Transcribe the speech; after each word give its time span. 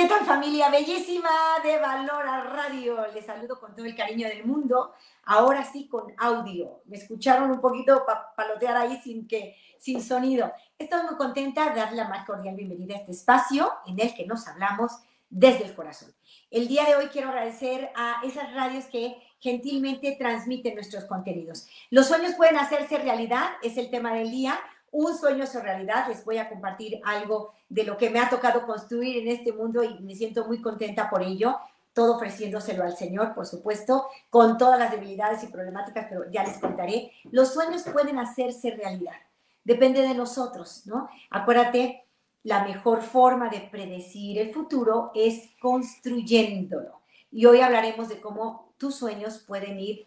¿Qué 0.00 0.06
tal 0.06 0.24
familia 0.24 0.70
bellísima 0.70 1.28
de 1.62 1.76
Valora 1.76 2.44
Radio? 2.44 3.06
Les 3.12 3.26
saludo 3.26 3.60
con 3.60 3.74
todo 3.74 3.84
el 3.84 3.94
cariño 3.94 4.28
del 4.28 4.46
mundo. 4.46 4.94
Ahora 5.24 5.62
sí 5.62 5.88
con 5.88 6.14
audio. 6.16 6.80
Me 6.86 6.96
escucharon 6.96 7.50
un 7.50 7.60
poquito 7.60 8.06
palotear 8.34 8.78
ahí 8.78 8.98
sin 9.04 9.28
que 9.28 9.56
sin 9.78 10.02
sonido. 10.02 10.50
Estoy 10.78 11.02
muy 11.02 11.16
contenta 11.16 11.68
de 11.68 11.80
darle 11.80 11.98
la 11.98 12.08
más 12.08 12.24
cordial 12.24 12.56
bienvenida 12.56 12.94
a 12.94 13.00
este 13.00 13.12
espacio 13.12 13.70
en 13.86 14.00
el 14.00 14.14
que 14.14 14.24
nos 14.24 14.48
hablamos 14.48 14.90
desde 15.28 15.66
el 15.66 15.74
corazón. 15.74 16.14
El 16.50 16.66
día 16.66 16.86
de 16.86 16.96
hoy 16.96 17.08
quiero 17.08 17.28
agradecer 17.28 17.92
a 17.94 18.22
esas 18.24 18.54
radios 18.54 18.86
que 18.86 19.18
gentilmente 19.38 20.16
transmiten 20.18 20.76
nuestros 20.76 21.04
contenidos. 21.04 21.68
Los 21.90 22.06
sueños 22.06 22.36
pueden 22.36 22.56
hacerse 22.56 22.96
realidad, 22.96 23.50
es 23.62 23.76
el 23.76 23.90
tema 23.90 24.14
del 24.14 24.30
día 24.30 24.58
un 24.90 25.16
sueño 25.16 25.46
su 25.46 25.60
realidad. 25.60 26.06
Les 26.08 26.24
voy 26.24 26.38
a 26.38 26.48
compartir 26.48 27.00
algo 27.04 27.54
de 27.68 27.84
lo 27.84 27.96
que 27.96 28.10
me 28.10 28.20
ha 28.20 28.28
tocado 28.28 28.66
construir 28.66 29.18
en 29.18 29.28
este 29.28 29.52
mundo 29.52 29.82
y 29.82 30.00
me 30.00 30.14
siento 30.14 30.46
muy 30.46 30.60
contenta 30.60 31.08
por 31.08 31.22
ello. 31.22 31.58
Todo 31.92 32.16
ofreciéndoselo 32.16 32.84
al 32.84 32.96
Señor, 32.96 33.34
por 33.34 33.46
supuesto, 33.46 34.08
con 34.30 34.58
todas 34.58 34.78
las 34.78 34.92
debilidades 34.92 35.42
y 35.42 35.48
problemáticas, 35.48 36.06
pero 36.08 36.30
ya 36.30 36.44
les 36.44 36.58
contaré. 36.58 37.12
Los 37.30 37.52
sueños 37.52 37.82
pueden 37.92 38.18
hacerse 38.18 38.70
realidad. 38.70 39.16
Depende 39.64 40.02
de 40.02 40.14
nosotros, 40.14 40.86
¿no? 40.86 41.08
Acuérdate, 41.30 42.04
la 42.42 42.64
mejor 42.64 43.02
forma 43.02 43.50
de 43.50 43.60
predecir 43.60 44.38
el 44.38 44.52
futuro 44.52 45.10
es 45.14 45.50
construyéndolo. 45.60 47.00
Y 47.30 47.46
hoy 47.46 47.60
hablaremos 47.60 48.08
de 48.08 48.20
cómo 48.20 48.72
tus 48.78 48.94
sueños 48.94 49.44
pueden 49.46 49.78
ir 49.78 50.06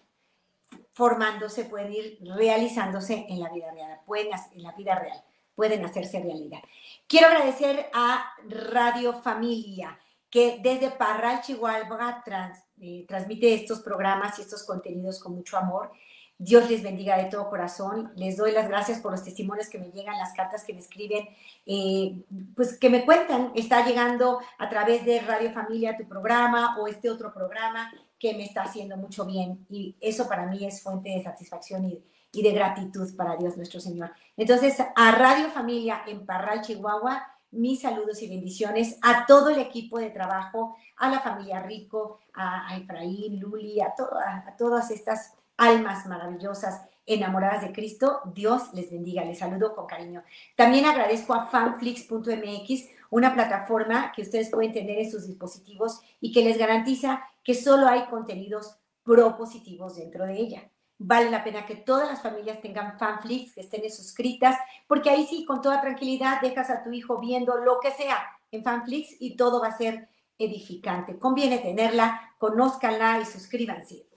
formándose, 0.94 1.66
pueden 1.66 1.92
ir 1.92 2.20
realizándose 2.22 3.26
en 3.28 3.40
la 3.40 3.50
vida 3.50 3.72
real, 3.72 4.00
pueden, 4.06 4.30
en 4.54 4.64
la 4.64 4.72
vida 4.72 4.96
real, 4.96 5.24
pueden 5.56 5.84
hacerse 5.84 6.22
realidad. 6.22 6.60
Quiero 7.08 7.28
agradecer 7.28 7.90
a 7.94 8.34
Radio 8.48 9.14
Familia, 9.14 10.00
que 10.30 10.60
desde 10.62 10.92
Parral, 10.92 11.42
Chihuahua, 11.42 12.24
eh, 12.80 13.06
transmite 13.08 13.54
estos 13.54 13.82
programas 13.82 14.40
y 14.40 14.44
estos 14.44 14.64
contenidos 14.64 15.20
con 15.20 15.36
mucho 15.36 15.58
amor. 15.58 15.92
Dios 16.44 16.70
les 16.70 16.84
bendiga 16.84 17.18
de 17.18 17.26
todo 17.26 17.50
corazón. 17.50 18.12
Les 18.16 18.36
doy 18.36 18.52
las 18.52 18.68
gracias 18.68 19.00
por 19.00 19.12
los 19.12 19.24
testimonios 19.24 19.70
que 19.70 19.80
me 19.80 19.92
llegan, 19.92 20.18
las 20.18 20.34
cartas 20.34 20.66
que 20.66 20.74
me 20.74 20.80
escriben, 20.80 21.30
eh, 21.66 22.22
pues 22.56 22.78
que 22.78 22.90
me 22.90 23.06
cuentan. 23.06 23.52
Está 23.56 23.86
llegando 23.86 24.40
a 24.58 24.70
través 24.70 25.06
de 25.06 25.22
Radio 25.22 25.52
Familia 25.52 25.96
tu 25.96 26.06
programa 26.06 26.78
o 26.80 26.88
este 26.88 27.10
otro 27.10 27.34
programa 27.34 27.92
que 28.20 28.34
me 28.34 28.44
está 28.44 28.64
haciendo 28.64 28.98
mucho 28.98 29.26
bien 29.26 29.66
y 29.70 29.96
eso 30.02 30.28
para 30.28 30.46
mí 30.46 30.66
es 30.66 30.82
fuente 30.82 31.10
de 31.10 31.24
satisfacción 31.24 31.86
y, 31.86 32.04
de 32.34 32.52
gratitud 32.52 33.16
para 33.16 33.38
Dios 33.38 33.56
nuestro 33.56 33.80
Señor. 33.80 34.12
Entonces, 34.36 34.78
a 34.80 35.12
Radio 35.12 35.50
Familia 35.50 36.02
en 36.08 36.26
Parral, 36.26 36.62
Chihuahua, 36.62 37.24
mis 37.52 37.82
saludos 37.82 38.24
y 38.24 38.28
bendiciones 38.28 38.98
a 39.04 39.28
todo 39.28 39.50
el 39.50 39.60
equipo 39.60 40.00
de 40.00 40.10
trabajo, 40.10 40.76
a 40.98 41.10
la 41.10 41.20
familia 41.20 41.62
Rico, 41.62 42.20
a, 42.34 42.76
Efraín, 42.76 43.40
Luli, 43.40 43.80
a, 43.82 43.94
a 44.48 44.58
todas 44.58 44.90
estas 44.90 45.36
almas 45.58 46.06
maravillosas 46.06 46.82
enamoradas 47.06 47.62
de 47.62 47.74
Cristo. 47.74 48.22
Dios 48.34 48.74
les 48.74 48.92
bendiga, 48.92 49.24
les 49.24 49.40
saludo 49.40 49.76
con 49.76 49.88
cariño. 49.88 50.24
También 50.56 50.86
agradezco 50.86 51.34
a 51.34 51.48
fanflix.mx, 51.48 52.90
una 53.10 53.34
plataforma 53.34 54.12
que 54.16 54.22
ustedes 54.22 54.50
pueden 54.50 54.72
tener 54.72 55.00
en 55.00 55.12
sus 55.12 55.28
dispositivos 55.28 56.02
y 56.20 56.32
que 56.32 56.44
les 56.44 56.58
garantiza 56.58 57.24
que 57.44 57.54
solo 57.54 57.88
hay 57.88 58.06
contenidos 58.06 58.78
propositivos 59.04 59.98
dentro 59.98 60.26
de 60.26 60.40
ella. 60.40 60.70
Vale 60.98 61.30
la 61.30 61.44
pena 61.44 61.66
que 61.66 61.76
todas 61.76 62.08
las 62.08 62.22
familias 62.22 62.62
tengan 62.62 62.98
fanflix, 62.98 63.56
que 63.56 63.62
estén 63.62 63.90
suscritas, 63.92 64.58
porque 64.88 65.10
ahí 65.10 65.26
sí, 65.26 65.44
con 65.46 65.62
toda 65.62 65.82
tranquilidad, 65.82 66.40
dejas 66.42 66.70
a 66.70 66.84
tu 66.84 66.92
hijo 66.92 67.20
viendo 67.20 67.58
lo 67.58 67.80
que 67.82 67.92
sea 67.92 68.18
en 68.52 68.64
fanflix 68.64 69.16
y 69.20 69.36
todo 69.36 69.60
va 69.60 69.68
a 69.68 69.78
ser 69.78 70.08
edificante. 70.38 71.20
Conviene 71.20 71.58
tenerla, 71.58 72.36
conózcanla 72.38 73.20
y 73.20 73.26
suscríbanse. 73.26 74.08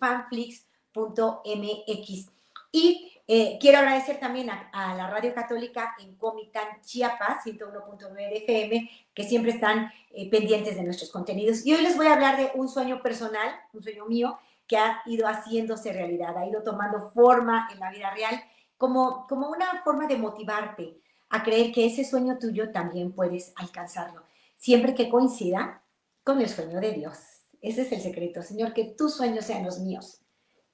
fanflix.mx. 0.97 2.31
Y 2.73 3.13
eh, 3.29 3.59
quiero 3.61 3.79
agradecer 3.79 4.21
también 4.21 4.51
a, 4.51 4.95
la 4.95 5.11
Radio 5.11 5.35
Católica 5.35 5.95
en 5.99 6.15
Comitán, 6.17 6.81
Chiapas, 6.83 7.45
101.9 7.45 8.15
FM, 8.43 8.91
que 9.15 9.25
siempre 9.25 9.53
están 9.53 9.91
eh, 10.13 10.31
pendientes 10.31 10.77
de 10.77 10.85
nuestros 10.85 11.11
contenidos. 11.11 11.67
Y 11.67 11.75
hoy 11.75 11.83
les 11.83 11.97
voy 11.97 12.07
a 12.07 12.15
hablar 12.15 12.37
de 12.37 12.51
un 12.55 12.69
sueño 12.69 13.03
personal, 13.03 13.49
un 13.73 13.83
sueño 13.83 14.07
mío, 14.07 14.39
que 14.67 14.77
ha 14.77 15.03
ido 15.07 15.27
haciéndose 15.27 15.93
realidad, 15.93 16.37
ha 16.37 16.47
ido 16.47 16.63
tomando 16.63 17.11
forma 17.11 17.69
en 17.73 17.79
la 17.79 17.91
vida 17.91 18.11
real, 18.11 18.41
como, 18.77 19.27
como 19.29 19.49
una 19.49 19.83
forma 19.85 20.07
de 20.07 20.17
motivarte 20.17 21.01
a 21.31 21.43
creer 21.43 21.73
que 21.73 21.87
ese 21.87 22.05
sueño 22.05 22.39
tuyo 22.39 22.71
también 22.73 23.13
puedes 23.13 23.53
alcanzarlo, 23.57 24.23
siempre 24.57 24.95
que 24.95 25.09
coincida 25.09 25.83
con 26.25 26.41
el 26.41 26.49
sueño 26.49 26.81
de 26.81 26.93
Dios. 26.93 27.19
Ese 27.61 27.83
es 27.83 27.93
el 27.93 28.01
secreto, 28.01 28.43
Señor, 28.43 28.73
que 28.75 28.85
tus 28.85 29.15
sueños 29.15 29.45
sean 29.45 29.65
los 29.65 29.79
míos, 29.79 30.21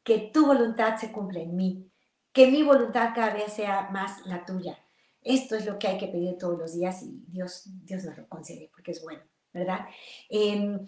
que 0.03 0.31
tu 0.33 0.47
voluntad 0.47 0.97
se 0.97 1.13
cumpla 1.13 1.41
en 1.41 1.57
mí 1.57 1.93
que 2.33 2.51
mi 2.51 2.63
voluntad 2.63 3.11
cada 3.15 3.35
vez 3.35 3.53
sea 3.53 3.91
más 3.91 4.25
la 4.27 4.45
tuya. 4.45 4.79
Esto 5.21 5.55
es 5.55 5.67
lo 5.67 5.79
que 5.79 5.87
hay 5.87 5.99
que 5.99 6.09
pedir 6.09 6.37
todos 6.39 6.59
los 6.59 6.75
días 6.75 7.03
y 7.03 7.25
Dios, 7.29 7.65
Dios 7.85 8.05
nos 8.05 8.17
lo 8.17 8.29
concede 8.29 8.71
porque 8.73 8.91
es 8.91 9.03
bueno, 9.03 9.23
¿verdad? 9.53 9.87
Em, 10.29 10.85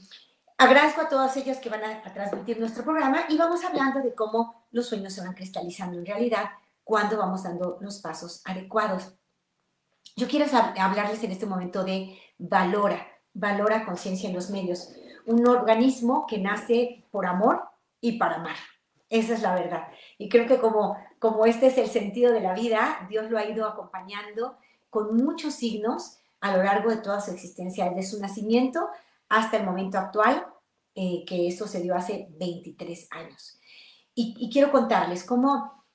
agradezco 0.58 1.02
a 1.02 1.08
todas 1.08 1.36
ellas 1.36 1.58
que 1.58 1.68
van 1.68 1.84
a, 1.84 2.02
transmitir 2.12 2.58
nuestro 2.58 2.82
programa 2.82 3.26
y 3.28 3.36
vamos 3.36 3.64
hablando 3.64 4.00
de 4.00 4.14
cómo 4.14 4.66
los 4.72 4.86
sueños 4.86 5.12
se 5.12 5.20
van 5.20 5.34
cristalizando 5.34 5.98
en 5.98 6.06
realidad 6.06 6.46
cuando 6.82 7.16
vamos 7.16 7.44
dando 7.44 7.78
los 7.80 8.00
pasos 8.00 8.42
adecuados. 8.44 9.14
Yo 10.16 10.26
quiero 10.28 10.46
hablarles 10.78 11.22
en 11.22 11.30
este 11.30 11.46
momento 11.46 11.84
de 11.84 12.18
Valora, 12.38 13.06
Valora 13.32 13.84
Conciencia 13.84 14.28
en 14.28 14.34
los 14.34 14.50
Medios, 14.50 14.90
un 15.26 15.46
organismo 15.46 16.26
que 16.26 16.38
nace 16.38 17.04
por 17.10 17.26
amor 17.26 17.62
y 18.00 18.18
para 18.18 18.36
amar. 18.36 18.56
Esa 19.08 19.34
es 19.34 19.42
la 19.42 19.54
verdad. 19.54 19.88
Y 20.18 20.28
creo 20.28 20.46
que 20.46 20.58
como 20.58 20.96
como 21.24 21.46
este 21.46 21.68
es 21.68 21.78
el 21.78 21.88
sentido 21.88 22.34
de 22.34 22.42
la 22.42 22.52
vida, 22.52 23.06
Dios 23.08 23.30
lo 23.30 23.38
ha 23.38 23.46
ido 23.46 23.66
acompañando 23.66 24.58
con 24.90 25.16
muchos 25.16 25.54
signos 25.54 26.18
a 26.42 26.54
lo 26.54 26.62
largo 26.62 26.90
de 26.90 26.98
toda 26.98 27.18
su 27.22 27.30
existencia, 27.30 27.88
desde 27.88 28.02
su 28.02 28.20
nacimiento 28.20 28.90
hasta 29.30 29.56
el 29.56 29.64
momento 29.64 29.96
actual, 29.96 30.46
eh, 30.94 31.24
que 31.26 31.48
esto 31.48 31.66
se 31.66 31.80
dio 31.80 31.96
hace 31.96 32.28
23 32.38 33.08
años. 33.12 33.58
Y, 34.14 34.50
quiero 34.52 34.70
contarles 34.70 35.24
cómo, 35.24 35.86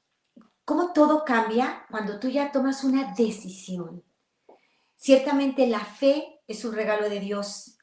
cómo 0.65 0.93
todo 0.93 1.23
cambia 1.23 1.85
cuando 1.91 2.19
tú 2.19 2.27
ya 2.27 2.51
tomas 2.51 2.83
una 2.83 3.13
decisión. 3.13 4.03
Ciertamente 4.95 5.67
la 5.67 5.81
fe 5.81 6.41
es 6.47 6.65
un 6.65 6.73
regalo 6.73 7.07
de 7.07 7.19
Dios. 7.19 7.77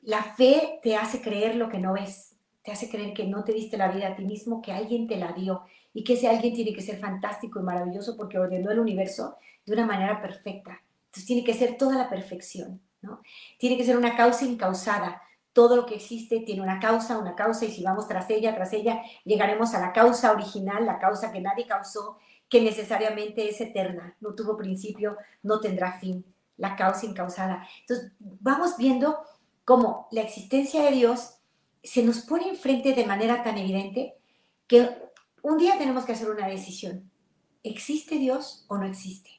La 0.00 0.22
fe 0.22 0.80
te 0.82 0.96
hace 0.96 1.20
creer 1.20 1.56
lo 1.56 1.68
que 1.68 1.80
no 1.80 1.92
ves, 1.92 2.34
te 2.68 2.72
hace 2.72 2.90
creer 2.90 3.14
que 3.14 3.24
no 3.24 3.44
te 3.44 3.54
diste 3.54 3.78
la 3.78 3.88
vida 3.88 4.08
a 4.08 4.14
ti 4.14 4.26
mismo, 4.26 4.60
que 4.60 4.72
alguien 4.72 5.06
te 5.06 5.16
la 5.16 5.32
dio 5.32 5.62
y 5.94 6.04
que 6.04 6.12
ese 6.12 6.28
alguien 6.28 6.52
tiene 6.52 6.74
que 6.74 6.82
ser 6.82 6.98
fantástico 6.98 7.58
y 7.58 7.62
maravilloso 7.62 8.14
porque 8.14 8.38
ordenó 8.38 8.70
el 8.70 8.78
universo 8.78 9.38
de 9.64 9.72
una 9.72 9.86
manera 9.86 10.20
perfecta. 10.20 10.78
Entonces 11.06 11.24
tiene 11.24 11.44
que 11.44 11.54
ser 11.54 11.78
toda 11.78 11.96
la 11.96 12.10
perfección, 12.10 12.82
¿no? 13.00 13.22
Tiene 13.56 13.78
que 13.78 13.86
ser 13.86 13.96
una 13.96 14.14
causa 14.14 14.44
incausada. 14.44 15.22
Todo 15.54 15.76
lo 15.76 15.86
que 15.86 15.94
existe 15.94 16.40
tiene 16.40 16.60
una 16.60 16.78
causa, 16.78 17.16
una 17.16 17.34
causa, 17.34 17.64
y 17.64 17.70
si 17.70 17.82
vamos 17.82 18.06
tras 18.06 18.28
ella, 18.28 18.54
tras 18.54 18.74
ella, 18.74 19.00
llegaremos 19.24 19.72
a 19.72 19.80
la 19.80 19.94
causa 19.94 20.30
original, 20.30 20.84
la 20.84 20.98
causa 20.98 21.32
que 21.32 21.40
nadie 21.40 21.66
causó, 21.66 22.18
que 22.50 22.60
necesariamente 22.60 23.48
es 23.48 23.62
eterna, 23.62 24.14
no 24.20 24.34
tuvo 24.34 24.58
principio, 24.58 25.16
no 25.42 25.58
tendrá 25.58 25.92
fin, 25.92 26.22
la 26.58 26.76
causa 26.76 27.06
incausada. 27.06 27.66
Entonces, 27.80 28.12
vamos 28.18 28.76
viendo 28.76 29.20
cómo 29.64 30.06
la 30.10 30.20
existencia 30.20 30.82
de 30.82 30.90
Dios 30.90 31.37
se 31.82 32.02
nos 32.02 32.20
pone 32.20 32.48
enfrente 32.48 32.92
de 32.92 33.06
manera 33.06 33.42
tan 33.42 33.58
evidente 33.58 34.14
que 34.66 34.88
un 35.42 35.58
día 35.58 35.78
tenemos 35.78 36.04
que 36.04 36.12
hacer 36.12 36.30
una 36.30 36.46
decisión. 36.46 37.10
¿Existe 37.62 38.16
Dios 38.16 38.64
o 38.68 38.78
no 38.78 38.86
existe? 38.86 39.30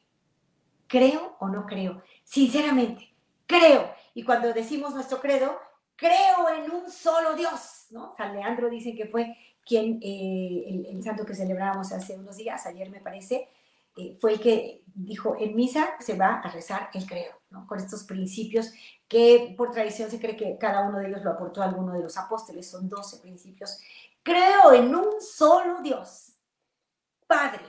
¿Creo 0.88 1.36
o 1.39 1.47
no 1.47 1.65
creo? 1.65 2.03
Sinceramente, 2.24 3.13
creo. 3.45 3.91
Y 4.13 4.24
cuando 4.24 4.53
decimos 4.53 4.94
nuestro 4.94 5.19
credo, 5.19 5.57
creo 5.95 6.50
en 6.50 6.71
un 6.71 6.89
solo 6.89 7.36
Dios, 7.36 7.88
¿no? 7.91 8.13
San 8.15 8.36
Leandro 8.36 8.69
dice 8.69 8.95
que 8.95 9.06
fue 9.06 9.38
quien, 9.65 10.00
eh, 10.01 10.83
el, 10.89 11.03
santo 11.03 11.25
que 11.25 11.35
celebrábamos 11.35 11.92
hace 11.92 12.18
unos 12.18 12.38
días, 12.38 12.65
ayer 12.65 12.89
me 12.89 13.01
parece, 13.01 13.50
eh, 14.00 14.18
fue 14.19 14.34
el 14.34 14.40
que 14.40 14.84
dijo, 14.86 15.36
en 15.40 15.56
misa 15.56 15.96
se 16.00 16.16
va 16.16 16.36
a 16.40 16.51
rezar 16.51 16.90
el 16.94 17.06
credo. 17.06 17.34
Con 17.68 17.80
estos 17.80 18.04
principios 18.04 18.72
que 19.07 19.56
por 19.57 19.72
tradición 19.72 20.12
se 20.12 20.19
cree 20.19 20.38
que 20.38 20.57
cada 20.60 20.88
uno 20.88 21.00
de 21.00 21.07
ellos 21.07 21.24
lo 21.24 21.31
aportó 21.31 21.63
alguno 21.63 21.94
de 21.94 22.04
los 22.04 22.16
apóstoles, 22.16 22.69
son 22.69 22.88
12 22.88 23.18
principios 23.18 23.80
Creo 24.24 24.74
en 24.74 24.94
un 24.94 25.22
solo 25.22 25.81
Dios, 25.81 26.34
Padre, 27.25 27.66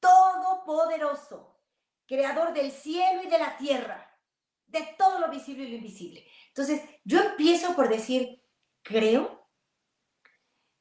Todopoderoso, 0.00 1.60
Creador 2.06 2.52
del 2.52 2.70
cielo 2.72 3.22
y 3.22 3.28
de 3.28 3.38
la 3.38 3.56
tierra, 3.56 4.18
de 4.66 4.94
todo 4.98 5.18
lo 5.18 5.28
visible 5.28 5.64
y 5.64 5.70
lo 5.70 5.76
invisible. 5.76 6.26
Entonces, 6.48 6.82
yo 7.04 7.20
empiezo 7.20 7.74
por 7.74 7.88
decir, 7.88 8.42
creo, 8.82 9.48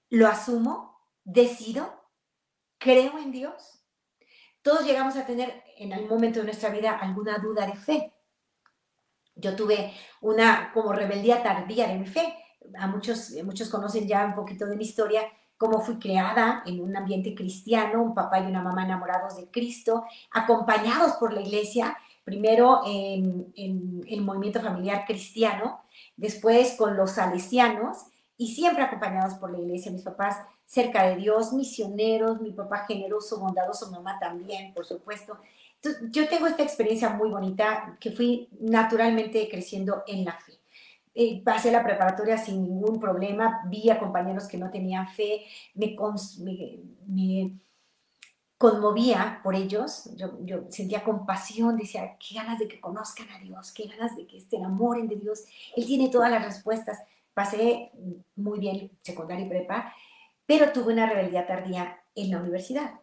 lo 0.10 0.28
asumo, 0.28 1.08
decido, 1.24 2.10
creo 2.78 3.18
en 3.18 3.32
Dios. 3.32 3.85
Todos 4.66 4.84
llegamos 4.84 5.16
a 5.16 5.28
tener 5.28 5.62
en 5.78 5.94
algún 5.94 6.10
momento 6.10 6.40
de 6.40 6.46
nuestra 6.46 6.70
vida 6.72 6.98
alguna 6.98 7.38
duda 7.38 7.68
de 7.68 7.76
fe. 7.76 8.12
Yo 9.36 9.56
tuve 9.56 9.94
una 10.22 10.72
como 10.74 10.92
rebeldía 10.92 11.44
tardía 11.44 11.88
de 11.88 12.00
mi 12.00 12.08
fe. 12.08 12.34
A 12.80 12.88
muchos, 12.88 13.30
muchos 13.44 13.70
conocen 13.70 14.08
ya 14.08 14.26
un 14.26 14.34
poquito 14.34 14.66
de 14.66 14.76
mi 14.76 14.84
historia, 14.84 15.22
cómo 15.56 15.82
fui 15.82 16.00
creada 16.00 16.64
en 16.66 16.82
un 16.82 16.98
ambiente 16.98 17.36
cristiano, 17.36 18.02
un 18.02 18.16
papá 18.16 18.40
y 18.40 18.48
una 18.48 18.64
mamá 18.64 18.86
enamorados 18.86 19.38
de 19.38 19.52
Cristo, 19.52 20.04
acompañados 20.32 21.12
por 21.18 21.32
la 21.32 21.42
iglesia, 21.42 21.96
primero 22.24 22.82
en, 22.88 23.54
en 23.56 24.02
el 24.08 24.22
movimiento 24.22 24.62
familiar 24.62 25.06
cristiano, 25.06 25.84
después 26.18 26.74
con 26.76 26.98
los 26.98 27.12
salesianos 27.12 28.08
y 28.36 28.56
siempre 28.56 28.82
acompañados 28.82 29.36
por 29.36 29.52
la 29.52 29.60
iglesia, 29.60 29.92
mis 29.92 30.02
papás 30.02 30.38
cerca 30.66 31.04
de 31.04 31.18
Dios, 31.18 31.54
misioneros, 31.54 32.42
mi 32.42 32.52
papá 32.52 32.86
generoso, 32.88 33.40
bondadoso, 33.40 33.92
mamá 33.92 34.18
también, 34.20 34.74
por 34.74 34.86
supuesto. 34.86 35.38
Entonces, 35.76 36.12
yo 36.12 36.28
tengo 36.28 36.48
esta 36.48 36.64
experiencia 36.64 37.10
muy 37.10 37.30
bonita 37.30 37.98
que 38.00 38.12
fui 38.12 38.50
naturalmente 38.60 39.48
creciendo 39.50 40.04
en 40.08 40.26
la 40.26 40.34
fe. 40.34 40.54
Eh, 41.18 41.42
pasé 41.44 41.72
la 41.72 41.84
preparatoria 41.84 42.38
sin 42.38 42.62
ningún 42.62 43.00
problema, 43.00 43.62
vi 43.70 43.90
a 43.90 44.00
compañeros 44.00 44.48
que 44.48 44.58
no 44.58 44.70
tenían 44.70 45.08
fe, 45.08 45.46
me, 45.74 45.96
me, 47.08 47.58
conmovía 48.58 49.40
por 49.44 49.56
ellos, 49.56 50.10
yo, 50.16 50.38
yo, 50.44 50.64
sentía 50.70 51.04
compasión, 51.04 51.78
decía, 51.78 52.18
qué 52.18 52.36
ganas 52.36 52.60
de 52.60 52.68
que 52.68 52.82
conozcan 52.82 53.30
a 53.30 53.40
Dios, 53.40 53.72
qué 53.72 53.88
ganas 53.88 54.16
de 54.18 54.28
que 54.28 54.42
se 54.42 54.58
enamoren 54.58 55.08
de 55.08 55.16
Dios, 55.16 55.46
Él 55.76 55.86
tiene 55.86 56.10
todas 56.10 56.32
las 56.32 56.44
respuestas. 56.44 57.00
Pasé 57.34 57.92
muy 58.36 58.60
bien 58.60 58.92
secundaria 59.02 59.46
y 59.46 59.50
prepa, 59.50 59.94
pero 60.46 60.72
tuve 60.72 60.94
una 60.94 61.10
rebeldía 61.10 61.48
tardía 61.48 62.00
en 62.16 62.32
la 62.32 62.40
universidad. 62.40 63.00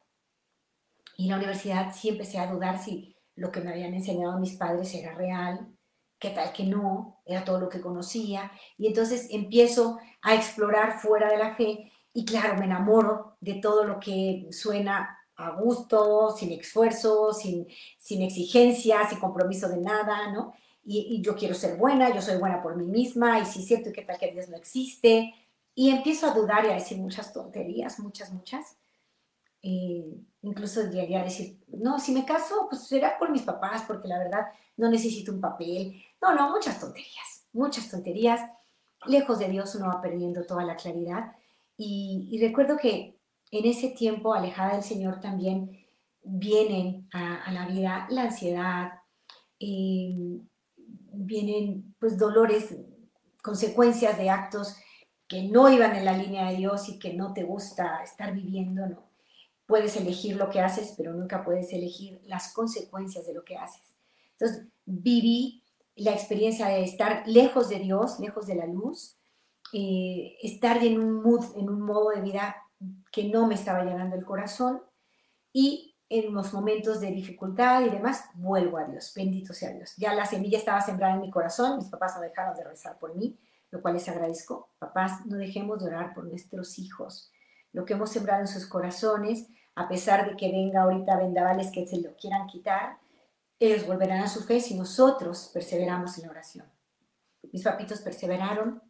Y 1.17 1.25
en 1.25 1.31
la 1.31 1.37
universidad 1.37 1.95
sí 1.95 2.09
empecé 2.09 2.39
a 2.39 2.51
dudar 2.51 2.79
si 2.79 3.17
lo 3.35 3.51
que 3.51 3.61
me 3.61 3.71
habían 3.71 3.95
enseñado 3.95 4.39
mis 4.39 4.57
padres 4.57 4.95
era 4.95 5.15
real, 5.15 5.69
qué 6.19 6.31
tal 6.31 6.53
que 6.53 6.65
no, 6.65 7.21
era 7.25 7.45
todo 7.45 7.59
lo 7.59 7.69
que 7.69 7.81
conocía. 7.81 8.53
Y 8.79 8.87
entonces 8.87 9.29
empiezo 9.31 9.99
a 10.23 10.35
explorar 10.35 11.01
fuera 11.01 11.31
de 11.31 11.39
la 11.39 11.55
fe 11.57 11.93
y 12.15 12.25
claro, 12.25 12.57
me 12.59 12.67
enamoro 12.67 13.37
de 13.41 13.55
todo 13.55 13.85
lo 13.85 13.99
que 13.99 14.47
suena 14.51 15.19
a 15.37 15.51
gusto, 15.51 16.31
sin 16.37 16.53
esfuerzo, 16.53 17.33
sin, 17.33 17.67
sin 17.99 18.23
exigencia, 18.23 19.09
sin 19.09 19.19
compromiso 19.19 19.69
de 19.69 19.79
nada, 19.79 20.31
¿no? 20.31 20.55
Y, 20.85 21.23
yo 21.23 21.37
quiero 21.37 21.55
ser 21.55 21.77
buena, 21.77 22.15
yo 22.15 22.21
soy 22.21 22.39
buena 22.39 22.61
por 22.61 22.77
mí 22.77 22.85
misma, 22.85 23.39
y 23.39 23.47
si 23.47 23.61
es 23.61 23.67
cierto, 23.67 23.91
¿qué 23.93 24.03
tal 24.03 24.19
que 24.19 24.33
Dios 24.33 24.49
no 24.49 24.57
existe? 24.57 25.33
Y 25.75 25.91
empiezo 25.91 26.27
a 26.27 26.35
dudar 26.35 26.65
y 26.67 26.69
a 26.69 26.75
decir 26.75 26.99
muchas 26.99 27.33
tonterías, 27.33 27.99
muchas, 27.99 28.33
muchas. 28.33 28.77
Eh, 29.63 30.17
incluso 30.43 30.91
llegué 30.91 31.17
a 31.17 31.25
decir, 31.25 31.61
no, 31.69 31.99
si 31.99 32.13
me 32.13 32.25
caso, 32.25 32.67
pues 32.69 32.87
será 32.87 33.19
por 33.19 33.31
mis 33.31 33.43
papás, 33.43 33.85
porque 33.87 34.09
la 34.09 34.19
verdad 34.19 34.47
no 34.77 34.91
necesito 34.91 35.33
un 35.33 35.41
papel. 35.41 36.03
No, 36.21 36.35
no, 36.35 36.51
muchas 36.51 36.79
tonterías, 36.79 37.47
muchas 37.53 37.89
tonterías. 37.91 38.41
Lejos 39.07 39.39
de 39.39 39.49
Dios 39.49 39.75
uno 39.75 39.87
va 39.87 40.01
perdiendo 40.01 40.45
toda 40.45 40.65
la 40.65 40.77
claridad. 40.77 41.33
Y, 41.77 42.39
recuerdo 42.41 42.77
que 42.77 43.19
en 43.51 43.65
ese 43.67 43.89
tiempo, 43.89 44.35
alejada 44.35 44.75
del 44.75 44.83
Señor, 44.83 45.21
también 45.21 45.87
vienen 46.23 47.09
a, 47.13 47.51
la 47.51 47.67
vida 47.67 48.07
la 48.11 48.23
ansiedad, 48.23 48.93
eh, 49.59 50.39
vienen 50.77 51.95
pues 51.99 52.19
dolores, 52.19 52.77
consecuencias 53.43 54.17
de 54.19 54.31
actos 54.31 54.77
que 55.33 55.45
no 55.45 55.71
iban 55.71 55.97
en 55.97 56.05
la 56.05 56.13
línea 56.13 56.51
de 56.51 56.57
Dios 56.57 56.91
y 56.91 56.99
que 56.99 57.15
no 57.15 57.33
te 57.33 57.43
gusta 57.43 58.03
estar 58.03 58.35
viviendo, 58.35 58.87
¿no? 58.87 59.03
Puedes 59.65 59.97
elegir 59.97 60.37
lo 60.37 60.51
que 60.51 60.61
haces, 60.61 60.93
pero 60.95 61.15
nunca 61.15 61.43
puedes 61.43 61.73
elegir 61.73 62.21
las 62.27 62.53
consecuencias 62.53 63.27
de 63.27 63.33
lo 63.33 63.43
que 63.43 63.57
haces. 63.57 63.97
Entonces, 64.33 64.67
viví 64.85 65.65
la 65.97 66.13
experiencia 66.13 66.67
de 66.67 66.85
estar 66.85 67.27
lejos 67.27 67.71
de 67.71 67.79
Dios, 67.79 68.21
lejos 68.21 68.47
de 68.47 68.57
la 68.57 68.67
luz, 68.67 69.17
eh, 69.73 70.37
estar 70.43 70.85
en 70.85 71.01
un 71.01 71.23
mood, 71.23 71.57
en 71.57 71.71
un 71.71 71.81
modo 71.81 72.11
de 72.11 72.21
vida 72.21 72.55
que 73.11 73.25
no 73.25 73.47
me 73.47 73.55
estaba 73.55 73.85
llenando 73.85 74.17
el 74.17 74.27
corazón 74.27 74.83
y 75.51 75.97
en 76.11 76.35
los 76.35 76.53
momentos 76.53 77.01
de 77.01 77.11
dificultad 77.11 77.81
y 77.87 77.89
demás, 77.89 78.27
vuelvo 78.35 78.77
a 78.77 78.85
Dios, 78.85 79.15
bendito 79.17 79.55
sea 79.55 79.73
Dios. 79.73 79.95
Ya 79.97 80.13
la 80.13 80.27
semilla 80.27 80.59
estaba 80.59 80.83
sembrada 80.83 81.15
en 81.15 81.23
mi 81.23 81.31
corazón, 81.31 81.79
mis 81.79 81.89
papás 81.89 82.17
no 82.17 82.21
dejaron 82.21 82.55
de 82.55 82.65
rezar 82.65 82.99
por 82.99 83.15
mí, 83.15 83.39
lo 83.73 83.83
cual 83.83 83.95
les 83.95 84.09
agradezco. 84.09 84.69
Papás, 84.79 85.27
no 85.27 85.37
dejemos 85.39 85.81
de 85.81 85.87
orar 85.87 86.15
por 86.15 86.25
nuestros 86.25 86.79
hijos. 86.79 87.33
Lo 87.73 87.85
que 87.85 87.95
hemos 87.95 88.11
sembrado 88.11 88.43
en 88.43 88.47
sus 88.47 88.67
corazones, 88.67 89.49
a 89.75 89.89
pesar 89.89 90.29
de 90.29 90.37
que 90.37 90.53
venga 90.53 90.83
ahorita 90.83 91.17
vendavales 91.17 91.73
que 91.73 91.87
se 91.87 92.01
lo 92.01 92.15
quieran 92.15 92.47
quitar, 92.47 92.99
ellos 93.59 93.87
volverán 93.87 94.21
a 94.21 94.29
su 94.29 94.43
fe 94.43 94.61
si 94.61 94.77
nosotros 94.77 95.51
perseveramos 95.53 96.19
en 96.19 96.25
la 96.25 96.31
oración. 96.31 96.67
Mis 97.51 97.65
papitos 97.65 98.01
perseveraron. 98.03 98.83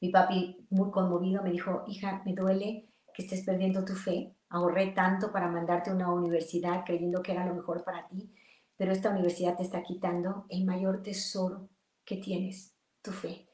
Mi 0.00 0.10
papi, 0.10 0.66
muy 0.68 0.90
conmovido, 0.90 1.42
me 1.42 1.50
dijo, 1.50 1.84
hija, 1.86 2.22
me 2.26 2.34
duele 2.34 2.90
que 3.14 3.22
estés 3.22 3.42
perdiendo 3.42 3.84
tu 3.84 3.94
fe. 3.94 4.34
Ahorré 4.50 4.88
tanto 4.88 5.32
para 5.32 5.48
mandarte 5.48 5.90
a 5.90 5.94
una 5.94 6.12
universidad 6.12 6.84
creyendo 6.84 7.22
que 7.22 7.32
era 7.32 7.46
lo 7.46 7.54
mejor 7.54 7.82
para 7.82 8.06
ti, 8.06 8.30
pero 8.76 8.92
esta 8.92 9.10
universidad 9.10 9.56
te 9.56 9.62
está 9.62 9.82
quitando 9.82 10.44
el 10.50 10.66
mayor 10.66 11.02
tesoro 11.02 11.70
que 12.04 12.18
tienes, 12.18 12.75
tu 13.06 13.12
fe. 13.12 13.48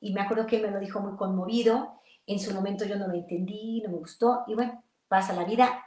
Y 0.00 0.14
me 0.14 0.22
acuerdo 0.22 0.46
que 0.46 0.56
él 0.56 0.62
me 0.62 0.70
lo 0.70 0.80
dijo 0.80 1.00
muy 1.00 1.16
conmovido. 1.16 2.00
En 2.26 2.38
su 2.38 2.54
momento 2.54 2.86
yo 2.86 2.96
no 2.96 3.08
lo 3.08 3.14
entendí, 3.14 3.82
no 3.82 3.90
me 3.90 3.98
gustó. 3.98 4.44
Y 4.46 4.54
bueno, 4.54 4.82
pasa 5.08 5.34
la 5.34 5.44
vida, 5.44 5.84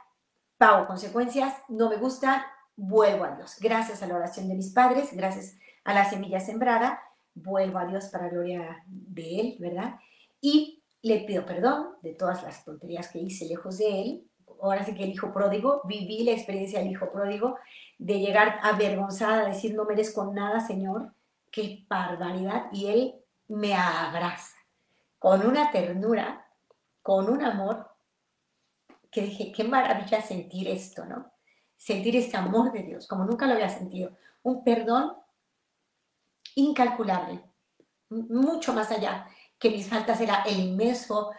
pago 0.58 0.86
consecuencias, 0.86 1.54
no 1.70 1.90
me 1.90 1.98
gusta, 1.98 2.46
vuelvo 2.76 3.24
a 3.24 3.36
Dios. 3.36 3.58
Gracias 3.60 4.04
a 4.04 4.08
la 4.08 4.16
oración 4.16 4.48
de 4.48 4.56
mis 4.56 4.72
padres, 4.72 5.10
gracias 5.14 5.58
a 5.84 5.94
la 5.94 6.06
semilla 6.06 6.40
sembrada, 6.40 7.00
vuelvo 7.34 7.80
a 7.80 7.86
Dios 7.86 8.06
para 8.10 8.30
gloria 8.30 8.84
de 8.88 9.40
Él, 9.40 9.58
¿verdad? 9.60 9.96
Y 10.42 10.84
le 11.02 11.22
pido 11.22 11.46
perdón 11.46 11.96
de 12.02 12.14
todas 12.14 12.44
las 12.44 12.64
tonterías 12.64 13.08
que 13.10 13.20
hice 13.20 13.46
lejos 13.46 13.78
de 13.78 14.02
Él. 14.02 14.28
Ahora 14.62 14.86
sí 14.86 14.94
que 14.94 15.04
el 15.04 15.10
hijo 15.10 15.34
pródigo, 15.34 15.82
viví 15.86 16.24
la 16.24 16.32
experiencia 16.32 16.80
del 16.80 16.92
hijo 16.92 17.12
pródigo, 17.12 17.58
de 17.98 18.20
llegar 18.20 18.60
avergonzada, 18.62 19.44
a 19.44 19.50
decir, 19.50 19.74
no 19.74 19.86
merezco 19.86 20.32
nada, 20.34 20.60
Señor, 20.60 21.15
qué 21.56 21.86
barbaridad. 21.88 22.68
Y 22.74 22.88
Él 22.88 23.16
me 23.48 23.74
abraza 23.74 24.58
con 25.18 25.48
una 25.48 25.72
ternura, 25.72 26.46
con 27.02 27.30
un 27.30 27.42
amor, 27.42 27.90
que 29.10 29.22
dije, 29.22 29.54
qué 29.54 29.64
maravilla 29.64 30.22
sentir 30.22 30.68
esto, 30.68 31.06
¿no? 31.06 31.32
Sentir 31.78 32.18
este 32.18 32.36
amor 32.36 32.74
de 32.74 32.84
Dios, 32.84 33.08
como 33.08 33.24
nunca 33.24 33.48
lo 33.48 33.54
había 33.54 33.70
sentido. 33.70 34.18
Un 34.44 34.64
perdón 34.66 35.16
incalculable, 36.56 37.42
mucho 38.10 38.74
más 38.74 38.92
allá 38.92 39.28
que 39.58 39.70
mis 39.70 39.88
faltas 39.88 40.20
era 40.20 40.44
el 40.44 40.60
inmenso 40.60 41.32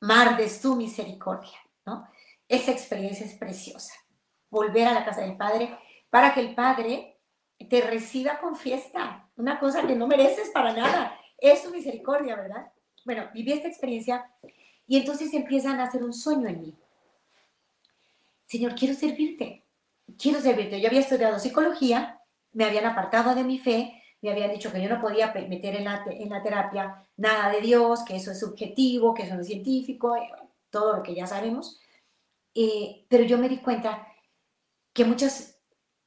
mar 0.00 0.36
de 0.36 0.48
su 0.48 0.76
misericordia, 0.76 1.58
¿no? 1.84 2.08
Esa 2.46 2.70
experiencia 2.70 3.26
es 3.26 3.34
preciosa. 3.34 3.94
Volver 4.50 4.86
a 4.86 4.94
la 4.94 5.04
casa 5.04 5.22
del 5.22 5.36
Padre 5.36 5.76
para 6.08 6.32
que 6.32 6.40
el 6.40 6.54
Padre 6.54 7.17
te 7.66 7.80
reciba 7.80 8.38
con 8.38 8.56
fiesta, 8.56 9.28
una 9.36 9.58
cosa 9.58 9.86
que 9.86 9.94
no 9.94 10.06
mereces 10.06 10.50
para 10.50 10.72
nada, 10.72 11.18
es 11.38 11.62
su 11.62 11.70
misericordia, 11.70 12.36
¿verdad? 12.36 12.72
Bueno, 13.04 13.28
viví 13.32 13.52
esta 13.52 13.68
experiencia 13.68 14.30
y 14.86 14.96
entonces 14.96 15.32
empiezan 15.34 15.80
a 15.80 15.84
hacer 15.84 16.02
un 16.02 16.12
sueño 16.12 16.48
en 16.48 16.60
mí. 16.60 16.74
Señor, 18.46 18.74
quiero 18.74 18.94
servirte, 18.94 19.64
quiero 20.18 20.40
servirte. 20.40 20.80
Yo 20.80 20.88
había 20.88 21.00
estudiado 21.00 21.38
psicología, 21.38 22.20
me 22.52 22.64
habían 22.64 22.86
apartado 22.86 23.34
de 23.34 23.44
mi 23.44 23.58
fe, 23.58 24.02
me 24.22 24.30
habían 24.30 24.50
dicho 24.50 24.72
que 24.72 24.82
yo 24.82 24.88
no 24.88 25.00
podía 25.00 25.32
meter 25.32 25.76
en 25.76 25.84
la, 25.84 26.04
en 26.08 26.30
la 26.30 26.42
terapia 26.42 27.06
nada 27.16 27.50
de 27.52 27.60
Dios, 27.60 28.02
que 28.04 28.16
eso 28.16 28.32
es 28.32 28.40
subjetivo, 28.40 29.14
que 29.14 29.24
eso 29.24 29.34
no 29.34 29.42
es 29.42 29.46
científico, 29.46 30.16
eh, 30.16 30.28
todo 30.70 30.96
lo 30.96 31.02
que 31.02 31.14
ya 31.14 31.26
sabemos. 31.26 31.80
Eh, 32.54 33.04
pero 33.08 33.24
yo 33.24 33.38
me 33.38 33.48
di 33.48 33.58
cuenta 33.58 34.08
que 34.92 35.04
muchos 35.04 35.54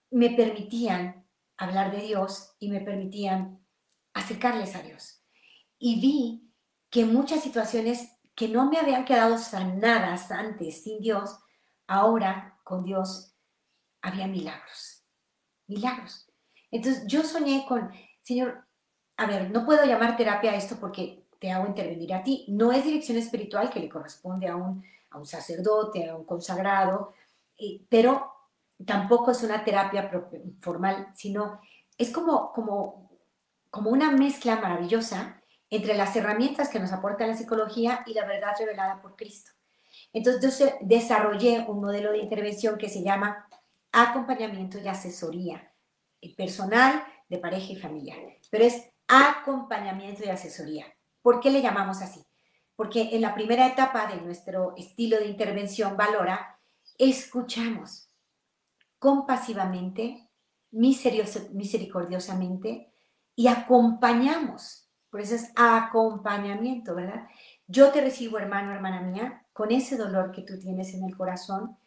me 0.10 0.31
permitían 0.31 1.20
hablar 1.61 1.91
de 1.91 2.01
Dios 2.01 2.55
y 2.59 2.69
me 2.69 2.81
permitían 2.81 3.65
acercarles 4.13 4.75
a 4.75 4.81
Dios 4.81 5.21
y 5.81 5.99
vi 5.99 6.53
que 6.89 7.05
muchas 7.05 7.41
situaciones 7.41 8.11
que 8.35 8.47
no 8.47 8.69
me 8.69 8.77
habían 8.77 9.03
quedado 9.03 9.37
sanadas 9.37 10.31
antes 10.31 10.83
sin 10.83 11.01
Dios, 11.01 11.37
ahora 11.87 12.59
con 12.63 12.83
Dios 12.83 13.35
había 14.01 14.27
milagros. 14.27 15.03
Milagros. 15.67 16.27
Entonces 16.69 17.03
yo 17.07 17.23
soñé 17.23 17.65
con, 17.67 17.91
Señor, 18.21 18.65
a 19.17 19.25
ver, 19.25 19.49
no 19.49 19.65
puedo 19.65 19.83
llamar 19.85 20.17
terapia 20.17 20.51
a 20.51 20.55
esto 20.55 20.77
porque 20.79 21.27
te 21.39 21.51
hago 21.51 21.67
intervenir 21.67 22.13
a 22.13 22.23
ti. 22.23 22.45
No 22.47 22.71
es 22.71 22.83
dirección 22.83 23.17
espiritual 23.17 23.69
que 23.69 23.79
le 23.79 23.89
corresponde 23.89 24.47
a 24.47 24.55
un, 24.55 24.83
a 25.09 25.17
un 25.17 25.25
sacerdote, 25.25 26.09
a 26.09 26.15
un 26.15 26.25
consagrado, 26.25 27.13
eh, 27.57 27.85
pero 27.89 28.31
tampoco 28.85 29.31
es 29.31 29.43
una 29.43 29.63
terapia 29.63 30.09
formal, 30.61 31.11
sino 31.15 31.59
es 31.97 32.11
como, 32.11 32.51
como, 32.51 33.11
como 33.69 33.89
una 33.89 34.11
mezcla 34.11 34.55
maravillosa 34.57 35.41
entre 35.69 35.95
las 35.95 36.15
herramientas 36.15 36.69
que 36.69 36.79
nos 36.79 36.91
aporta 36.91 37.27
la 37.27 37.35
psicología 37.35 38.03
y 38.05 38.13
la 38.13 38.25
verdad 38.25 38.53
revelada 38.59 39.01
por 39.01 39.15
Cristo. 39.15 39.51
Entonces 40.13 40.59
yo 40.59 40.65
desarrollé 40.81 41.65
un 41.67 41.81
modelo 41.81 42.11
de 42.11 42.19
intervención 42.19 42.77
que 42.77 42.89
se 42.89 43.03
llama 43.03 43.47
acompañamiento 43.91 44.77
y 44.79 44.88
asesoría 44.88 45.71
personal 46.29 47.03
de 47.27 47.38
pareja 47.39 47.73
y 47.73 47.75
familiar, 47.75 48.17
pero 48.50 48.65
es 48.65 48.89
acompañamiento 49.07 50.23
y 50.23 50.29
asesoría. 50.29 50.85
¿Por 51.21 51.39
qué 51.39 51.50
le 51.50 51.61
llamamos 51.61 52.01
así? 52.01 52.23
Porque 52.75 53.09
en 53.13 53.21
la 53.21 53.33
primera 53.33 53.67
etapa 53.67 54.07
de 54.07 54.21
nuestro 54.21 54.73
estilo 54.77 55.17
de 55.17 55.25
intervención 55.25 55.97
valora, 55.97 56.59
escuchamos 56.97 58.10
compasivamente, 59.01 60.29
misericordiosamente 60.70 62.93
y 63.36 63.48
acompañamos. 63.48 64.88
Por 65.10 65.22
eso 65.22 65.34
es 65.34 65.51
acompañamiento, 65.55 66.93
¿verdad? 66.93 67.27
Yo 67.65 67.91
te 67.91 68.01
recibo, 68.01 68.38
hermano, 68.38 68.72
hermana 68.72 69.01
mía, 69.01 69.48
con 69.53 69.72
ese 69.72 69.98
dolor 69.98 70.31
que 70.31 70.43
tú 70.43 70.60
tienes 70.60 70.93
en 70.93 71.03
el 71.03 71.17
corazón, 71.17 71.79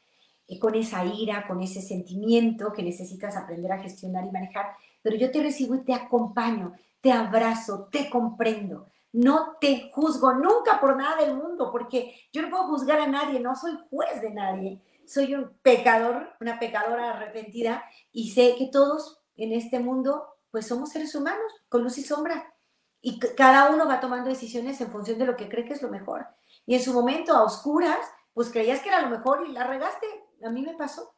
y 0.46 0.58
con 0.58 0.74
esa 0.74 1.04
ira, 1.04 1.46
con 1.46 1.62
ese 1.62 1.80
sentimiento 1.80 2.72
que 2.72 2.82
necesitas 2.82 3.36
aprender 3.36 3.72
a 3.72 3.78
gestionar 3.78 4.26
y 4.26 4.30
manejar, 4.30 4.72
pero 5.02 5.16
yo 5.16 5.30
te 5.30 5.42
recibo 5.42 5.74
y 5.74 5.84
te 5.84 5.94
acompaño, 5.94 6.72
te 7.00 7.12
abrazo, 7.12 7.88
te 7.90 8.10
comprendo. 8.10 8.88
No 9.12 9.56
te 9.60 9.90
juzgo 9.92 10.34
nunca 10.34 10.80
por 10.80 10.96
nada 10.96 11.24
del 11.24 11.36
mundo, 11.36 11.70
porque 11.70 12.14
yo 12.32 12.42
no 12.42 12.50
puedo 12.50 12.64
juzgar 12.64 13.00
a 13.00 13.06
nadie, 13.06 13.40
no 13.40 13.54
soy 13.54 13.78
juez 13.88 14.20
de 14.20 14.30
nadie. 14.30 14.80
Soy 15.06 15.34
un 15.34 15.58
pecador, 15.62 16.34
una 16.40 16.58
pecadora 16.58 17.12
arrepentida 17.12 17.84
y 18.12 18.30
sé 18.30 18.54
que 18.58 18.68
todos 18.72 19.22
en 19.36 19.52
este 19.52 19.80
mundo 19.80 20.28
pues 20.50 20.66
somos 20.66 20.90
seres 20.90 21.14
humanos 21.14 21.52
con 21.68 21.82
luz 21.82 21.98
y 21.98 22.02
sombra 22.02 22.54
y 23.06 23.18
cada 23.18 23.68
uno 23.68 23.86
va 23.86 24.00
tomando 24.00 24.30
decisiones 24.30 24.80
en 24.80 24.90
función 24.90 25.18
de 25.18 25.26
lo 25.26 25.36
que 25.36 25.50
cree 25.50 25.66
que 25.66 25.74
es 25.74 25.82
lo 25.82 25.90
mejor. 25.90 26.26
Y 26.64 26.74
en 26.74 26.82
su 26.82 26.94
momento 26.94 27.34
a 27.34 27.42
oscuras, 27.42 27.98
pues 28.32 28.50
creías 28.50 28.80
que 28.80 28.88
era 28.88 29.02
lo 29.02 29.10
mejor 29.10 29.46
y 29.46 29.52
la 29.52 29.66
regaste. 29.66 30.06
A 30.42 30.48
mí 30.48 30.62
me 30.62 30.72
pasó, 30.72 31.14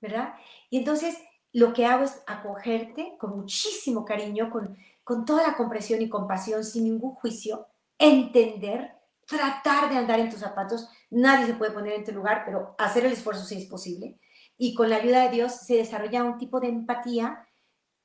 ¿verdad? 0.00 0.34
Y 0.70 0.78
entonces 0.78 1.18
lo 1.52 1.72
que 1.72 1.86
hago 1.86 2.04
es 2.04 2.22
acogerte 2.28 3.16
con 3.18 3.36
muchísimo 3.36 4.04
cariño, 4.04 4.48
con, 4.48 4.78
con 5.02 5.24
toda 5.24 5.42
la 5.42 5.56
comprensión 5.56 6.00
y 6.02 6.08
compasión, 6.08 6.62
sin 6.62 6.84
ningún 6.84 7.14
juicio, 7.14 7.66
entender, 7.98 8.94
tratar 9.26 9.90
de 9.90 9.96
andar 9.96 10.20
en 10.20 10.30
tus 10.30 10.38
zapatos. 10.38 10.88
Nadie 11.10 11.46
se 11.46 11.54
puede 11.54 11.72
poner 11.72 11.94
en 11.94 12.04
tu 12.04 12.12
lugar, 12.12 12.42
pero 12.44 12.74
hacer 12.78 13.06
el 13.06 13.12
esfuerzo 13.12 13.44
si 13.44 13.56
es 13.56 13.66
posible. 13.66 14.18
Y 14.56 14.74
con 14.74 14.90
la 14.90 14.96
ayuda 14.96 15.24
de 15.24 15.30
Dios 15.30 15.52
se 15.52 15.76
desarrolla 15.76 16.24
un 16.24 16.38
tipo 16.38 16.60
de 16.60 16.68
empatía 16.68 17.46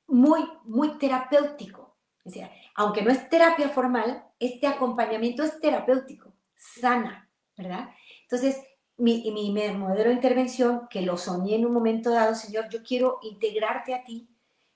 muy, 0.06 0.44
muy 0.64 0.98
terapéutico. 0.98 1.96
O 2.24 2.30
sea, 2.30 2.50
aunque 2.74 3.02
no 3.02 3.10
es 3.10 3.28
terapia 3.28 3.68
formal, 3.68 4.24
este 4.38 4.66
acompañamiento 4.66 5.42
es 5.42 5.60
terapéutico, 5.60 6.34
sana, 6.56 7.30
¿verdad? 7.56 7.90
Entonces, 8.22 8.56
mi, 8.96 9.30
mi, 9.32 9.50
modelo 9.74 10.08
de 10.08 10.14
intervención, 10.14 10.88
que 10.88 11.02
lo 11.02 11.16
soñé 11.16 11.56
en 11.56 11.66
un 11.66 11.72
momento 11.72 12.10
dado, 12.10 12.34
Señor, 12.34 12.68
yo 12.70 12.82
quiero 12.82 13.18
integrarte 13.22 13.94
a 13.94 14.04
ti 14.04 14.28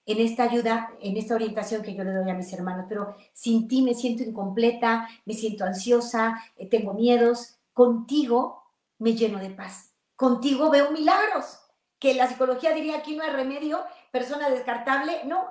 en 0.06 0.20
esta 0.20 0.44
ayuda, 0.44 0.90
en 1.00 1.16
esta 1.16 1.34
orientación 1.34 1.82
que 1.82 1.94
yo 1.94 2.02
le 2.02 2.12
doy 2.12 2.30
a 2.30 2.34
mis 2.34 2.52
hermanos, 2.52 2.86
pero 2.88 3.14
sin 3.32 3.68
ti 3.68 3.82
me 3.82 3.94
siento 3.94 4.22
incompleta, 4.22 5.08
me 5.26 5.34
siento 5.34 5.64
ansiosa, 5.64 6.42
eh, 6.56 6.66
tengo 6.66 6.94
miedos. 6.94 7.57
Contigo 7.78 8.64
me 8.98 9.14
lleno 9.14 9.38
de 9.38 9.50
paz. 9.50 9.94
Contigo 10.16 10.68
veo 10.68 10.90
milagros, 10.90 11.60
que 12.00 12.12
la 12.12 12.26
psicología 12.26 12.74
diría 12.74 12.96
aquí 12.96 13.14
no 13.14 13.22
hay 13.22 13.30
remedio, 13.30 13.84
persona 14.10 14.50
descartable. 14.50 15.22
No, 15.26 15.46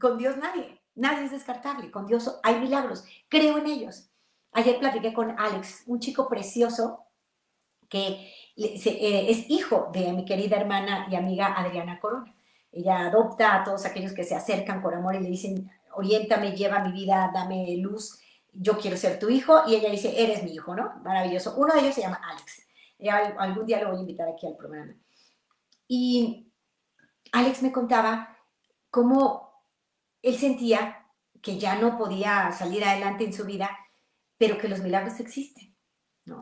con 0.00 0.18
Dios 0.18 0.36
nadie, 0.38 0.82
nadie 0.96 1.26
es 1.26 1.30
descartable. 1.30 1.92
Con 1.92 2.08
Dios 2.08 2.40
hay 2.42 2.58
milagros, 2.58 3.04
creo 3.28 3.58
en 3.58 3.68
ellos. 3.68 4.10
Ayer 4.50 4.80
platiqué 4.80 5.12
con 5.14 5.38
Alex, 5.38 5.84
un 5.86 6.00
chico 6.00 6.28
precioso 6.28 7.06
que 7.88 8.28
eh, 8.56 9.26
es 9.28 9.48
hijo 9.48 9.90
de 9.92 10.12
mi 10.12 10.24
querida 10.24 10.56
hermana 10.56 11.06
y 11.08 11.14
amiga 11.14 11.54
Adriana 11.56 12.00
Corona. 12.00 12.34
Ella 12.72 13.06
adopta 13.06 13.54
a 13.54 13.62
todos 13.62 13.86
aquellos 13.86 14.14
que 14.14 14.24
se 14.24 14.34
acercan 14.34 14.82
por 14.82 14.96
amor 14.96 15.14
y 15.14 15.20
le 15.20 15.28
dicen, 15.28 15.70
oriéntame, 15.94 16.56
lleva 16.56 16.80
mi 16.80 16.90
vida, 16.90 17.30
dame 17.32 17.76
luz, 17.76 18.18
yo 18.52 18.78
quiero 18.78 18.96
ser 18.96 19.18
tu 19.18 19.28
hijo. 19.28 19.62
Y 19.66 19.74
ella 19.74 19.90
dice, 19.90 20.22
eres 20.22 20.42
mi 20.42 20.54
hijo, 20.54 20.74
¿no? 20.74 21.00
Maravilloso. 21.04 21.54
Uno 21.56 21.74
de 21.74 21.80
ellos 21.80 21.94
se 21.94 22.02
llama 22.02 22.20
Alex. 22.22 22.66
algún 23.38 23.66
día 23.66 23.80
lo 23.82 23.90
voy 23.90 23.98
a 23.98 24.00
invitar 24.00 24.28
aquí 24.28 24.46
al 24.46 24.56
programa. 24.56 24.94
Y 25.86 26.52
Alex 27.32 27.62
me 27.62 27.72
contaba 27.72 28.36
cómo 28.90 29.52
él 30.22 30.36
sentía 30.36 31.06
que 31.40 31.58
ya 31.58 31.76
no 31.76 31.96
podía 31.96 32.50
salir 32.52 32.84
adelante 32.84 33.24
en 33.24 33.32
su 33.32 33.44
vida, 33.44 33.70
pero 34.36 34.58
que 34.58 34.68
los 34.68 34.80
milagros 34.80 35.20
existen 35.20 35.68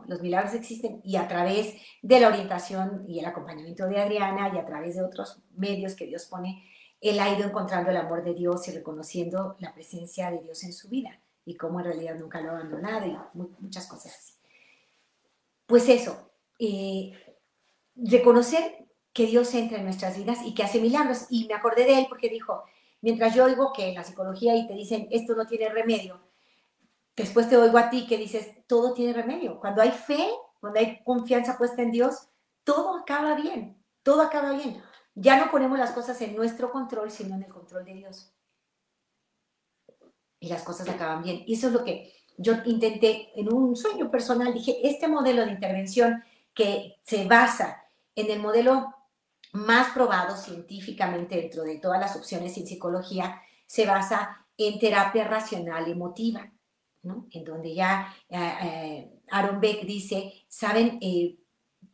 los 0.07 0.21
milagros 0.21 0.53
existen 0.53 1.01
y 1.03 1.15
a 1.15 1.27
través 1.27 1.75
de 2.01 2.19
la 2.19 2.27
orientación 2.27 3.05
y 3.07 3.19
el 3.19 3.25
acompañamiento 3.25 3.87
de 3.87 3.99
Adriana 3.99 4.51
y 4.53 4.57
a 4.57 4.65
través 4.65 4.95
de 4.95 5.03
otros 5.03 5.41
medios 5.55 5.95
que 5.95 6.05
Dios 6.05 6.25
pone, 6.25 6.63
él 6.99 7.19
ha 7.19 7.33
ido 7.33 7.47
encontrando 7.47 7.91
el 7.91 7.97
amor 7.97 8.23
de 8.23 8.33
Dios 8.33 8.67
y 8.67 8.71
reconociendo 8.71 9.55
la 9.59 9.73
presencia 9.73 10.31
de 10.31 10.39
Dios 10.39 10.63
en 10.63 10.73
su 10.73 10.89
vida 10.89 11.19
y 11.47 11.55
cómo 11.55 11.79
en 11.79 11.85
realidad 11.85 12.15
nunca 12.15 12.41
lo 12.41 12.51
abandonado 12.51 13.07
y 13.07 13.17
muchas 13.59 13.87
cosas 13.87 14.15
así. 14.15 14.33
Pues 15.65 15.89
eso, 15.89 16.29
eh, 16.59 17.13
reconocer 17.95 18.85
que 19.13 19.25
Dios 19.25 19.53
entra 19.55 19.79
en 19.79 19.85
nuestras 19.85 20.17
vidas 20.17 20.39
y 20.45 20.53
que 20.53 20.63
hace 20.63 20.79
milagros. 20.79 21.25
Y 21.29 21.47
me 21.47 21.55
acordé 21.55 21.85
de 21.85 21.99
él 21.99 22.05
porque 22.07 22.29
dijo, 22.29 22.63
mientras 23.01 23.33
yo 23.33 23.45
oigo 23.45 23.73
que 23.73 23.87
en 23.87 23.95
la 23.95 24.03
psicología 24.03 24.55
y 24.55 24.67
te 24.67 24.73
dicen 24.73 25.07
esto 25.09 25.35
no 25.35 25.47
tiene 25.47 25.69
remedio, 25.69 26.21
Después 27.17 27.49
te 27.49 27.57
oigo 27.57 27.79
a 27.79 27.89
ti 27.89 28.05
que 28.05 28.15
dices, 28.15 28.47
todo 28.67 28.93
tiene 28.93 29.11
remedio. 29.11 29.59
Cuando 29.59 29.81
hay 29.81 29.89
fe, 29.89 30.29
cuando 30.59 30.79
hay 30.79 31.03
confianza 31.03 31.57
puesta 31.57 31.81
en 31.81 31.89
Dios, 31.89 32.29
todo 32.63 32.95
acaba 32.95 33.33
bien, 33.33 33.75
todo 34.03 34.21
acaba 34.21 34.51
bien. 34.51 34.83
Ya 35.15 35.43
no 35.43 35.49
ponemos 35.49 35.79
las 35.79 35.93
cosas 35.93 36.21
en 36.21 36.35
nuestro 36.35 36.71
control, 36.71 37.09
sino 37.09 37.33
en 37.33 37.41
el 37.41 37.51
control 37.51 37.85
de 37.85 37.95
Dios. 37.95 38.36
Y 40.39 40.49
las 40.49 40.63
cosas 40.63 40.87
acaban 40.89 41.23
bien. 41.23 41.43
Y 41.47 41.53
eso 41.53 41.67
es 41.67 41.73
lo 41.73 41.83
que 41.83 42.13
yo 42.37 42.53
intenté 42.65 43.31
en 43.39 43.51
un 43.51 43.75
sueño 43.75 44.11
personal. 44.11 44.53
Dije, 44.53 44.77
este 44.83 45.07
modelo 45.07 45.45
de 45.45 45.51
intervención 45.51 46.23
que 46.53 46.97
se 47.03 47.25
basa 47.25 47.83
en 48.15 48.29
el 48.31 48.39
modelo 48.39 48.93
más 49.53 49.91
probado 49.93 50.35
científicamente 50.37 51.35
dentro 51.35 51.63
de 51.63 51.79
todas 51.79 51.99
las 51.99 52.15
opciones 52.15 52.57
en 52.57 52.67
psicología, 52.67 53.41
se 53.65 53.85
basa 53.85 54.45
en 54.57 54.79
terapia 54.79 55.27
racional 55.27 55.89
emotiva 55.89 56.51
en 57.31 57.43
donde 57.43 57.73
ya 57.73 58.13
eh, 58.29 58.53
eh, 58.63 59.21
Aaron 59.31 59.59
Beck 59.59 59.85
dice, 59.85 60.33
saben, 60.47 60.97
eh, 61.01 61.37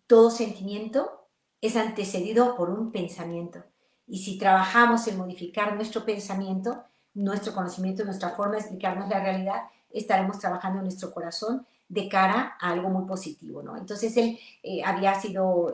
todo 0.07 0.29
sentimiento 0.29 1.27
es 1.61 1.75
antecedido 1.75 2.55
por 2.55 2.69
un 2.69 2.91
pensamiento. 2.91 3.63
Y 4.07 4.19
si 4.19 4.37
trabajamos 4.37 5.07
en 5.07 5.17
modificar 5.17 5.75
nuestro 5.75 6.05
pensamiento, 6.05 6.83
nuestro 7.13 7.53
conocimiento, 7.53 8.03
nuestra 8.03 8.29
forma 8.29 8.53
de 8.53 8.59
explicarnos 8.59 9.09
la 9.09 9.19
realidad, 9.21 9.63
estaremos 9.91 10.39
trabajando 10.39 10.79
en 10.79 10.85
nuestro 10.85 11.13
corazón 11.13 11.65
de 11.87 12.09
cara 12.09 12.57
a 12.59 12.71
algo 12.71 12.89
muy 12.89 13.05
positivo, 13.05 13.61
¿no? 13.61 13.77
Entonces 13.77 14.15
él 14.17 14.39
había 14.83 15.13
sido 15.13 15.73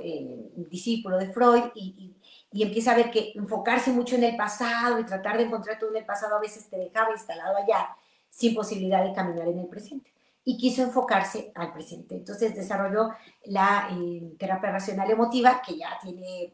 discípulo 0.56 1.18
de 1.18 1.32
Freud 1.32 1.64
y, 1.76 2.14
y, 2.52 2.64
empieza 2.64 2.92
a 2.92 2.96
ver 2.96 3.10
que 3.10 3.32
enfocarse 3.36 3.92
mucho 3.92 4.16
en 4.16 4.24
el 4.26 4.36
pasado 4.36 5.00
y 5.00 5.06
tratar 5.06 5.38
de 5.38 5.44
encontrar 5.44 5.80
todo 5.80 5.92
en 5.92 5.98
el 5.98 6.06
pasado 6.06 6.36
a 6.36 6.42
veces 6.42 6.68
te 6.70 6.78
dejaba 6.78 7.12
instalado 7.12 7.56
allá 7.56 7.96
sin 8.30 8.54
posibilidad 8.54 9.04
de 9.04 9.14
caminar 9.14 9.48
en 9.48 9.60
el 9.60 9.68
presente. 9.68 10.14
Y 10.46 10.58
quiso 10.58 10.82
enfocarse 10.82 11.52
al 11.56 11.74
presente. 11.74 12.16
Entonces 12.16 12.56
desarrolló 12.56 13.10
la 13.46 13.90
eh, 13.92 14.36
terapia 14.40 14.72
racional 14.72 15.10
emotiva, 15.12 15.62
que 15.66 15.78
ya 15.78 16.00
tiene 16.02 16.54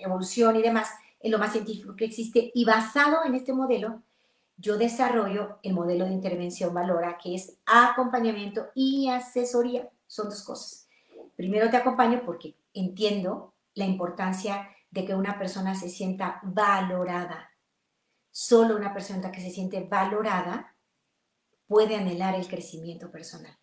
evolución 0.00 0.56
y 0.56 0.62
demás, 0.62 0.88
en 1.20 1.32
lo 1.32 1.38
más 1.38 1.52
científico 1.52 1.94
que 1.96 2.06
existe. 2.06 2.52
Y 2.54 2.64
basado 2.64 3.24
en 3.24 3.34
este 3.34 3.52
modelo, 3.52 4.02
yo 4.56 4.78
desarrollo 4.78 5.58
el 5.62 5.74
modelo 5.74 6.04
de 6.04 6.12
intervención 6.12 6.72
Valora, 6.72 7.18
que 7.18 7.34
es 7.34 7.58
acompañamiento 7.66 8.68
y 8.74 9.08
asesoría. 9.08 9.88
Son 10.06 10.28
dos 10.28 10.42
cosas. 10.42 10.88
Primero 11.36 11.70
te 11.70 11.76
acompaño 11.76 12.22
porque 12.24 12.56
entiendo 12.72 13.54
la 13.74 13.84
importancia 13.84 14.68
de 14.90 15.04
que 15.04 15.14
una 15.14 15.38
persona 15.38 15.74
se 15.74 15.88
sienta 15.88 16.40
valorada. 16.44 17.50
Solo 18.30 18.76
una 18.76 18.94
persona 18.94 19.32
que 19.32 19.40
se 19.40 19.50
siente 19.50 19.80
valorada 19.80 20.76
puede 21.66 21.96
anhelar 21.96 22.34
el 22.34 22.46
crecimiento 22.46 23.10
personal. 23.10 23.56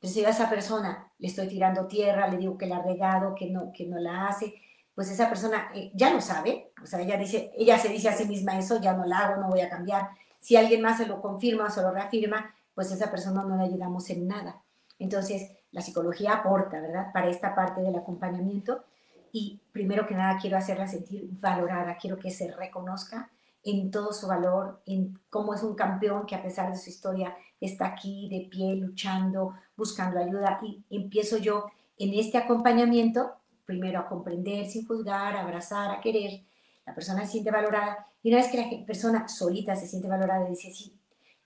Pero 0.00 0.12
si 0.12 0.24
a 0.24 0.30
esa 0.30 0.50
persona 0.50 1.12
le 1.18 1.28
estoy 1.28 1.46
tirando 1.46 1.86
tierra, 1.86 2.26
le 2.26 2.38
digo 2.38 2.58
que 2.58 2.66
la 2.66 2.78
ha 2.78 2.82
regado, 2.82 3.36
que 3.36 3.50
no, 3.50 3.72
que 3.72 3.86
no 3.86 3.98
la 4.00 4.26
hace, 4.26 4.54
pues 4.94 5.10
esa 5.10 5.28
persona 5.28 5.70
eh, 5.74 5.92
ya 5.94 6.12
lo 6.12 6.20
sabe, 6.20 6.72
o 6.82 6.86
sea, 6.86 7.00
ella, 7.00 7.16
dice, 7.16 7.52
ella 7.56 7.78
se 7.78 7.88
dice 7.88 8.08
a 8.08 8.12
sí 8.12 8.24
misma 8.26 8.58
eso, 8.58 8.80
ya 8.80 8.94
no 8.94 9.06
la 9.06 9.18
hago, 9.18 9.40
no 9.40 9.48
voy 9.48 9.60
a 9.60 9.70
cambiar. 9.70 10.10
Si 10.42 10.56
alguien 10.56 10.82
más 10.82 10.98
se 10.98 11.06
lo 11.06 11.22
confirma 11.22 11.66
o 11.66 11.70
se 11.70 11.82
lo 11.82 11.92
reafirma, 11.92 12.52
pues 12.74 12.90
esa 12.90 13.12
persona 13.12 13.44
no 13.44 13.56
le 13.56 13.62
ayudamos 13.62 14.10
en 14.10 14.26
nada. 14.26 14.64
Entonces, 14.98 15.52
la 15.70 15.82
psicología 15.82 16.34
aporta, 16.34 16.80
¿verdad? 16.80 17.12
Para 17.12 17.28
esta 17.28 17.54
parte 17.54 17.80
del 17.80 17.94
acompañamiento. 17.94 18.82
Y 19.30 19.62
primero 19.70 20.04
que 20.04 20.16
nada, 20.16 20.38
quiero 20.40 20.56
hacerla 20.56 20.88
sentir 20.88 21.28
valorada, 21.30 21.96
quiero 21.96 22.18
que 22.18 22.32
se 22.32 22.52
reconozca 22.52 23.30
en 23.62 23.92
todo 23.92 24.12
su 24.12 24.26
valor, 24.26 24.82
en 24.84 25.16
cómo 25.30 25.54
es 25.54 25.62
un 25.62 25.76
campeón 25.76 26.26
que 26.26 26.34
a 26.34 26.42
pesar 26.42 26.72
de 26.72 26.76
su 26.76 26.90
historia 26.90 27.36
está 27.60 27.86
aquí 27.86 28.28
de 28.28 28.48
pie, 28.50 28.74
luchando, 28.74 29.54
buscando 29.76 30.18
ayuda. 30.18 30.58
Y 30.60 30.84
empiezo 30.90 31.38
yo 31.38 31.66
en 31.98 32.14
este 32.14 32.36
acompañamiento, 32.36 33.36
primero 33.64 34.00
a 34.00 34.08
comprender 34.08 34.66
sin 34.66 34.88
juzgar, 34.88 35.36
a 35.36 35.42
abrazar, 35.42 35.92
a 35.92 36.00
querer, 36.00 36.42
la 36.86 36.94
persona 36.94 37.24
se 37.24 37.32
siente 37.32 37.50
valorada 37.50 38.06
y 38.22 38.30
una 38.30 38.38
vez 38.38 38.50
que 38.50 38.58
la 38.58 38.86
persona 38.86 39.28
solita 39.28 39.76
se 39.76 39.86
siente 39.86 40.08
valorada, 40.08 40.48
dice, 40.48 40.72
sí, 40.72 40.98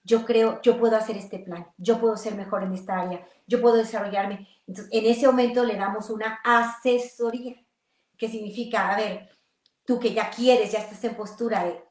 yo 0.02 0.24
creo, 0.24 0.60
yo 0.62 0.78
puedo 0.78 0.96
hacer 0.96 1.16
este 1.16 1.40
plan, 1.40 1.66
yo 1.78 2.00
puedo 2.00 2.16
ser 2.16 2.36
mejor 2.36 2.62
en 2.62 2.72
esta 2.72 3.00
área, 3.00 3.26
yo 3.46 3.60
puedo 3.60 3.76
desarrollarme. 3.76 4.46
Entonces, 4.66 4.92
en 4.92 5.06
ese 5.06 5.26
momento 5.26 5.64
le 5.64 5.76
damos 5.76 6.10
una 6.10 6.38
asesoría, 6.44 7.56
que 8.16 8.28
significa, 8.28 8.92
a 8.92 8.96
ver, 8.96 9.28
tú 9.84 9.98
que 9.98 10.14
ya 10.14 10.30
quieres, 10.30 10.72
ya 10.72 10.78
estás 10.78 11.02
en 11.04 11.16
postura 11.16 11.64
de 11.64 11.82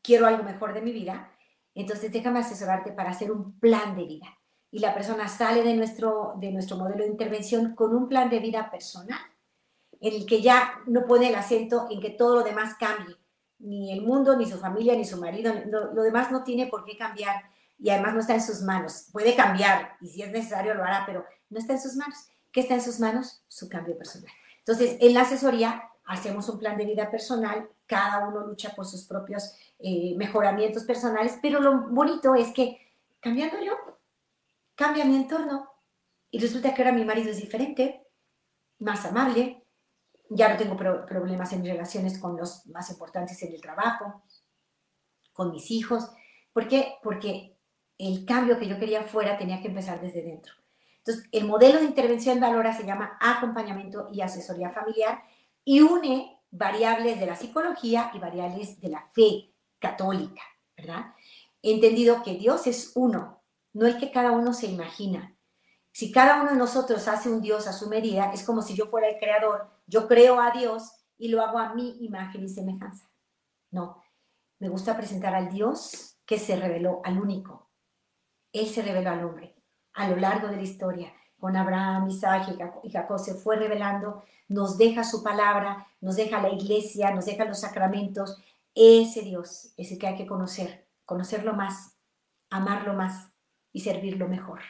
quiero 0.00 0.26
algo 0.26 0.44
mejor 0.44 0.74
de 0.74 0.80
mi 0.80 0.92
vida, 0.92 1.32
entonces 1.74 2.12
déjame 2.12 2.38
asesorarte 2.38 2.92
para 2.92 3.10
hacer 3.10 3.32
un 3.32 3.58
plan 3.58 3.96
de 3.96 4.04
vida. 4.04 4.26
Y 4.70 4.78
la 4.78 4.94
persona 4.94 5.28
sale 5.28 5.62
de 5.62 5.74
nuestro, 5.74 6.34
de 6.36 6.52
nuestro 6.52 6.76
modelo 6.76 7.04
de 7.04 7.10
intervención 7.10 7.74
con 7.74 7.94
un 7.94 8.08
plan 8.08 8.30
de 8.30 8.38
vida 8.38 8.70
personal, 8.70 9.18
en 10.08 10.14
el 10.14 10.26
que 10.26 10.40
ya 10.40 10.80
no 10.86 11.06
pone 11.06 11.28
el 11.28 11.34
acento 11.34 11.88
en 11.90 12.00
que 12.00 12.10
todo 12.10 12.36
lo 12.36 12.42
demás 12.44 12.74
cambie, 12.78 13.16
ni 13.58 13.92
el 13.92 14.02
mundo, 14.02 14.36
ni 14.36 14.46
su 14.46 14.58
familia, 14.58 14.94
ni 14.94 15.04
su 15.04 15.16
marido, 15.16 15.52
lo, 15.66 16.02
demás 16.02 16.30
no 16.30 16.44
tiene 16.44 16.66
por 16.66 16.84
qué 16.84 16.96
cambiar 16.96 17.42
y 17.78 17.90
además 17.90 18.14
no 18.14 18.20
está 18.20 18.34
en 18.34 18.42
sus 18.42 18.62
manos. 18.62 19.08
Puede 19.12 19.34
cambiar 19.34 19.96
y 20.00 20.08
si 20.08 20.22
es 20.22 20.30
necesario 20.30 20.74
lo 20.74 20.84
hará, 20.84 21.04
pero 21.06 21.24
no 21.50 21.58
está 21.58 21.72
en 21.72 21.80
sus 21.80 21.96
manos. 21.96 22.16
¿Qué 22.52 22.60
está 22.60 22.74
en 22.74 22.82
sus 22.82 23.00
manos? 23.00 23.42
Su 23.48 23.68
cambio 23.68 23.96
personal. 23.98 24.30
Entonces, 24.58 24.96
en 25.00 25.14
la 25.14 25.22
asesoría 25.22 25.82
hacemos 26.04 26.48
un 26.48 26.58
plan 26.58 26.76
de 26.76 26.84
vida 26.84 27.10
personal, 27.10 27.68
cada 27.86 28.28
uno 28.28 28.46
lucha 28.46 28.74
por 28.74 28.86
sus 28.86 29.04
propios 29.04 29.54
eh, 29.78 30.14
mejoramientos 30.16 30.84
personales, 30.84 31.38
pero 31.42 31.60
lo 31.60 31.88
bonito 31.88 32.34
es 32.34 32.52
que 32.52 32.78
cambiando 33.20 33.60
yo, 33.60 33.72
cambia 34.74 35.04
mi 35.04 35.16
entorno 35.16 35.68
y 36.30 36.38
resulta 36.38 36.74
que 36.74 36.82
ahora 36.82 36.94
mi 36.94 37.04
marido 37.04 37.30
es 37.30 37.38
diferente, 37.38 38.06
más 38.78 39.04
amable, 39.04 39.65
ya 40.30 40.48
no 40.48 40.56
tengo 40.56 40.76
problemas 40.76 41.52
en 41.52 41.62
mis 41.62 41.70
relaciones 41.70 42.18
con 42.18 42.36
los 42.36 42.66
más 42.66 42.90
importantes 42.90 43.42
en 43.42 43.52
el 43.52 43.60
trabajo, 43.60 44.22
con 45.32 45.50
mis 45.50 45.70
hijos. 45.70 46.10
¿Por 46.52 46.68
qué? 46.68 46.94
Porque 47.02 47.56
el 47.98 48.24
cambio 48.24 48.58
que 48.58 48.68
yo 48.68 48.78
quería 48.78 49.02
fuera 49.02 49.38
tenía 49.38 49.60
que 49.60 49.68
empezar 49.68 50.00
desde 50.00 50.22
dentro. 50.22 50.54
Entonces, 50.98 51.28
el 51.30 51.46
modelo 51.46 51.78
de 51.78 51.84
intervención 51.84 52.40
Valora 52.40 52.72
se 52.72 52.84
llama 52.84 53.16
acompañamiento 53.20 54.08
y 54.12 54.22
asesoría 54.22 54.70
familiar 54.70 55.22
y 55.64 55.80
une 55.80 56.40
variables 56.50 57.20
de 57.20 57.26
la 57.26 57.36
psicología 57.36 58.10
y 58.14 58.18
variables 58.18 58.80
de 58.80 58.88
la 58.88 59.08
fe 59.14 59.52
católica, 59.78 60.42
¿verdad? 60.76 61.14
He 61.62 61.74
entendido 61.74 62.22
que 62.22 62.34
Dios 62.34 62.66
es 62.66 62.92
uno, 62.94 63.42
no 63.72 63.86
el 63.86 63.98
que 63.98 64.10
cada 64.10 64.32
uno 64.32 64.52
se 64.52 64.66
imagina. 64.66 65.35
Si 65.96 66.12
cada 66.12 66.42
uno 66.42 66.50
de 66.50 66.58
nosotros 66.58 67.08
hace 67.08 67.30
un 67.30 67.40
Dios 67.40 67.66
a 67.66 67.72
su 67.72 67.88
medida, 67.88 68.30
es 68.30 68.44
como 68.44 68.60
si 68.60 68.74
yo 68.74 68.88
fuera 68.88 69.08
el 69.08 69.18
creador, 69.18 69.70
yo 69.86 70.06
creo 70.06 70.42
a 70.42 70.50
Dios 70.50 70.92
y 71.16 71.28
lo 71.28 71.40
hago 71.40 71.58
a 71.58 71.72
mi 71.72 71.96
imagen 72.04 72.44
y 72.44 72.50
semejanza. 72.50 73.10
No, 73.70 74.02
me 74.58 74.68
gusta 74.68 74.94
presentar 74.94 75.34
al 75.34 75.48
Dios 75.48 76.18
que 76.26 76.38
se 76.38 76.56
reveló 76.56 77.00
al 77.02 77.18
único, 77.18 77.70
él 78.52 78.66
se 78.66 78.82
reveló 78.82 79.08
al 79.08 79.24
hombre 79.24 79.56
a 79.94 80.06
lo 80.06 80.16
largo 80.16 80.48
de 80.48 80.56
la 80.56 80.62
historia. 80.64 81.14
Con 81.38 81.56
Abraham, 81.56 82.10
Isaac 82.10 82.54
y 82.82 82.90
Jacob 82.90 83.18
se 83.18 83.32
fue 83.32 83.56
revelando, 83.56 84.22
nos 84.48 84.76
deja 84.76 85.02
su 85.02 85.22
palabra, 85.22 85.86
nos 86.02 86.16
deja 86.16 86.42
la 86.42 86.50
iglesia, 86.50 87.10
nos 87.12 87.24
deja 87.24 87.46
los 87.46 87.60
sacramentos. 87.60 88.36
Ese 88.74 89.22
Dios 89.22 89.72
es 89.78 89.92
el 89.92 89.98
que 89.98 90.08
hay 90.08 90.16
que 90.16 90.26
conocer, 90.26 90.90
conocerlo 91.06 91.54
más, 91.54 91.96
amarlo 92.50 92.92
más 92.92 93.32
y 93.72 93.80
servirlo 93.80 94.28
mejor. 94.28 94.60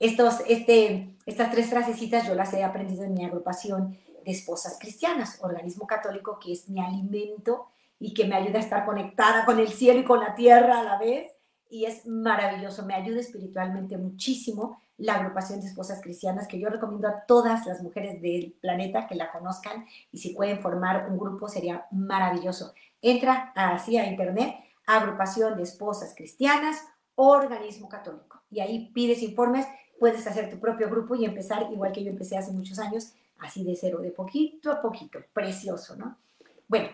Estos, 0.00 0.40
este, 0.48 1.14
estas 1.26 1.50
tres 1.50 1.68
frasecitas 1.68 2.26
yo 2.26 2.34
las 2.34 2.54
he 2.54 2.64
aprendido 2.64 3.04
en 3.04 3.12
mi 3.12 3.24
agrupación 3.26 3.98
de 4.24 4.32
esposas 4.32 4.78
cristianas, 4.80 5.38
organismo 5.42 5.86
católico 5.86 6.38
que 6.38 6.52
es 6.52 6.70
mi 6.70 6.80
alimento 6.80 7.66
y 7.98 8.14
que 8.14 8.24
me 8.24 8.34
ayuda 8.34 8.58
a 8.58 8.62
estar 8.62 8.86
conectada 8.86 9.44
con 9.44 9.58
el 9.60 9.68
cielo 9.68 10.00
y 10.00 10.04
con 10.04 10.20
la 10.20 10.34
tierra 10.34 10.80
a 10.80 10.84
la 10.84 10.98
vez 10.98 11.30
y 11.68 11.84
es 11.84 12.06
maravilloso, 12.06 12.86
me 12.86 12.94
ayuda 12.94 13.20
espiritualmente 13.20 13.98
muchísimo 13.98 14.80
la 14.96 15.16
agrupación 15.16 15.60
de 15.60 15.66
esposas 15.66 16.00
cristianas 16.00 16.48
que 16.48 16.58
yo 16.58 16.70
recomiendo 16.70 17.06
a 17.06 17.26
todas 17.26 17.66
las 17.66 17.82
mujeres 17.82 18.22
del 18.22 18.56
planeta 18.60 19.06
que 19.06 19.14
la 19.14 19.30
conozcan 19.30 19.84
y 20.10 20.18
si 20.18 20.34
pueden 20.34 20.60
formar 20.60 21.10
un 21.10 21.18
grupo 21.18 21.46
sería 21.46 21.86
maravilloso. 21.90 22.72
Entra 23.02 23.52
así 23.54 23.98
a 23.98 24.06
internet, 24.06 24.56
agrupación 24.86 25.56
de 25.58 25.62
esposas 25.62 26.14
cristianas, 26.14 26.82
organismo 27.16 27.88
católico 27.88 28.40
y 28.50 28.60
ahí 28.60 28.90
pides 28.92 29.22
informes, 29.22 29.66
puedes 30.00 30.26
hacer 30.26 30.50
tu 30.50 30.58
propio 30.58 30.88
grupo 30.88 31.14
y 31.14 31.26
empezar 31.26 31.70
igual 31.70 31.92
que 31.92 32.02
yo 32.02 32.10
empecé 32.10 32.36
hace 32.36 32.50
muchos 32.52 32.78
años, 32.78 33.12
así 33.38 33.62
de 33.62 33.76
cero, 33.76 33.98
de 34.00 34.10
poquito 34.10 34.72
a 34.72 34.80
poquito, 34.80 35.20
precioso, 35.32 35.94
¿no? 35.94 36.18
Bueno, 36.66 36.88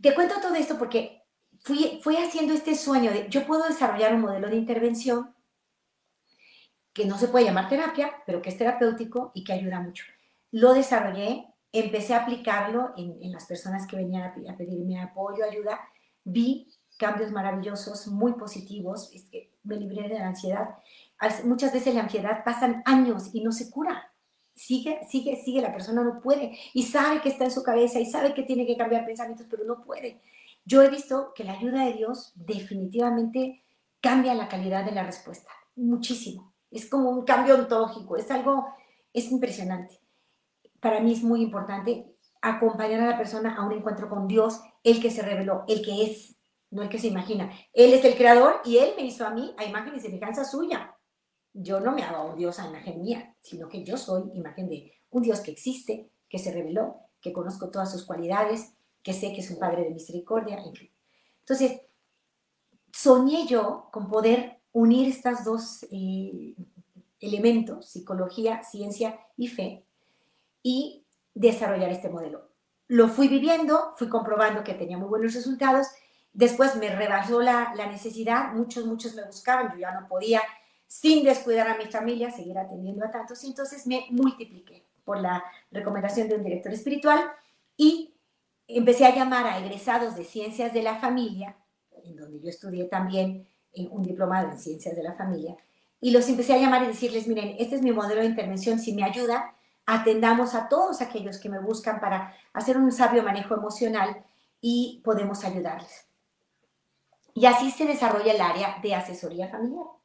te 0.00 0.14
cuento 0.14 0.40
todo 0.40 0.54
esto 0.54 0.78
porque 0.78 1.22
fui, 1.60 2.16
haciendo 2.16 2.54
este 2.54 2.74
sueño 2.74 3.10
de 3.10 3.28
yo 3.28 3.46
puedo 3.46 3.64
desarrollar 3.64 4.14
un 4.14 4.22
modelo 4.22 4.48
de 4.48 4.56
intervención 4.56 5.34
que 6.92 7.04
no 7.04 7.18
se 7.18 7.28
puede 7.28 7.44
llamar 7.44 7.68
terapia, 7.68 8.10
pero 8.26 8.40
que 8.40 8.48
es 8.48 8.56
terapéutico 8.56 9.30
y 9.34 9.44
que 9.44 9.52
ayuda 9.52 9.80
mucho. 9.80 10.04
Lo 10.50 10.72
desarrollé, 10.72 11.46
empecé 11.72 12.14
a 12.14 12.22
aplicarlo 12.22 12.92
en, 12.96 13.30
las 13.30 13.44
personas 13.44 13.86
que 13.86 13.96
venían 13.96 14.22
a, 14.22 14.56
pedirme 14.56 15.00
apoyo, 15.00 15.44
ayuda, 15.44 15.78
vi 16.24 16.72
cambios 16.96 17.30
maravillosos, 17.30 18.08
muy 18.08 18.32
positivos, 18.32 19.10
es 19.14 19.24
que 19.24 19.52
me 19.62 19.76
libré 19.76 20.08
de 20.08 20.18
la 20.18 20.28
ansiedad. 20.28 20.70
Muchas 21.44 21.72
veces 21.72 21.94
la 21.94 22.02
ansiedad 22.02 22.44
pasan 22.44 22.82
años 22.84 23.30
y 23.32 23.42
no 23.42 23.52
se 23.52 23.70
cura. 23.70 24.12
Sigue, 24.54 25.00
sigue, 25.08 25.36
sigue, 25.36 25.60
la 25.60 25.72
persona 25.72 26.02
no 26.02 26.20
puede 26.20 26.58
y 26.74 26.82
sabe 26.82 27.20
que 27.20 27.28
está 27.28 27.44
en 27.44 27.50
su 27.50 27.62
cabeza 27.62 28.00
y 28.00 28.06
sabe 28.06 28.34
que 28.34 28.42
tiene 28.42 28.66
que 28.66 28.76
cambiar 28.76 29.06
pensamientos, 29.06 29.46
pero 29.48 29.64
no 29.64 29.84
puede. 29.84 30.20
Yo 30.64 30.82
he 30.82 30.90
visto 30.90 31.32
que 31.34 31.44
la 31.44 31.52
ayuda 31.52 31.84
de 31.84 31.94
Dios 31.94 32.32
definitivamente 32.34 33.64
cambia 34.00 34.34
la 34.34 34.48
calidad 34.48 34.84
de 34.84 34.92
la 34.92 35.04
respuesta, 35.04 35.50
muchísimo. 35.76 36.54
Es 36.70 36.88
como 36.88 37.10
un 37.10 37.24
cambio 37.24 37.54
ontológico, 37.54 38.16
es 38.16 38.30
algo, 38.30 38.66
es 39.12 39.30
impresionante. 39.30 40.00
Para 40.80 41.00
mí 41.00 41.12
es 41.12 41.22
muy 41.22 41.42
importante 41.42 42.14
acompañar 42.42 43.00
a 43.00 43.06
la 43.06 43.16
persona 43.16 43.56
a 43.56 43.64
un 43.64 43.72
encuentro 43.72 44.08
con 44.08 44.28
Dios, 44.28 44.60
el 44.84 45.00
que 45.00 45.10
se 45.10 45.22
reveló, 45.22 45.64
el 45.68 45.82
que 45.82 46.04
es, 46.04 46.36
no 46.70 46.82
el 46.82 46.88
que 46.88 46.98
se 46.98 47.08
imagina. 47.08 47.50
Él 47.72 47.92
es 47.94 48.04
el 48.04 48.14
creador 48.14 48.60
y 48.64 48.78
Él 48.78 48.92
me 48.96 49.04
hizo 49.04 49.26
a 49.26 49.30
mí 49.30 49.54
a 49.56 49.64
imagen 49.64 49.94
y 49.94 50.00
semejanza 50.00 50.44
suya. 50.44 50.94
Yo 51.52 51.80
no 51.80 51.92
me 51.92 52.02
hago 52.02 52.30
un 52.30 52.36
Dios 52.36 52.58
a 52.58 52.68
imagen 52.68 53.00
mía, 53.02 53.34
sino 53.40 53.68
que 53.68 53.84
yo 53.84 53.96
soy 53.96 54.30
imagen 54.34 54.68
de 54.68 54.92
un 55.10 55.22
Dios 55.22 55.40
que 55.40 55.50
existe, 55.50 56.10
que 56.28 56.38
se 56.38 56.52
reveló, 56.52 57.00
que 57.20 57.32
conozco 57.32 57.70
todas 57.70 57.90
sus 57.90 58.04
cualidades, 58.04 58.74
que 59.02 59.12
sé 59.12 59.32
que 59.32 59.40
es 59.40 59.50
un 59.50 59.58
Padre 59.58 59.84
de 59.84 59.90
misericordia, 59.90 60.58
Entonces, 61.40 61.80
soñé 62.92 63.46
yo 63.46 63.88
con 63.92 64.08
poder 64.08 64.60
unir 64.72 65.08
estos 65.08 65.44
dos 65.44 65.86
eh, 65.90 66.54
elementos, 67.20 67.88
psicología, 67.88 68.62
ciencia 68.62 69.18
y 69.36 69.48
fe, 69.48 69.84
y 70.62 71.04
desarrollar 71.34 71.90
este 71.90 72.08
modelo. 72.08 72.50
Lo 72.88 73.08
fui 73.08 73.28
viviendo, 73.28 73.92
fui 73.96 74.08
comprobando 74.08 74.64
que 74.64 74.74
tenía 74.74 74.98
muy 74.98 75.08
buenos 75.08 75.34
resultados, 75.34 75.88
después 76.32 76.76
me 76.76 76.94
rebasó 76.94 77.40
la, 77.40 77.72
la 77.76 77.86
necesidad, 77.86 78.52
muchos, 78.52 78.86
muchos 78.86 79.14
me 79.14 79.24
buscaban, 79.24 79.72
yo 79.72 79.78
ya 79.78 79.92
no 79.92 80.08
podía, 80.08 80.42
sin 80.88 81.22
descuidar 81.22 81.68
a 81.68 81.76
mi 81.76 81.84
familia, 81.84 82.30
seguir 82.30 82.58
atendiendo 82.58 83.04
a 83.04 83.10
tantos, 83.10 83.44
y 83.44 83.48
entonces 83.48 83.86
me 83.86 84.06
multipliqué 84.10 84.86
por 85.04 85.20
la 85.20 85.44
recomendación 85.70 86.28
de 86.28 86.34
un 86.34 86.42
director 86.42 86.72
espiritual 86.72 87.20
y 87.76 88.14
empecé 88.66 89.06
a 89.06 89.14
llamar 89.14 89.46
a 89.46 89.58
egresados 89.58 90.16
de 90.16 90.24
ciencias 90.24 90.72
de 90.72 90.82
la 90.82 90.96
familia, 90.96 91.56
en 92.04 92.16
donde 92.16 92.40
yo 92.40 92.48
estudié 92.48 92.84
también 92.86 93.46
eh, 93.72 93.86
un 93.90 94.02
diplomado 94.02 94.50
en 94.50 94.58
ciencias 94.58 94.96
de 94.96 95.02
la 95.02 95.14
familia, 95.14 95.56
y 96.00 96.10
los 96.10 96.28
empecé 96.28 96.54
a 96.54 96.58
llamar 96.58 96.84
y 96.84 96.88
decirles, 96.88 97.28
miren, 97.28 97.56
este 97.58 97.76
es 97.76 97.82
mi 97.82 97.92
modelo 97.92 98.22
de 98.22 98.26
intervención, 98.26 98.78
si 98.78 98.94
me 98.94 99.04
ayuda, 99.04 99.54
atendamos 99.84 100.54
a 100.54 100.68
todos 100.68 101.02
aquellos 101.02 101.38
que 101.38 101.48
me 101.48 101.60
buscan 101.60 102.00
para 102.00 102.34
hacer 102.52 102.78
un 102.78 102.92
sabio 102.92 103.22
manejo 103.22 103.54
emocional 103.54 104.24
y 104.60 105.02
podemos 105.04 105.44
ayudarles. 105.44 106.06
Y 107.34 107.46
así 107.46 107.70
se 107.70 107.84
desarrolla 107.84 108.32
el 108.32 108.40
área 108.40 108.78
de 108.82 108.94
asesoría 108.94 109.48
familiar. 109.48 109.97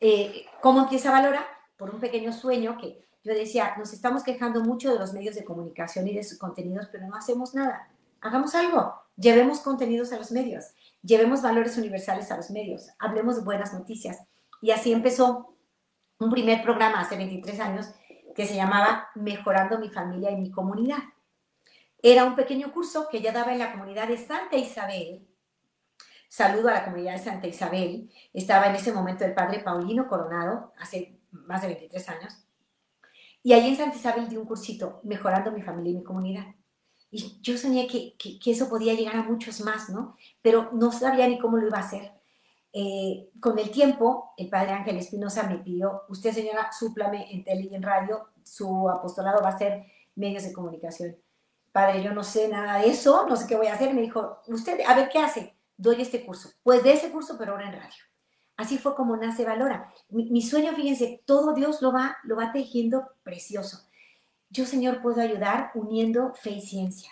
Eh, 0.00 0.46
¿Cómo 0.60 0.80
empieza 0.80 1.08
a 1.08 1.20
valorar? 1.20 1.46
Por 1.76 1.90
un 1.90 2.00
pequeño 2.00 2.32
sueño 2.32 2.76
que 2.78 3.06
yo 3.22 3.34
decía, 3.34 3.74
nos 3.76 3.92
estamos 3.92 4.22
quejando 4.22 4.62
mucho 4.62 4.92
de 4.92 4.98
los 4.98 5.12
medios 5.12 5.34
de 5.34 5.44
comunicación 5.44 6.06
y 6.06 6.14
de 6.14 6.22
sus 6.22 6.38
contenidos, 6.38 6.88
pero 6.92 7.06
no 7.06 7.16
hacemos 7.16 7.54
nada. 7.54 7.88
Hagamos 8.20 8.54
algo, 8.54 8.94
llevemos 9.16 9.60
contenidos 9.60 10.12
a 10.12 10.18
los 10.18 10.30
medios, 10.30 10.66
llevemos 11.02 11.42
valores 11.42 11.76
universales 11.76 12.30
a 12.30 12.36
los 12.36 12.50
medios, 12.50 12.88
hablemos 12.98 13.44
buenas 13.44 13.74
noticias. 13.74 14.18
Y 14.62 14.70
así 14.70 14.92
empezó 14.92 15.56
un 16.18 16.30
primer 16.30 16.62
programa 16.62 17.00
hace 17.00 17.16
23 17.16 17.60
años 17.60 17.86
que 18.34 18.46
se 18.46 18.54
llamaba 18.54 19.08
Mejorando 19.14 19.78
mi 19.78 19.90
familia 19.90 20.30
y 20.30 20.36
mi 20.36 20.50
comunidad. 20.50 20.98
Era 22.02 22.24
un 22.24 22.36
pequeño 22.36 22.72
curso 22.72 23.08
que 23.10 23.20
ya 23.20 23.32
daba 23.32 23.52
en 23.52 23.58
la 23.58 23.72
comunidad 23.72 24.08
de 24.08 24.18
Santa 24.18 24.56
Isabel. 24.56 25.25
Saludo 26.28 26.68
a 26.68 26.74
la 26.74 26.84
comunidad 26.84 27.12
de 27.12 27.18
Santa 27.18 27.46
Isabel. 27.46 28.10
Estaba 28.32 28.66
en 28.66 28.74
ese 28.74 28.92
momento 28.92 29.24
el 29.24 29.34
padre 29.34 29.60
Paulino 29.60 30.08
Coronado, 30.08 30.72
hace 30.78 31.18
más 31.30 31.62
de 31.62 31.68
23 31.68 32.08
años. 32.08 32.46
Y 33.42 33.52
allí 33.52 33.68
en 33.68 33.76
Santa 33.76 33.96
Isabel 33.96 34.28
di 34.28 34.36
un 34.36 34.46
cursito, 34.46 35.00
mejorando 35.04 35.52
mi 35.52 35.62
familia 35.62 35.92
y 35.92 35.96
mi 35.96 36.02
comunidad. 36.02 36.46
Y 37.10 37.40
yo 37.40 37.56
soñé 37.56 37.86
que, 37.86 38.16
que, 38.18 38.50
eso 38.50 38.68
podía 38.68 38.94
llegar 38.94 39.16
a 39.16 39.22
muchos 39.22 39.60
más, 39.60 39.88
¿no? 39.88 40.16
Pero 40.42 40.70
no 40.72 40.90
sabía 40.90 41.28
ni 41.28 41.38
cómo 41.38 41.56
lo 41.56 41.68
iba 41.68 41.78
a 41.78 41.82
hacer. 41.82 42.12
Eh, 42.72 43.30
con 43.40 43.58
el 43.58 43.70
tiempo, 43.70 44.34
el 44.36 44.50
padre 44.50 44.72
Ángel 44.72 44.96
Espinosa 44.96 45.44
me 45.44 45.58
pidió, 45.58 46.02
usted 46.08 46.32
señora, 46.32 46.70
súplame 46.72 47.32
en 47.32 47.44
tele 47.44 47.68
y 47.70 47.74
en 47.74 47.82
radio, 47.82 48.28
su 48.42 48.90
apostolado 48.90 49.42
va 49.42 49.50
a 49.50 49.58
ser 49.58 49.86
medios 50.14 50.42
de 50.42 50.52
comunicación. 50.52 51.16
Padre, 51.72 52.02
yo 52.02 52.12
no 52.12 52.24
sé 52.24 52.48
nada 52.48 52.80
de 52.80 52.88
eso, 52.88 53.26
no 53.28 53.36
sé 53.36 53.46
qué 53.46 53.56
voy 53.56 53.68
a 53.68 53.74
hacer. 53.74 53.94
Me 53.94 54.02
dijo, 54.02 54.42
usted, 54.48 54.80
a 54.86 54.94
ver 54.94 55.08
qué 55.08 55.18
hace. 55.18 55.55
Doy 55.76 56.00
este 56.00 56.24
curso. 56.24 56.50
Pues 56.62 56.82
de 56.82 56.92
ese 56.92 57.10
curso, 57.10 57.36
pero 57.38 57.52
ahora 57.52 57.68
en 57.68 57.74
radio. 57.74 58.04
Así 58.56 58.78
fue 58.78 58.94
como 58.94 59.16
nace 59.16 59.44
Valora. 59.44 59.92
Mi, 60.08 60.40
sueño, 60.40 60.72
fíjense, 60.74 61.22
todo 61.26 61.52
Dios 61.52 61.82
lo 61.82 61.92
va, 61.92 62.16
lo 62.24 62.36
va 62.36 62.52
tejiendo 62.52 63.10
precioso. 63.22 63.82
Yo, 64.48 64.64
Señor, 64.64 65.02
puedo 65.02 65.20
ayudar 65.20 65.72
uniendo 65.74 66.32
fe 66.34 66.50
y 66.50 66.60
ciencia. 66.62 67.10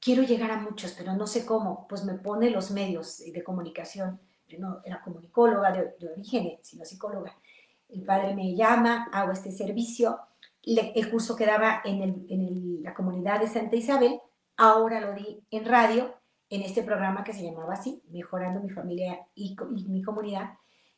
quiero 0.00 0.22
llegar 0.22 0.50
a 0.50 0.56
muchos, 0.56 0.92
pero 0.92 1.14
no 1.14 1.26
sé 1.28 1.46
cómo. 1.46 1.86
Pues 1.88 2.04
me 2.04 2.14
pone 2.14 2.50
los 2.50 2.72
medios 2.72 3.18
de 3.18 3.44
comunicación. 3.44 4.20
Yo 4.48 4.58
no 4.58 4.80
era 4.84 5.00
comunicóloga 5.02 5.70
de, 5.70 5.94
de 6.00 6.12
origen, 6.12 6.58
sino 6.62 6.84
psicóloga. 6.84 7.36
El 7.88 8.02
padre 8.02 8.34
me 8.34 8.56
llama, 8.56 9.08
hago 9.12 9.30
este 9.30 9.52
servicio. 9.52 10.18
el 10.64 11.10
curso 11.10 11.36
quedaba 11.36 11.82
en, 11.84 12.26
en 12.28 12.82
la 12.82 12.92
comunidad 12.92 13.40
de 13.40 13.46
Santa 13.46 13.76
Isabel. 13.76 14.20
Ahora 14.56 15.00
lo 15.00 15.14
di 15.14 15.40
en 15.52 15.64
radio 15.64 16.19
en 16.50 16.62
este 16.62 16.82
programa 16.82 17.22
que 17.22 17.32
se 17.32 17.44
llamaba 17.44 17.74
así, 17.74 18.02
Mejorando 18.10 18.60
mi 18.60 18.70
familia 18.70 19.26
y, 19.34 19.56
mi 19.88 20.02
comunidad. 20.02 20.50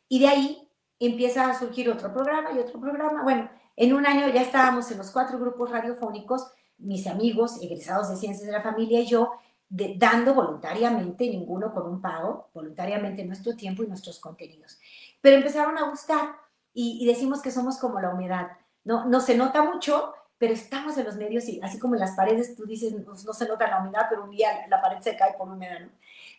Y 0.09 0.19
de 0.19 0.29
ahí 0.29 0.69
empieza 0.99 1.49
a 1.49 1.59
surgir 1.59 1.91
otro 1.91 2.13
programa 2.13 2.53
y 2.53 2.59
otro 2.59 2.81
programa. 2.81 3.23
Bueno, 3.23 3.51
en 3.77 3.93
un 3.93 4.07
año 4.07 4.29
ya 4.29 4.41
estábamos 4.41 4.91
en 4.91 4.99
los 4.99 5.11
cuatro 5.11 5.39
grupos 5.39 5.71
radiofónicos, 5.71 6.51
mis 6.79 7.07
amigos 7.07 7.61
egresados 7.61 8.09
de 8.09 8.17
Ciencias 8.17 8.47
de 8.47 8.53
la 8.53 8.63
Familia 8.63 9.01
y 9.01 9.07
yo, 9.07 9.33
dando 9.69 10.35
voluntariamente, 10.35 11.29
ninguno 11.29 11.73
con 11.73 11.87
un 11.87 12.01
pago, 12.01 12.51
voluntariamente 12.55 13.25
nuestro 13.25 13.55
tiempo 13.55 13.83
y 13.83 13.89
nuestros 13.89 14.21
contenidos. 14.21 14.79
Pero 15.21 15.37
empezaron 15.37 15.77
a 15.77 15.89
gustar 15.89 16.35
y, 16.73 16.99
y 17.01 17.07
decimos 17.07 17.43
que 17.43 17.51
somos 17.51 17.79
como 17.79 18.01
la 18.01 18.11
humedad. 18.15 18.53
No, 18.85 19.05
no 19.05 19.21
se 19.21 19.37
nota 19.37 19.63
mucho, 19.63 20.15
pero 20.43 20.55
estamos 20.55 20.99
en 20.99 21.05
los 21.05 21.15
medios 21.15 21.49
y 21.49 21.61
así 21.63 21.79
como 21.79 21.95
en 21.95 22.01
las 22.01 22.17
paredes, 22.17 22.57
tú 22.57 22.67
dices, 22.67 22.93
no, 22.93 23.15
se 23.15 23.47
nota 23.47 23.69
la 23.69 23.79
humedad, 23.81 24.07
pero 24.11 24.25
un 24.25 24.31
día 24.33 24.67
la 24.69 24.83
pared 24.83 24.99
se 24.99 25.17
cae 25.17 25.35
por 25.39 25.49
humedad, 25.49 25.79
¿no? 25.79 25.91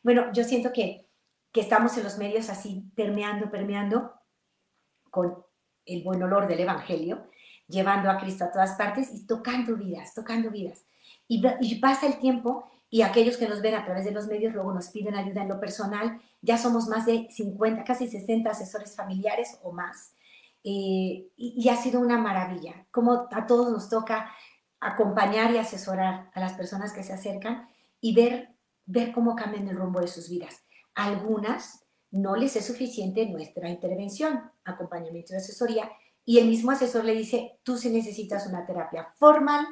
Bueno, 0.04 0.30
yo 0.34 0.44
siento 0.44 0.74
que, 0.74 1.08
que 1.54 1.62
estamos 1.62 1.98
en 1.98 2.04
los 2.04 2.18
medios 2.18 2.50
así, 2.50 2.84
permeando, 2.98 3.50
permeando, 3.50 4.14
con 5.10 5.46
el 5.86 6.04
buen 6.04 6.22
olor 6.22 6.50
del 6.50 6.60
Evangelio, 6.60 7.30
llevando 7.70 8.10
a 8.10 8.18
Cristo 8.18 8.44
a 8.44 8.52
todas 8.52 8.74
partes 8.74 9.10
y 9.14 9.26
tocando 9.26 9.78
vidas, 9.78 10.14
tocando 10.14 10.52
vidas. 10.52 10.84
Y, 11.30 11.42
y, 11.62 11.76
pasa 11.76 12.06
el 12.06 12.20
tiempo 12.20 12.70
y 12.90 13.04
aquellos 13.04 13.38
que 13.38 13.48
nos 13.48 13.62
ven 13.62 13.76
a 13.76 13.86
través 13.86 14.04
de 14.04 14.12
los 14.12 14.28
medios 14.28 14.54
luego 14.54 14.74
nos 14.74 14.90
piden 14.90 15.16
ayuda 15.16 15.44
en 15.44 15.48
lo 15.48 15.62
personal. 15.62 16.20
Ya 16.42 16.58
somos 16.58 16.90
más 16.90 17.06
de 17.06 17.30
50, 17.32 17.86
casi 17.86 18.10
60 18.10 18.50
asesores 18.50 18.98
familiares 18.98 19.60
o 19.64 19.72
más. 19.72 20.12
Eh, 20.64 21.30
y, 21.36 21.70
ha 21.70 21.76
sido 21.76 22.00
una 22.00 22.18
maravilla. 22.18 22.88
Como 22.92 23.28
a 23.32 23.46
todos 23.46 23.72
nos 23.72 23.90
toca 23.90 24.32
acompañar 24.80 25.52
y 25.52 25.58
asesorar 25.58 26.30
a 26.34 26.40
las 26.40 26.54
personas 26.54 26.94
que 26.94 27.04
se 27.04 27.14
acercan 27.14 27.68
y 28.00 28.14
ver, 28.16 28.56
ver 28.86 29.12
cómo 29.12 29.36
cambian 29.36 29.68
el 29.68 29.76
rumbo 29.76 30.00
de 30.00 30.08
sus 30.08 30.30
vidas. 30.30 30.64
Algunas 30.94 31.86
no 32.12 32.36
les 32.36 32.56
es 32.56 32.66
suficiente 32.66 33.26
nuestra 33.26 33.70
intervención, 33.70 34.52
acompañamiento 34.64 35.34
y 35.34 35.38
asesoría, 35.38 35.90
y 36.26 36.40
el 36.40 36.48
mismo 36.48 36.72
asesor 36.72 37.04
le 37.04 37.14
dice, 37.14 37.60
tú 37.64 37.78
si 37.78 37.90
necesitas 37.90 38.48
una 38.48 38.66
terapia 38.66 39.10
formal 39.16 39.66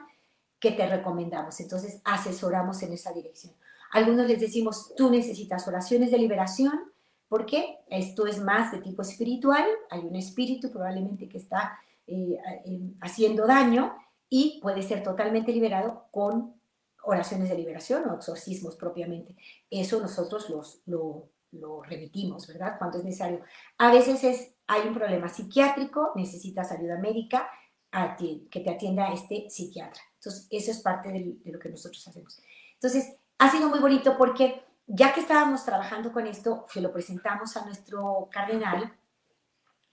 que 0.60 0.72
te 0.72 0.88
recomendamos. 0.88 1.60
Entonces, 1.60 2.02
asesoramos 2.04 2.82
en 2.84 2.94
esa 2.94 3.14
dirección. 3.14 3.54
Algunos 3.92 4.28
les 4.28 4.40
decimos, 4.40 4.94
tú 4.96 5.10
necesitas 5.10 5.68
oraciones 5.68 6.12
de 6.12 6.18
liberación, 6.18 6.91
¿Por 7.32 7.46
qué? 7.46 7.80
Esto 7.88 8.28
es 8.28 8.44
más 8.44 8.74
de 8.74 8.80
tipo 8.80 9.02
espiritual, 9.04 9.64
hay 9.90 10.02
un 10.02 10.18
espíritu 10.18 10.70
probablemente 10.70 11.30
que 11.30 11.38
está 11.38 11.80
eh, 12.06 12.38
eh, 12.66 12.92
haciendo 13.00 13.48
daño 13.48 13.96
y 14.30 14.60
puede 14.62 14.82
ser 14.82 15.02
totalmente 15.02 15.54
liberado 15.54 16.08
con 16.12 16.60
oraciones 17.04 17.48
de 17.48 17.56
liberación 17.56 18.10
o 18.10 18.16
exorcismos 18.16 18.76
propiamente. 18.76 19.38
Eso 19.70 20.02
nosotros 20.02 20.50
los, 20.50 20.82
lo, 20.88 21.30
lo 21.52 21.82
remitimos, 21.84 22.48
¿verdad? 22.48 22.76
Cuando 22.78 22.98
es 22.98 23.06
necesario. 23.06 23.40
A 23.78 23.94
veces 23.94 24.26
es, 24.26 24.54
hay 24.68 24.86
un 24.90 24.94
problema 24.94 25.30
psiquiátrico, 25.30 26.12
necesitas 26.16 26.70
ayuda 26.74 26.98
médica, 26.98 27.50
a 27.94 28.18
ti, 28.18 28.46
que 28.52 28.60
te 28.60 28.72
atienda 28.72 29.14
este 29.14 29.50
psiquiatra. 29.50 30.02
Entonces, 30.16 30.50
eso 30.52 30.72
es 30.72 30.82
parte 30.82 31.08
de, 31.14 31.38
de 31.42 31.52
lo 31.54 31.60
que 31.60 31.70
nosotros 31.70 32.06
hacemos. 32.06 32.42
Entonces, 32.74 33.16
ha 33.38 33.50
sido 33.50 33.70
muy 33.70 33.80
bonito 33.80 34.18
porque 34.18 34.66
ya 34.94 35.14
que 35.14 35.22
estábamos 35.22 35.64
trabajando 35.64 36.12
con 36.12 36.28
esto, 36.28 36.66
que 36.72 36.82
lo 36.82 36.92
presentamos 36.92 37.56
a 37.56 37.64
nuestro 37.66 38.28
cardenal, 38.30 38.94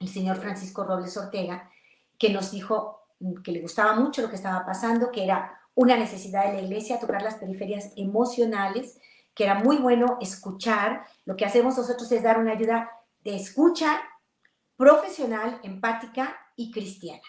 el 0.00 0.08
señor 0.08 0.38
Francisco 0.38 0.82
Robles 0.82 1.16
Ortega, 1.16 1.70
que 2.18 2.30
nos 2.30 2.50
dijo 2.50 3.06
que 3.44 3.52
le 3.52 3.60
gustaba 3.60 3.94
mucho 3.94 4.22
lo 4.22 4.28
que 4.28 4.34
estaba 4.34 4.66
pasando, 4.66 5.12
que 5.12 5.22
era 5.22 5.56
una 5.76 5.96
necesidad 5.96 6.46
de 6.46 6.54
la 6.54 6.62
iglesia 6.62 6.98
tocar 6.98 7.22
las 7.22 7.36
periferias 7.36 7.92
emocionales, 7.96 8.98
que 9.34 9.44
era 9.44 9.54
muy 9.54 9.76
bueno 9.76 10.18
escuchar. 10.20 11.04
Lo 11.24 11.36
que 11.36 11.44
hacemos 11.44 11.78
nosotros 11.78 12.10
es 12.10 12.24
dar 12.24 12.40
una 12.40 12.52
ayuda 12.52 12.90
de 13.22 13.36
escucha 13.36 14.00
profesional, 14.76 15.60
empática 15.62 16.36
y 16.56 16.72
cristiana. 16.72 17.22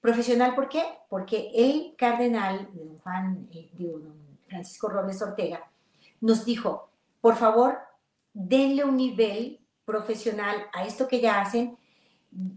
Profesional, 0.00 0.54
¿por 0.54 0.68
qué? 0.68 0.84
Porque 1.08 1.50
el 1.54 1.96
cardenal, 1.98 2.68
don 2.72 2.98
Juan, 2.98 3.48
eh, 3.52 3.68
don 3.72 4.38
Francisco 4.46 4.88
Robles 4.88 5.20
Ortega, 5.22 5.68
nos 6.26 6.44
dijo, 6.44 6.90
por 7.20 7.36
favor, 7.36 7.78
denle 8.32 8.84
un 8.84 8.96
nivel 8.96 9.60
profesional 9.84 10.66
a 10.74 10.84
esto 10.84 11.06
que 11.06 11.20
ya 11.20 11.40
hacen, 11.40 11.78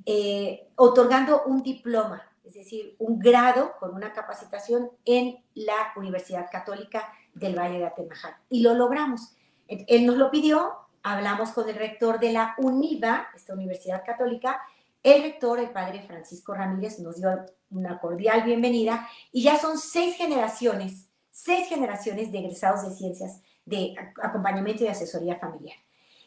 eh, 0.05 0.67
otorgando 0.75 1.43
un 1.45 1.62
diploma, 1.62 2.23
es 2.43 2.55
decir, 2.55 2.95
un 2.97 3.19
grado 3.19 3.73
con 3.79 3.93
una 3.93 4.12
capacitación 4.12 4.89
en 5.05 5.38
la 5.53 5.93
Universidad 5.95 6.47
Católica 6.51 7.13
del 7.34 7.58
Valle 7.58 7.77
de 7.77 7.86
Atemajac. 7.86 8.41
Y 8.49 8.62
lo 8.62 8.73
logramos. 8.73 9.36
Él 9.67 10.08
nos 10.08 10.17
lo 10.17 10.32
pidió, 10.32 10.73
hablamos 11.03 11.51
con 11.51 11.69
el 11.69 11.75
rector 11.75 12.19
de 12.19 12.34
la 12.34 12.55
UNIVA, 12.58 13.27
esta 13.36 13.53
Universidad 13.53 14.03
Católica, 14.03 14.60
el 15.03 15.21
rector, 15.21 15.60
el 15.60 15.69
padre 15.69 16.01
Francisco 16.01 16.55
Ramírez, 16.55 16.99
nos 16.99 17.17
dio 17.17 17.29
una 17.69 17.99
cordial 17.99 18.43
bienvenida 18.43 19.08
y 19.32 19.43
ya 19.43 19.60
son 19.60 19.77
seis 19.77 20.15
generaciones, 20.15 21.08
seis 21.29 21.67
generaciones 21.67 22.32
de 22.32 22.39
egresados 22.39 22.82
de 22.82 22.95
ciencias 22.95 23.41
de 23.69 23.95
acompañamiento 24.21 24.84
y 24.84 24.88
asesoría 24.88 25.38
familiar. 25.38 25.77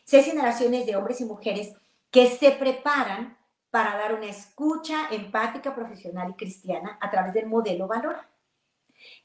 Seis 0.05 0.27
generaciones 0.27 0.87
de 0.87 0.97
hombres 0.97 1.21
y 1.21 1.25
mujeres 1.25 1.75
que 2.11 2.29
se 2.29 2.53
preparan 2.53 3.37
para 3.71 3.97
dar 3.97 4.15
una 4.15 4.27
escucha 4.27 5.09
empática, 5.11 5.75
profesional 5.75 6.31
y 6.31 6.35
cristiana 6.35 6.99
a 7.01 7.11
través 7.11 7.33
del 7.33 7.47
modelo 7.47 7.87
valor. 7.87 8.17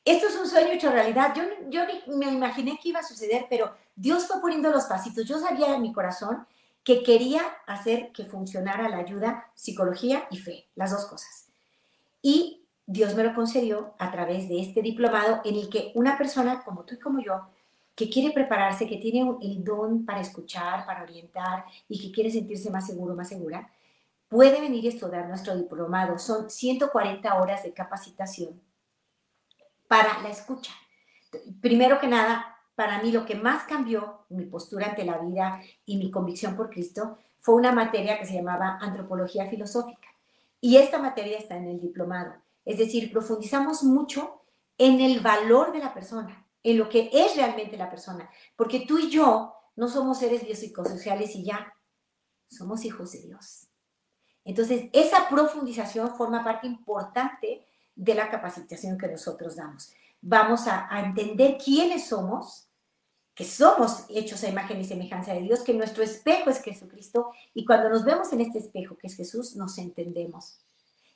Esto 0.03 0.27
es 0.27 0.37
un 0.37 0.47
sueño 0.47 0.71
hecho 0.71 0.89
realidad. 0.89 1.33
Yo, 1.35 1.43
yo 1.69 1.81
me 2.07 2.31
imaginé 2.31 2.79
que 2.81 2.89
iba 2.89 3.01
a 3.01 3.03
suceder, 3.03 3.45
pero 3.49 3.75
Dios 3.95 4.25
fue 4.25 4.39
poniendo 4.41 4.71
los 4.71 4.85
pasitos. 4.85 5.25
Yo 5.25 5.37
sabía 5.37 5.75
en 5.75 5.81
mi 5.81 5.93
corazón 5.93 6.47
que 6.83 7.03
quería 7.03 7.41
hacer 7.65 8.13
que 8.13 8.25
funcionara 8.25 8.87
la 8.87 8.97
ayuda, 8.97 9.51
psicología 9.53 10.25
y 10.31 10.37
fe, 10.37 10.69
las 10.75 10.91
dos 10.91 11.05
cosas. 11.05 11.49
Y 12.21 12.65
Dios 12.85 13.13
me 13.15 13.25
lo 13.25 13.35
concedió 13.35 13.93
a 13.99 14.09
través 14.09 14.47
de 14.47 14.61
este 14.61 14.81
diplomado 14.81 15.41
en 15.43 15.55
el 15.55 15.69
que 15.69 15.91
una 15.95 16.17
persona 16.17 16.63
como 16.63 16.85
tú 16.85 16.95
y 16.95 16.99
como 16.99 17.19
yo 17.19 17.49
que 17.97 18.11
quiere 18.11 18.31
prepararse, 18.31 18.87
que 18.87 18.97
tiene 18.97 19.27
el 19.41 19.63
don 19.63 20.05
para 20.05 20.21
escuchar, 20.21 20.85
para 20.85 21.01
orientar 21.01 21.65
y 21.89 21.99
que 21.99 22.11
quiere 22.11 22.29
sentirse 22.29 22.69
más 22.69 22.85
seguro, 22.85 23.15
más 23.15 23.27
segura, 23.27 23.71
puede 24.29 24.61
venir 24.61 24.85
a 24.85 24.89
estudiar 24.89 25.27
nuestro 25.27 25.57
diplomado. 25.57 26.19
Son 26.19 26.47
140 26.47 27.33
horas 27.33 27.63
de 27.63 27.73
capacitación 27.73 28.61
para 29.87 30.21
la 30.21 30.29
escucha. 30.29 30.71
Primero 31.59 31.99
que 31.99 32.07
nada, 32.07 32.59
para 32.75 33.01
mí 33.01 33.11
lo 33.11 33.25
que 33.25 33.33
más 33.33 33.63
cambió 33.63 34.27
mi 34.29 34.45
postura 34.45 34.89
ante 34.89 35.03
la 35.03 35.17
vida 35.17 35.59
y 35.83 35.97
mi 35.97 36.11
convicción 36.11 36.55
por 36.55 36.69
Cristo 36.69 37.17
fue 37.39 37.55
una 37.55 37.71
materia 37.71 38.19
que 38.19 38.27
se 38.27 38.35
llamaba 38.35 38.77
antropología 38.79 39.47
filosófica. 39.47 40.07
Y 40.61 40.77
esta 40.77 40.99
materia 40.99 41.39
está 41.39 41.57
en 41.57 41.67
el 41.67 41.81
diplomado. 41.81 42.35
Es 42.63 42.77
decir, 42.77 43.11
profundizamos 43.11 43.83
mucho 43.83 44.43
en 44.77 45.01
el 45.01 45.19
valor 45.21 45.71
de 45.71 45.79
la 45.79 45.95
persona, 45.95 46.46
en 46.71 46.77
lo 46.77 46.89
que 46.89 47.09
es 47.13 47.35
realmente 47.37 47.77
la 47.77 47.89
persona. 47.89 48.29
Porque 48.57 48.81
tú 48.81 48.99
y 48.99 49.09
yo 49.09 49.55
no 49.77 49.87
somos 49.87 50.19
seres 50.19 50.43
biopsicosociales 50.43 51.33
y 51.35 51.45
ya, 51.45 51.73
somos 52.49 52.83
hijos 52.83 53.13
de 53.13 53.21
Dios. 53.21 53.67
Entonces, 54.43 54.89
esa 54.91 55.29
profundización 55.29 56.15
forma 56.15 56.43
parte 56.43 56.67
importante 56.67 57.65
de 57.95 58.15
la 58.15 58.29
capacitación 58.29 58.97
que 58.97 59.07
nosotros 59.07 59.55
damos. 59.55 59.93
Vamos 60.19 60.67
a, 60.67 60.89
entender 60.99 61.57
quiénes 61.57 62.07
somos, 62.07 62.67
que 63.33 63.45
somos 63.45 64.05
hechos 64.09 64.43
a 64.43 64.49
imagen 64.49 64.81
y 64.81 64.83
semejanza 64.83 65.33
de 65.33 65.43
Dios, 65.43 65.61
que 65.61 65.73
nuestro 65.73 66.03
espejo 66.03 66.49
es 66.49 66.61
Jesucristo 66.61 67.31
y 67.53 67.63
cuando 67.63 67.89
nos 67.89 68.03
vemos 68.03 68.33
en 68.33 68.41
este 68.41 68.59
espejo 68.59 68.97
que 68.97 69.07
es 69.07 69.15
Jesús, 69.15 69.55
nos 69.55 69.77
entendemos 69.77 70.59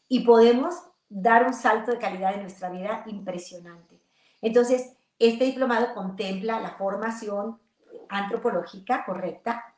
y 0.08 0.22
podemos 0.22 0.76
dar 1.10 1.46
un 1.46 1.54
salto 1.54 1.92
de 1.92 1.98
calidad 1.98 2.36
en 2.36 2.42
nuestra 2.42 2.70
vida 2.70 3.04
impresionante. 3.08 4.00
Entonces, 4.42 4.94
este 5.28 5.46
diplomado 5.46 5.94
contempla 5.94 6.60
la 6.60 6.72
formación 6.72 7.60
antropológica 8.10 9.06
correcta, 9.06 9.76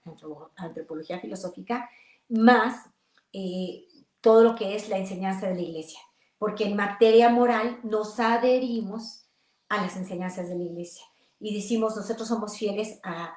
antropología 0.56 1.20
filosófica, 1.20 1.90
más 2.30 2.86
eh, 3.34 3.86
todo 4.22 4.44
lo 4.44 4.56
que 4.56 4.76
es 4.76 4.88
la 4.88 4.98
enseñanza 4.98 5.48
de 5.48 5.56
la 5.56 5.62
iglesia, 5.62 6.00
porque 6.38 6.64
en 6.64 6.78
materia 6.78 7.28
moral 7.28 7.80
nos 7.84 8.22
adherimos 8.22 9.26
a 9.68 9.82
las 9.82 9.98
enseñanzas 9.98 10.48
de 10.48 10.56
la 10.56 10.64
iglesia 10.64 11.04
y 11.42 11.54
decimos, 11.54 11.98
nosotros 11.98 12.26
somos 12.26 12.58
fieles 12.58 13.02
a, 13.04 13.36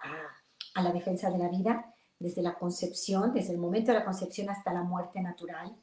a 0.74 0.82
la 0.82 0.92
defensa 0.92 1.28
de 1.28 1.38
la 1.38 1.48
vida 1.48 1.92
desde 2.20 2.40
la 2.40 2.54
concepción, 2.54 3.32
desde 3.34 3.52
el 3.52 3.58
momento 3.58 3.90
de 3.90 3.98
la 3.98 4.04
concepción 4.04 4.48
hasta 4.48 4.72
la 4.72 4.82
muerte 4.82 5.20
natural. 5.20 5.74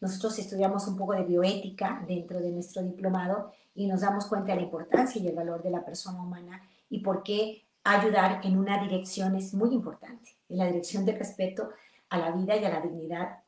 Nosotros 0.00 0.38
estudiamos 0.38 0.86
un 0.86 0.96
poco 0.96 1.14
de 1.14 1.24
bioética 1.24 2.04
dentro 2.06 2.40
de 2.40 2.52
nuestro 2.52 2.80
diplomado 2.82 3.52
y 3.74 3.86
nos 3.86 4.00
damos 4.00 4.26
cuenta 4.26 4.52
de 4.52 4.56
la 4.56 4.64
importancia 4.64 5.20
y 5.20 5.26
el 5.26 5.34
valor 5.34 5.62
de 5.62 5.70
la 5.70 5.84
persona 5.84 6.22
humana 6.22 6.62
y 6.88 7.00
por 7.00 7.22
qué 7.22 7.66
ayudar 7.82 8.40
en 8.44 8.58
una 8.58 8.82
dirección 8.82 9.36
es 9.36 9.52
muy 9.52 9.74
importante, 9.74 10.36
en 10.48 10.58
la 10.58 10.66
dirección 10.66 11.04
de 11.04 11.18
respeto 11.18 11.70
a 12.08 12.18
la 12.18 12.30
vida 12.30 12.56
y 12.56 12.64
a 12.64 12.70
la 12.70 12.80
dignidad 12.80 13.38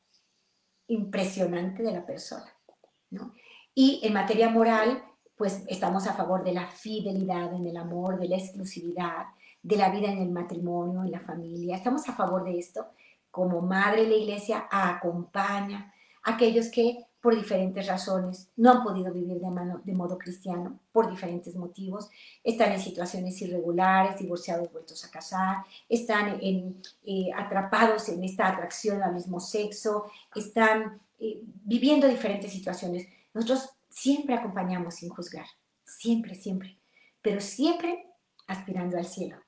impresionante 0.88 1.82
de 1.82 1.92
la 1.92 2.04
persona. 2.04 2.52
Y 3.74 4.00
en 4.02 4.12
materia 4.12 4.50
moral, 4.50 5.02
pues 5.36 5.62
estamos 5.68 6.06
a 6.06 6.14
favor 6.14 6.44
de 6.44 6.52
la 6.52 6.66
fidelidad 6.66 7.52
en 7.54 7.66
el 7.66 7.76
amor, 7.76 8.18
de 8.18 8.28
la 8.28 8.36
exclusividad, 8.36 9.26
de 9.62 9.76
la 9.76 9.90
vida 9.90 10.10
en 10.10 10.18
el 10.18 10.30
matrimonio, 10.30 11.02
en 11.02 11.10
la 11.10 11.20
familia. 11.20 11.76
Estamos 11.76 12.08
a 12.08 12.14
favor 12.14 12.44
de 12.44 12.58
esto. 12.58 12.86
Como 13.30 13.60
madre 13.60 14.06
la 14.06 14.14
iglesia 14.14 14.66
acompaña 14.70 15.92
a 16.24 16.34
aquellos 16.34 16.70
que 16.70 17.04
por 17.26 17.34
diferentes 17.34 17.84
razones. 17.88 18.52
No 18.54 18.70
han 18.70 18.84
podido 18.84 19.12
vivir 19.12 19.40
de, 19.40 19.50
de 19.82 19.92
modo 19.94 20.16
cristiano, 20.16 20.78
por 20.92 21.10
diferentes 21.10 21.56
motivos, 21.56 22.08
están 22.44 22.70
en 22.70 22.78
situaciones 22.78 23.42
irregulares, 23.42 24.20
divorciados, 24.20 24.70
vueltos 24.70 25.04
a 25.04 25.10
casar, 25.10 25.64
están 25.88 26.38
en, 26.40 26.80
eh, 27.04 27.30
atrapados 27.34 28.08
en 28.10 28.22
esta 28.22 28.46
atracción 28.46 29.02
al 29.02 29.14
mismo 29.14 29.40
sexo, 29.40 30.04
están 30.36 31.00
eh, 31.18 31.42
viviendo 31.64 32.06
diferentes 32.06 32.52
situaciones. 32.52 33.08
Nosotros 33.34 33.70
siempre 33.90 34.36
acompañamos 34.36 34.94
sin 34.94 35.08
juzgar, 35.08 35.46
siempre, 35.84 36.36
siempre, 36.36 36.78
pero 37.22 37.40
siempre 37.40 38.06
aspirando 38.46 38.98
al 38.98 39.04
cielo, 39.04 39.38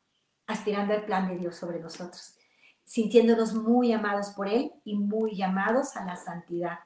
aspirando 0.49 0.95
al 0.95 1.05
plan 1.05 1.29
de 1.29 1.37
Dios 1.37 1.55
sobre 1.55 1.79
nosotros, 1.79 2.35
sintiéndonos 2.83 3.55
muy 3.55 3.93
amados 3.93 4.31
por 4.31 4.49
Él 4.49 4.73
y 4.83 4.97
muy 4.97 5.37
llamados 5.37 5.97
a 5.97 6.05
la 6.05 6.17
santidad 6.17 6.81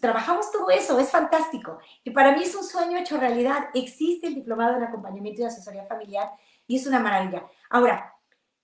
trabajamos 0.00 0.50
todo 0.50 0.70
eso, 0.70 0.98
es 0.98 1.10
fantástico. 1.10 1.78
Y 2.04 2.10
para 2.10 2.32
mí 2.32 2.42
es 2.42 2.54
un 2.54 2.64
sueño 2.64 2.98
hecho 2.98 3.18
realidad. 3.18 3.68
Existe 3.74 4.26
el 4.26 4.34
diplomado 4.34 4.76
en 4.76 4.84
acompañamiento 4.84 5.42
y 5.42 5.44
asesoría 5.44 5.86
familiar 5.86 6.30
y 6.66 6.76
es 6.76 6.86
una 6.86 7.00
maravilla. 7.00 7.46
Ahora, 7.70 8.14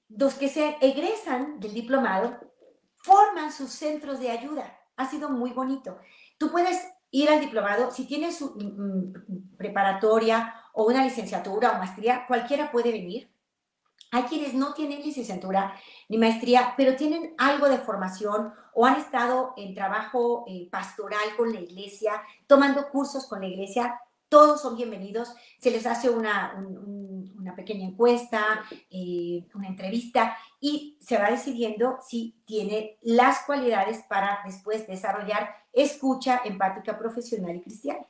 los 0.09 0.35
que 0.35 0.49
se 0.49 0.77
egresan 0.81 1.61
del 1.61 1.75
diplomado 1.75 2.39
forman 2.97 3.53
sus 3.53 3.71
centros 3.71 4.21
de 4.21 4.31
ayuda. 4.31 4.79
Ha 4.97 5.09
sido 5.09 5.29
muy 5.29 5.53
bonito. 5.53 5.99
Tú 6.39 6.51
puedes 6.51 6.79
ir 7.11 7.29
al 7.31 7.41
diplomado, 7.41 7.91
si 7.91 8.07
tienes 8.07 8.41
un, 8.41 9.53
preparatoria 9.57 10.55
o 10.73 10.87
una 10.87 11.05
licenciatura 11.05 11.73
o 11.73 11.79
maestría, 11.79 12.27
cualquiera 12.27 12.71
puede 12.71 12.93
venir. 12.93 13.32
Hay 14.15 14.25
quienes 14.25 14.53
no 14.53 14.75
tienen 14.75 15.03
licenciatura 15.03 15.75
ni 16.11 16.19
maestría, 16.19 16.75
pero 16.77 16.97
tienen 16.97 17.35
algo 17.39 17.67
de 17.67 17.79
formación 17.79 18.53
o 18.75 18.85
han 18.85 18.97
estado 18.97 19.55
en 19.57 19.75
trabajo 19.75 20.45
eh, 20.47 20.69
pastoral 20.71 21.35
con 21.35 21.51
la 21.51 21.61
iglesia, 21.61 22.23
tomando 22.47 22.91
cursos 22.91 23.27
con 23.27 23.41
la 23.41 23.47
iglesia. 23.47 23.99
Todos 24.29 24.61
son 24.61 24.77
bienvenidos. 24.77 25.35
Se 25.59 25.71
les 25.71 25.87
hace 25.87 26.11
una, 26.11 26.55
una 27.39 27.57
pequeña 27.57 27.87
encuesta, 27.87 28.63
eh, 28.91 29.49
una 29.55 29.69
entrevista 29.69 30.37
y 30.61 30.99
se 31.01 31.17
va 31.17 31.31
decidiendo 31.31 31.97
si 32.07 32.43
tiene 32.45 32.99
las 33.01 33.45
cualidades 33.47 34.03
para 34.11 34.41
después 34.45 34.87
desarrollar 34.87 35.55
escucha 35.73 36.43
empática 36.45 36.99
profesional 36.99 37.57
y 37.57 37.63
cristiana. 37.63 38.07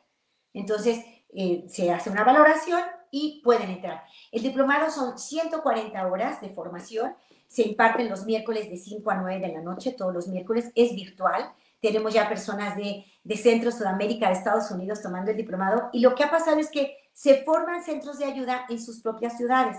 Entonces, 0.53 1.05
eh, 1.33 1.65
se 1.69 1.93
hace 1.93 2.11
una 2.11 2.25
valoración 2.25 2.83
y 3.13 3.41
pueden 3.45 3.71
entrar. 3.71 4.03
El 4.33 4.43
diplomado 4.43 4.91
son 4.91 5.17
140 5.17 6.05
horas 6.09 6.41
de 6.41 6.49
formación, 6.49 7.15
se 7.47 7.63
imparten 7.63 8.09
los 8.09 8.25
miércoles 8.25 8.71
de 8.71 8.79
5 8.79 9.09
a 9.11 9.17
9 9.17 9.47
de 9.47 9.53
la 9.53 9.61
noche, 9.61 9.93
todos 9.93 10.13
los 10.13 10.27
miércoles, 10.27 10.73
es 10.75 10.95
virtual. 10.95 11.53
Tenemos 11.81 12.15
ya 12.15 12.29
personas 12.29 12.75
de, 12.77 13.05
de 13.23 13.37
Centro 13.37 13.71
Sudamérica, 13.71 14.29
de 14.29 14.35
Estados 14.35 14.71
Unidos 14.71 15.03
tomando 15.03 15.31
el 15.31 15.37
diplomado 15.37 15.91
y 15.93 16.01
lo 16.01 16.15
que 16.15 16.25
ha 16.25 16.31
pasado 16.31 16.59
es 16.59 16.71
que 16.71 16.97
se 17.13 17.45
forman 17.45 17.85
centros 17.85 18.19
de 18.19 18.25
ayuda 18.25 18.65
en 18.71 18.81
sus 18.81 19.01
propias 19.01 19.37
ciudades. 19.37 19.77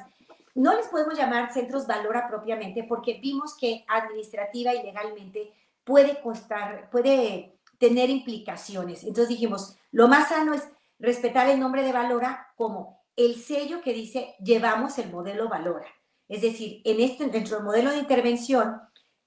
No 0.53 0.75
les 0.75 0.87
podemos 0.87 1.17
llamar 1.17 1.51
centros 1.51 1.87
valora 1.87 2.27
propiamente 2.27 2.83
porque 2.83 3.19
vimos 3.19 3.57
que 3.57 3.83
administrativa 3.87 4.75
y 4.75 4.83
legalmente 4.83 5.51
puede 5.83 6.21
costar, 6.21 6.91
puede 6.91 7.57
tener 7.79 8.11
implicaciones. 8.11 9.03
Entonces 9.03 9.29
dijimos, 9.29 9.79
lo 9.91 10.07
más 10.07 10.29
sano 10.29 10.53
es 10.53 10.63
respetar 10.99 11.49
el 11.49 11.59
nombre 11.59 11.83
de 11.83 11.91
Valora 11.91 12.53
como 12.55 13.02
el 13.15 13.35
sello 13.35 13.81
que 13.81 13.93
dice 13.93 14.35
llevamos 14.43 14.97
el 14.97 15.11
modelo 15.11 15.49
Valora. 15.49 15.87
Es 16.27 16.41
decir, 16.41 16.81
en 16.83 16.99
este, 16.99 17.27
dentro 17.27 17.57
del 17.57 17.65
modelo 17.65 17.91
de 17.91 17.99
intervención 17.99 18.81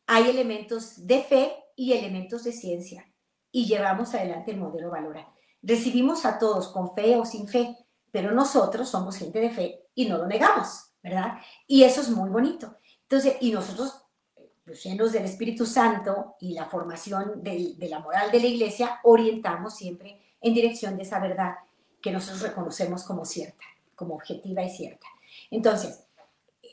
hay 0.06 0.30
elementos 0.30 1.06
de 1.06 1.22
fe 1.22 1.52
y 1.76 1.92
elementos 1.92 2.44
de 2.44 2.52
ciencia 2.52 3.06
y 3.52 3.66
llevamos 3.66 4.14
adelante 4.14 4.50
el 4.50 4.58
modelo 4.58 4.90
Valora. 4.90 5.32
Recibimos 5.62 6.24
a 6.24 6.38
todos 6.38 6.68
con 6.68 6.94
fe 6.94 7.16
o 7.16 7.24
sin 7.24 7.48
fe, 7.48 7.76
pero 8.10 8.32
nosotros 8.32 8.88
somos 8.88 9.16
gente 9.16 9.40
de 9.40 9.50
fe 9.50 9.86
y 9.94 10.06
no 10.06 10.18
lo 10.18 10.26
negamos, 10.26 10.92
¿verdad? 11.02 11.38
Y 11.66 11.82
eso 11.82 12.00
es 12.00 12.10
muy 12.10 12.30
bonito. 12.30 12.76
Entonces, 13.02 13.36
y 13.40 13.52
nosotros, 13.52 14.04
los 14.64 14.82
llenos 14.82 15.12
del 15.12 15.24
Espíritu 15.24 15.64
Santo 15.64 16.36
y 16.40 16.54
la 16.54 16.66
formación 16.66 17.42
de 17.42 17.76
la 17.88 18.00
moral 18.00 18.30
de 18.30 18.40
la 18.40 18.46
iglesia, 18.46 19.00
orientamos 19.04 19.76
siempre 19.76 20.20
en 20.40 20.54
dirección 20.54 20.96
de 20.96 21.02
esa 21.02 21.18
verdad 21.18 21.54
que 22.00 22.12
nosotros 22.12 22.42
reconocemos 22.42 23.02
como 23.04 23.24
cierta, 23.24 23.64
como 23.96 24.14
objetiva 24.14 24.62
y 24.62 24.70
cierta. 24.70 25.06
Entonces, 25.50 26.06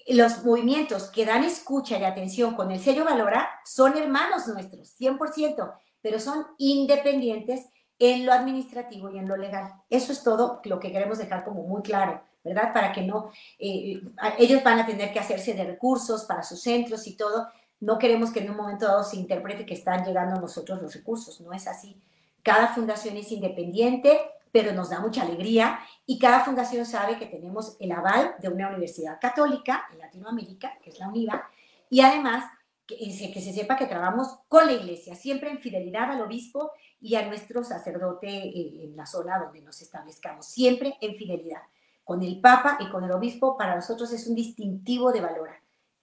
los 0.08 0.44
movimientos 0.44 1.10
que 1.10 1.26
dan 1.26 1.44
escucha 1.44 1.98
y 1.98 2.04
atención 2.04 2.56
con 2.56 2.72
el 2.72 2.80
sello 2.80 3.06
Valora 3.06 3.50
son 3.66 3.98
hermanos 3.98 4.48
nuestros, 4.48 5.00
100%, 5.00 5.74
pero 6.02 6.20
son 6.20 6.46
independientes 6.58 7.68
en 8.00 8.26
lo 8.26 8.34
administrativo 8.34 9.10
y 9.10 9.18
en 9.18 9.28
lo 9.28 9.38
legal. 9.38 9.72
Eso 9.90 10.12
es 10.12 10.24
todo 10.24 10.62
lo 10.66 10.80
que 10.80 10.92
queremos 10.92 11.18
dejar 11.18 11.46
como 11.46 11.64
muy 11.64 11.82
claro, 11.82 12.22
¿verdad? 12.44 12.74
Para 12.74 12.92
que 12.92 13.02
no, 13.02 13.32
eh, 13.58 14.02
ellos 14.38 14.64
van 14.64 14.80
a 14.80 14.86
tener 14.86 15.14
que 15.14 15.20
hacerse 15.20 15.54
de 15.54 15.64
recursos 15.64 16.26
para 16.26 16.44
sus 16.44 16.62
centros 16.62 17.08
y 17.08 17.16
todo. 17.16 17.48
No 17.80 17.98
queremos 17.98 18.32
que 18.32 18.42
en 18.42 18.50
un 18.50 18.58
momento 18.58 18.86
dado 18.86 19.04
se 19.04 19.16
interprete 19.16 19.66
que 19.66 19.74
están 19.74 20.04
llegando 20.04 20.36
a 20.36 20.42
nosotros 20.42 20.82
los 20.82 20.94
recursos, 20.94 21.40
no 21.40 21.54
es 21.54 21.68
así. 21.68 22.02
Cada 22.42 22.68
fundación 22.68 23.16
es 23.16 23.32
independiente, 23.32 24.20
pero 24.54 24.72
nos 24.72 24.92
da 24.92 25.00
mucha 25.00 25.24
alegría 25.24 25.80
y 26.06 26.20
cada 26.20 26.46
fundación 26.46 26.86
sabe 26.86 27.18
que 27.18 27.26
tenemos 27.26 27.76
el 27.80 27.92
aval 27.92 28.36
de 28.40 28.50
una 28.50 28.70
universidad 28.70 29.18
católica 29.20 29.88
en 29.92 29.98
Latinoamérica, 29.98 30.78
que 30.82 30.92
es 30.92 31.00
la 31.00 31.10
UNIVA, 31.10 31.50
y 31.90 32.02
además 32.02 32.46
que, 32.86 32.96
se 33.12 33.54
sepa 33.54 33.76
que 33.76 33.88
trabajamos 33.88 34.28
con 34.48 34.68
la 34.68 34.74
iglesia, 34.74 35.16
siempre 35.16 35.50
en 35.50 35.58
fidelidad 35.58 36.12
al 36.12 36.22
obispo 36.22 36.72
y 37.02 37.16
a 37.16 37.26
nuestro 37.28 37.64
sacerdote 37.64 38.28
eh, 38.28 38.84
en 38.84 38.96
la 38.96 39.08
zona 39.08 39.40
donde 39.40 39.62
nos 39.62 39.82
establezcamos, 39.82 40.46
siempre 40.46 40.98
en 41.02 41.16
fidelidad. 41.16 41.62
Con 42.04 42.22
el 42.22 42.40
Papa 42.40 42.78
y 42.80 42.90
con 42.92 43.04
el 43.06 43.12
obispo, 43.12 43.58
para 43.58 43.76
nosotros 43.76 44.14
es 44.14 44.28
un 44.28 44.36
distintivo 44.36 45.12
de 45.12 45.22
valor. 45.22 45.50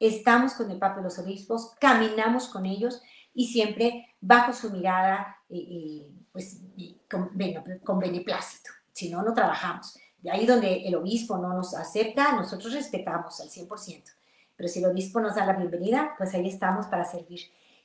Estamos 0.00 0.54
con 0.54 0.70
el 0.72 0.78
Papa 0.78 1.00
y 1.00 1.04
los 1.04 1.18
obispos, 1.20 1.76
caminamos 1.78 2.48
con 2.48 2.66
ellos 2.66 3.00
y 3.32 3.48
siempre 3.48 4.09
bajo 4.20 4.52
su 4.52 4.70
mirada, 4.70 5.38
eh, 5.48 6.06
pues 6.32 6.60
con, 7.10 7.30
con 7.84 7.98
beneplácito. 7.98 8.70
Si 8.92 9.10
no, 9.10 9.22
no 9.22 9.32
trabajamos. 9.32 9.98
De 10.18 10.30
ahí 10.30 10.46
donde 10.46 10.86
el 10.86 10.94
obispo 10.96 11.38
no 11.38 11.54
nos 11.54 11.74
acepta, 11.74 12.32
nosotros 12.32 12.74
respetamos 12.74 13.40
al 13.40 13.48
100%. 13.48 14.04
Pero 14.56 14.68
si 14.68 14.80
el 14.80 14.90
obispo 14.90 15.20
nos 15.20 15.36
da 15.36 15.46
la 15.46 15.54
bienvenida, 15.54 16.14
pues 16.18 16.34
ahí 16.34 16.46
estamos 16.46 16.86
para 16.86 17.04
servir. 17.04 17.40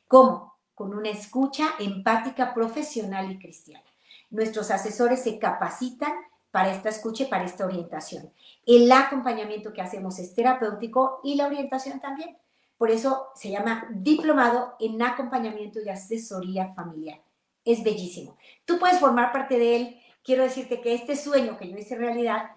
¿Cómo? 0.07 0.55
Con 0.73 0.93
una 0.93 1.09
escucha 1.09 1.69
empática, 1.79 2.53
profesional 2.53 3.31
y 3.31 3.39
cristiana. 3.39 3.85
Nuestros 4.29 4.71
asesores 4.71 5.23
se 5.23 5.39
capacitan 5.39 6.11
para 6.51 6.71
esta 6.71 6.89
escucha 6.89 7.23
y 7.23 7.27
para 7.27 7.45
esta 7.45 7.65
orientación. 7.65 8.31
El 8.65 8.91
acompañamiento 8.91 9.71
que 9.71 9.81
hacemos 9.81 10.19
es 10.19 10.33
terapéutico 10.33 11.21
y 11.23 11.35
la 11.35 11.47
orientación 11.47 12.01
también. 12.01 12.37
Por 12.77 12.91
eso 12.91 13.27
se 13.35 13.49
llama 13.49 13.87
Diplomado 13.91 14.75
en 14.79 15.01
Acompañamiento 15.01 15.79
y 15.79 15.89
Asesoría 15.89 16.73
Familiar. 16.73 17.21
Es 17.63 17.83
bellísimo. 17.83 18.37
Tú 18.65 18.77
puedes 18.79 18.99
formar 18.99 19.31
parte 19.31 19.57
de 19.57 19.75
él. 19.75 20.01
Quiero 20.23 20.43
decirte 20.43 20.81
que 20.81 20.93
este 20.93 21.15
sueño 21.15 21.57
que 21.57 21.69
yo 21.69 21.77
hice 21.77 21.95
realidad, 21.95 22.51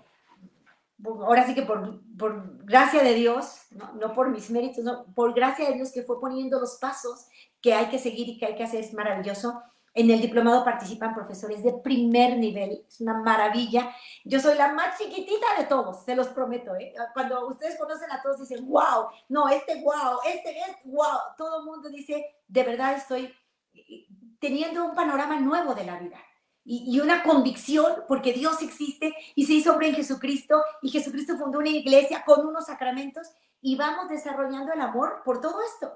ahora 1.04 1.46
sí 1.46 1.54
que 1.54 1.62
por, 1.62 2.00
por 2.18 2.64
gracia 2.64 3.02
de 3.02 3.14
Dios, 3.14 3.60
¿no? 3.70 4.14
por 4.14 4.30
mis 4.30 4.50
méritos, 4.50 4.84
no, 4.84 5.04
por 5.14 5.34
gracia 5.34 5.68
de 5.68 5.74
Dios 5.74 5.92
que 5.92 6.02
fue 6.02 6.20
poniendo 6.20 6.58
los 6.58 6.78
pasos 6.80 7.26
que 7.60 7.74
hay 7.74 7.86
que 7.86 7.98
seguir 7.98 8.28
y 8.28 8.38
que 8.38 8.46
hay 8.46 8.56
que 8.56 8.64
hacer, 8.64 8.80
es 8.80 8.94
maravilloso. 8.94 9.62
En 9.98 10.08
el 10.12 10.20
diplomado 10.20 10.64
participan 10.64 11.12
profesores 11.12 11.60
de 11.64 11.72
primer 11.72 12.38
nivel, 12.38 12.84
es 12.86 13.00
una 13.00 13.14
maravilla. 13.14 13.90
Yo 14.24 14.38
soy 14.38 14.56
la 14.56 14.72
más 14.72 14.96
chiquitita 14.96 15.46
de 15.58 15.64
todos, 15.64 16.04
se 16.04 16.14
los 16.14 16.28
prometo. 16.28 16.76
¿eh? 16.76 16.94
Cuando 17.12 17.48
ustedes 17.48 17.76
conocen 17.76 18.08
a 18.12 18.22
todos 18.22 18.38
dicen, 18.38 18.64
wow, 18.68 19.08
no, 19.28 19.48
este 19.48 19.82
wow, 19.82 20.20
este 20.24 20.50
es 20.50 20.76
wow. 20.84 21.18
Todo 21.36 21.58
el 21.58 21.64
mundo 21.64 21.88
dice, 21.88 22.24
de 22.46 22.62
verdad 22.62 22.94
estoy 22.94 23.34
eh, 23.74 24.06
teniendo 24.38 24.84
un 24.84 24.94
panorama 24.94 25.40
nuevo 25.40 25.74
de 25.74 25.84
la 25.84 25.98
vida 25.98 26.18
y, 26.64 27.00
una 27.00 27.24
convicción 27.24 28.04
porque 28.06 28.32
Dios 28.32 28.62
existe 28.62 29.16
y 29.34 29.46
se 29.46 29.54
hizo 29.54 29.72
hombre 29.72 29.88
en 29.88 29.96
Jesucristo 29.96 30.62
y 30.80 30.90
Jesucristo 30.90 31.36
fundó 31.36 31.58
una 31.58 31.70
iglesia 31.70 32.22
con 32.24 32.46
unos 32.46 32.66
sacramentos 32.66 33.26
y 33.60 33.74
vamos 33.74 34.08
desarrollando 34.08 34.72
el 34.72 34.80
amor 34.80 35.22
por 35.24 35.40
todo 35.40 35.60
esto. 35.60 35.92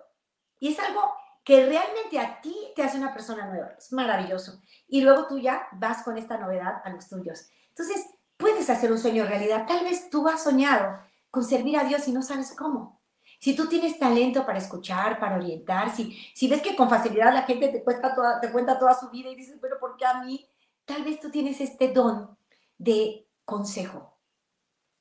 Y 0.58 0.72
es 0.72 0.80
algo 0.80 1.21
que 1.44 1.66
realmente 1.66 2.18
a 2.18 2.40
ti 2.40 2.54
te 2.74 2.82
hace 2.82 2.98
una 2.98 3.12
persona 3.12 3.46
nueva. 3.46 3.74
Es 3.76 3.92
maravilloso. 3.92 4.60
Y 4.88 5.00
luego 5.00 5.26
tú 5.26 5.38
ya 5.38 5.66
vas 5.72 6.02
con 6.02 6.16
esta 6.16 6.38
novedad 6.38 6.82
a 6.84 6.90
los 6.90 7.08
tuyos. 7.08 7.48
Entonces, 7.68 8.06
puedes 8.36 8.68
hacer 8.70 8.92
un 8.92 8.98
sueño 8.98 9.24
realidad. 9.24 9.66
Tal 9.66 9.84
vez 9.84 10.08
tú 10.10 10.28
has 10.28 10.44
soñado 10.44 10.98
con 11.30 11.44
servir 11.44 11.76
a 11.76 11.84
Dios 11.84 12.06
y 12.08 12.12
no 12.12 12.22
sabes 12.22 12.54
cómo. 12.56 13.00
Si 13.40 13.56
tú 13.56 13.66
tienes 13.66 13.98
talento 13.98 14.46
para 14.46 14.58
escuchar, 14.58 15.18
para 15.18 15.36
orientar, 15.36 15.94
si, 15.94 16.16
si 16.32 16.46
ves 16.46 16.62
que 16.62 16.76
con 16.76 16.88
facilidad 16.88 17.34
la 17.34 17.42
gente 17.42 17.68
te, 17.68 17.82
cuesta 17.82 18.14
toda, 18.14 18.40
te 18.40 18.52
cuenta 18.52 18.78
toda 18.78 18.94
su 18.94 19.10
vida 19.10 19.30
y 19.30 19.34
dices, 19.34 19.58
pero 19.60 19.80
¿por 19.80 19.96
qué 19.96 20.06
a 20.06 20.22
mí? 20.22 20.46
Tal 20.84 21.02
vez 21.02 21.18
tú 21.18 21.30
tienes 21.30 21.60
este 21.60 21.92
don 21.92 22.36
de 22.78 23.26
consejo. 23.44 24.16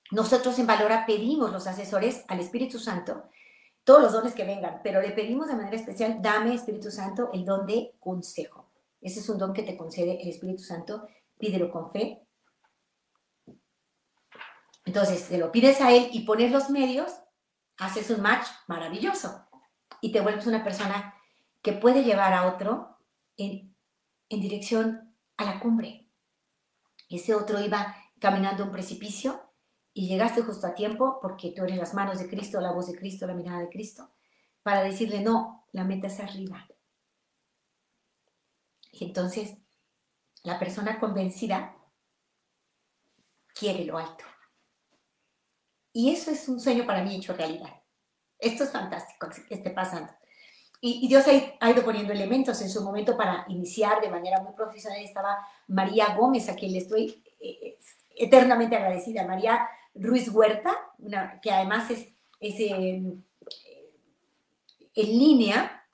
Nosotros 0.10 0.58
en 0.58 0.67
Valora 0.67 1.06
pedimos 1.06 1.51
los 1.51 1.67
asesores 1.67 2.25
al 2.27 2.39
Espíritu 2.39 2.80
Santo 2.80 3.30
todos 3.84 4.02
los 4.02 4.13
dones 4.13 4.34
que 4.34 4.44
vengan, 4.44 4.82
pero 4.84 5.02
le 5.02 5.12
pedimos 5.12 5.48
de 5.48 5.56
manera 5.56 5.76
especial, 5.76 6.22
dame 6.22 6.54
Espíritu 6.54 6.91
Santo 6.91 7.30
el 7.34 7.46
don 7.46 7.65
de 7.65 7.96
consejo. 8.00 8.70
Ese 9.02 9.20
es 9.20 9.30
un 9.30 9.38
don 9.38 9.54
que 9.54 9.63
te 9.63 9.76
concede 9.76 10.22
el 10.22 10.30
Espíritu 10.30 10.63
Santo, 10.63 11.08
pídelo 11.38 11.72
con 11.72 11.91
fe. 11.91 12.22
Entonces, 14.86 15.28
te 15.28 15.38
lo 15.38 15.52
pides 15.52 15.82
a 15.82 15.91
Él 15.91 16.10
y 16.12 16.22
pones 16.26 16.52
los 16.52 16.70
medios, 16.70 17.12
haces 17.78 18.10
un 18.12 18.22
match 18.22 18.48
maravilloso 18.67 19.48
y 20.02 20.12
te 20.12 20.22
vuelves 20.22 20.48
una 20.48 20.63
persona 20.63 21.15
que 21.62 21.74
puede 21.74 22.04
llevar 22.04 22.34
a 22.34 22.48
otro 22.48 22.98
en, 23.38 23.76
en 24.30 24.41
dirección 24.41 25.15
a 25.38 25.46
la 25.46 25.60
cumbre. 25.60 26.08
Ese 27.10 27.34
otro 27.36 27.60
iba 27.60 27.96
caminando 28.20 28.63
un 28.63 28.72
precipicio 28.72 29.50
y 29.93 30.08
llegaste 30.08 30.41
justo 30.41 30.67
a 30.67 30.73
tiempo 30.73 31.19
porque 31.21 31.51
tú 31.51 31.63
eres 31.63 31.77
las 31.77 31.93
manos 31.93 32.19
de 32.19 32.30
Cristo, 32.30 32.62
la 32.62 32.71
voz 32.71 32.88
de 32.88 32.97
Cristo, 32.97 33.27
la 33.27 33.34
mirada 33.34 33.60
de 33.60 33.69
Cristo, 33.69 34.10
para 34.63 34.84
decirle, 34.84 35.21
no, 35.21 35.67
la 35.71 35.84
meta 35.84 36.08
es 36.08 36.19
arriba. 36.19 36.67
Y 38.91 39.06
entonces 39.06 39.58
la 40.43 40.60
persona 40.60 40.99
convencida 40.99 41.75
quiere 43.54 43.86
lo 43.86 43.97
alto. 43.97 44.23
Y 45.93 46.12
eso 46.12 46.32
es 46.32 46.47
un 46.47 46.60
sueño 46.60 46.86
para 46.86 47.04
mí 47.04 47.15
hecho 47.15 47.34
realidad. 47.34 47.82
Esto 48.38 48.63
es 48.63 48.71
fantástico 48.71 49.27
que 49.47 49.56
esté 49.56 49.69
pasando. 49.71 50.12
Y, 50.84 51.08
Dios 51.08 51.25
ha, 51.60 51.69
ido 51.69 51.84
poniendo 51.84 52.12
elementos 52.12 52.60
en 52.62 52.69
su 52.69 52.84
momento 52.84 53.15
para 53.15 53.45
iniciar 53.49 54.01
de 54.01 54.10
manera 54.10 54.41
muy 54.41 54.54
profesional. 54.54 54.99
Estaba 54.99 55.38
María 55.67 56.15
Gómez, 56.15 56.49
a 56.49 56.56
quien 56.56 56.71
le 56.71 56.80
estoy 56.80 57.23
eh, 57.39 57.60
eh, 57.62 57.80
eternamente 58.15 58.75
agradecida. 58.75 59.27
María 59.27 59.69
Ruiz 59.93 60.30
Huerta, 60.30 60.75
que 61.41 61.51
además 61.51 61.91
es, 61.91 62.08
en 62.39 63.23
línea, 64.95 65.88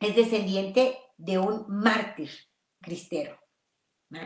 es 0.00 0.16
descendiente 0.16 0.98
de 1.16 1.38
un 1.38 1.64
mártir 1.68 2.30
cristero, 2.80 3.38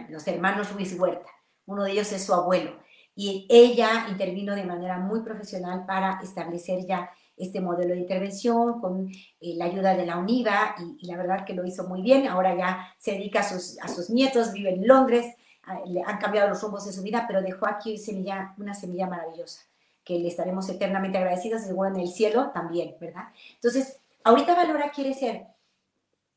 los 0.09 0.27
hermanos 0.27 0.73
Ruiz 0.73 0.99
Huerta. 0.99 1.31
Uno 1.67 1.85
de 1.85 1.93
ellos 1.93 2.13
es 2.13 2.25
su 2.25 2.33
abuelo. 2.33 2.79
Y 3.15 3.47
ella 3.49 4.07
intervino 4.09 4.55
de 4.55 4.65
manera 4.65 4.99
muy 4.99 5.23
profesional 5.23 5.85
para 5.87 6.21
establecer 6.23 6.87
ya 6.87 7.11
este 7.37 7.61
modelo 7.61 7.95
de 7.95 8.01
intervención 8.01 8.81
con 8.81 9.09
eh, 9.09 9.55
la 9.57 9.67
ayuda 9.67 9.95
de 9.95 10.07
la 10.07 10.19
UNIVA 10.19 10.77
y, 10.99 11.07
la 11.07 11.17
verdad 11.17 11.45
que 11.45 11.55
lo 11.55 11.65
hizo 11.65 11.87
muy 11.89 12.03
bien. 12.03 12.27
Ahora 12.27 12.57
ya 12.57 12.95
se 12.99 13.13
dedica 13.13 13.41
a 13.41 13.49
sus, 13.49 13.79
a 13.81 13.89
sus 13.89 14.11
nietos, 14.11 14.53
vive 14.53 14.75
en 14.75 14.87
Londres, 14.87 15.35
han 15.67 16.19
cambiado 16.19 16.49
los 16.49 16.63
rumbos 16.63 16.87
de 16.87 16.93
su 16.93 17.03
vida, 17.03 17.25
pero 17.27 17.43
dejó 17.43 17.67
aquí 17.67 17.99
semilla, 17.99 18.55
una 18.57 18.75
semilla 18.75 19.09
maravillosa, 19.09 19.63
que 20.05 20.19
le 20.19 20.29
estaremos 20.29 20.69
eternamente 20.69 21.19
agradecidos, 21.19 21.63
seguro 21.63 21.89
en 21.89 21.97
el 21.97 22.09
cielo 22.09 22.51
también, 22.55 22.97
¿verdad? 23.01 23.25
Entonces, 23.55 23.99
ahorita 24.23 24.55
Valora 24.55 24.91
quiere 24.91 25.13
ser 25.13 25.47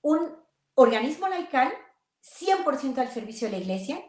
un 0.01 0.35
organismo 0.75 1.27
laical 1.27 1.71
100% 2.23 2.97
al 2.97 3.09
servicio 3.09 3.47
de 3.47 3.57
la 3.57 3.61
iglesia. 3.61 4.03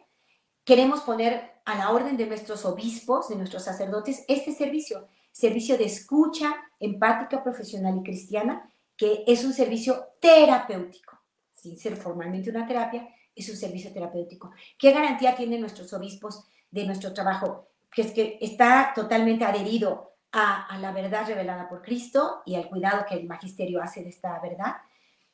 Queremos 0.63 1.01
poner 1.01 1.51
a 1.65 1.77
la 1.77 1.91
orden 1.91 2.17
de 2.17 2.25
nuestros 2.25 2.65
obispos, 2.65 3.29
de 3.29 3.35
nuestros 3.35 3.63
sacerdotes, 3.63 4.25
este 4.27 4.51
servicio, 4.51 5.07
servicio 5.31 5.77
de 5.77 5.85
escucha 5.85 6.55
empática, 6.79 7.43
profesional 7.43 7.97
y 7.97 8.03
cristiana, 8.03 8.69
que 8.97 9.23
es 9.27 9.43
un 9.43 9.53
servicio 9.53 10.07
terapéutico, 10.19 11.19
sin 11.53 11.77
ser 11.77 11.95
formalmente 11.95 12.49
una 12.49 12.67
terapia, 12.67 13.07
es 13.35 13.49
un 13.49 13.55
servicio 13.55 13.91
terapéutico. 13.91 14.51
¿Qué 14.77 14.91
garantía 14.91 15.35
tienen 15.35 15.61
nuestros 15.61 15.91
obispos 15.93 16.45
de 16.69 16.85
nuestro 16.85 17.13
trabajo? 17.13 17.67
Que 17.91 18.01
es 18.03 18.11
que 18.11 18.37
está 18.41 18.91
totalmente 18.95 19.45
adherido 19.45 20.13
a, 20.31 20.67
a, 20.67 20.77
la 20.79 20.91
verdad 20.91 21.27
revelada 21.27 21.67
por 21.67 21.81
Cristo 21.81 22.41
y 22.45 22.55
al 22.55 22.69
cuidado 22.69 23.05
que 23.07 23.15
el 23.15 23.27
magisterio 23.27 23.81
hace 23.81 24.03
de 24.03 24.09
esta 24.09 24.39
verdad. 24.39 24.77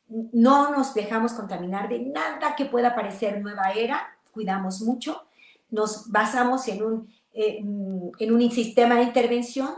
No 0.08 0.72
nos 0.72 0.94
dejamos 0.94 1.34
contaminar 1.34 1.90
de 1.90 2.00
nada 2.00 2.56
que 2.56 2.66
pueda 2.66 2.96
parecer 2.96 3.42
nueva 3.42 3.72
era, 3.72 4.18
cuidamos 4.32 4.82
mucho, 4.82 5.28
nos 5.70 6.10
basamos 6.12 6.68
en 6.68 6.84
un, 6.84 7.14
eh, 7.34 7.58
en 7.60 8.34
un 8.34 8.52
sistema 8.52 8.96
de 8.96 9.04
intervención 9.04 9.70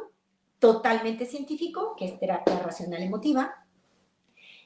totalmente 0.60 1.26
científico, 1.26 1.96
que 1.98 2.06
es 2.06 2.20
terapia 2.20 2.60
racional 2.60 3.02
emotiva, 3.02 3.66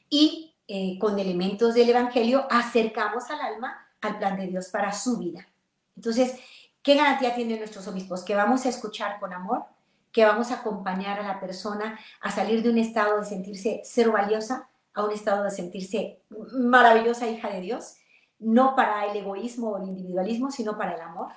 y 0.10 0.53
eh, 0.76 0.98
con 0.98 1.20
elementos 1.20 1.76
del 1.76 1.92
Evangelio, 1.92 2.48
acercamos 2.50 3.30
al 3.30 3.42
alma 3.42 3.88
al 4.02 4.18
plan 4.18 4.36
de 4.36 4.48
Dios 4.48 4.70
para 4.70 4.92
su 4.92 5.20
vida. 5.20 5.48
Entonces, 5.96 6.40
¿qué 6.82 6.96
garantía 6.96 7.36
tienen 7.36 7.60
nuestros 7.60 7.88
obispos? 7.88 8.24
Que 8.24 8.34
vamos 8.34 8.66
a 8.66 8.70
escuchar 8.70 9.20
con 9.20 9.34
amor, 9.34 9.66
que 10.12 10.26
vamos 10.26 10.50
a 10.50 10.62
acompañar 10.62 11.20
a 11.20 11.28
la 11.28 11.40
persona 11.40 12.00
a 12.22 12.32
salir 12.32 12.64
de 12.64 12.72
un 12.72 12.80
estado 12.80 13.20
de 13.20 13.26
sentirse 13.28 13.82
cero 13.84 14.14
valiosa 14.14 14.68
a 14.96 15.06
un 15.06 15.12
estado 15.12 15.44
de 15.44 15.52
sentirse 15.52 16.24
maravillosa 16.54 17.28
hija 17.28 17.52
de 17.52 17.62
Dios, 17.62 17.98
no 18.40 18.76
para 18.76 19.06
el 19.06 19.16
egoísmo 19.16 19.74
o 19.74 19.78
el 19.78 19.90
individualismo, 19.90 20.50
sino 20.50 20.76
para 20.76 20.96
el 20.96 21.02
amor. 21.02 21.34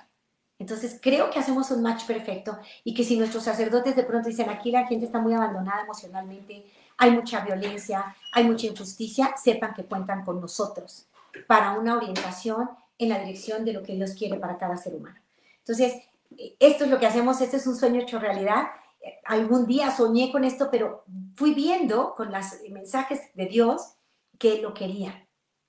Entonces, 0.57 0.99
creo 0.99 1.29
que 1.29 1.37
hacemos 1.37 1.69
un 1.69 1.83
match 1.83 2.07
perfecto 2.07 2.57
y 2.83 2.95
que 2.95 3.03
si 3.03 3.19
nuestros 3.19 3.43
sacerdotes 3.43 3.95
de 3.95 4.01
pronto 4.01 4.29
dicen, 4.29 4.49
aquí 4.49 4.71
la 4.71 4.87
gente 4.87 5.05
está 5.05 5.19
muy 5.19 5.35
abandonada 5.35 5.83
emocionalmente, 5.83 6.65
hay 6.97 7.11
mucha 7.11 7.41
violencia, 7.41 8.15
hay 8.33 8.45
mucha 8.45 8.67
injusticia, 8.67 9.35
sepan 9.37 9.73
que 9.73 9.85
cuentan 9.85 10.25
con 10.25 10.41
nosotros 10.41 11.07
para 11.47 11.73
una 11.73 11.95
orientación 11.95 12.69
en 12.97 13.09
la 13.09 13.19
dirección 13.19 13.63
de 13.63 13.73
lo 13.73 13.83
que 13.83 13.93
Dios 13.93 14.11
quiere 14.13 14.37
para 14.37 14.57
cada 14.57 14.77
ser 14.77 14.95
humano. 14.95 15.19
Entonces, 15.59 16.03
esto 16.59 16.85
es 16.85 16.89
lo 16.89 16.99
que 16.99 17.05
hacemos, 17.05 17.39
este 17.41 17.57
es 17.57 17.67
un 17.67 17.75
sueño 17.75 18.01
hecho 18.01 18.19
realidad. 18.19 18.67
Algún 19.25 19.67
día 19.67 19.91
soñé 19.91 20.31
con 20.31 20.43
esto, 20.43 20.69
pero 20.71 21.03
fui 21.35 21.53
viendo 21.53 22.15
con 22.15 22.31
los 22.31 22.45
mensajes 22.69 23.21
de 23.35 23.45
Dios 23.45 23.93
que 24.39 24.61
lo 24.61 24.73
quería 24.73 25.27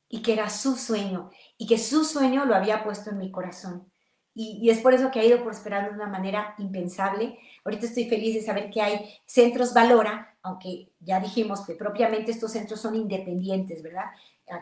y 0.09 0.23
que 0.23 0.33
era 0.33 0.49
su 0.49 0.77
sueño 0.77 1.31
y 1.59 1.67
que 1.67 1.79
su 1.79 2.05
sueño 2.05 2.47
lo 2.47 2.55
había 2.55 2.83
puesto 2.83 3.11
en 3.11 3.19
mi 3.19 3.31
corazón. 3.31 3.91
Y, 4.35 4.71
es 4.71 4.79
por 4.79 4.95
eso 4.95 5.11
que 5.11 5.19
ha 5.19 5.25
ido 5.25 5.43
prosperando 5.43 5.91
de 5.91 5.97
una 5.97 6.07
manera 6.07 6.55
impensable. 6.59 7.39
Ahorita 7.65 7.87
estoy 7.87 8.09
feliz 8.09 8.35
de 8.35 8.43
saber 8.43 8.71
que 8.71 8.81
hay 8.81 9.13
centros 9.27 9.75
Valora, 9.75 10.38
aunque 10.49 10.93
ya 11.01 11.21
dijimos 11.21 11.65
que 11.65 11.75
propiamente 11.75 12.31
estos 12.31 12.53
centros 12.53 12.81
son 12.81 12.95
independientes, 12.95 13.83
¿verdad? 13.83 14.07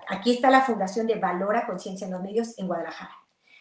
Aquí 0.09 0.33
está 0.33 0.51
la 0.51 0.63
fundación 0.63 1.07
de 1.07 1.17
Valora 1.17 1.67
Conciencia 1.67 2.07
en 2.07 2.13
los 2.13 2.23
Medios 2.23 2.59
en 2.59 2.67
Guadalajara. 2.67 3.13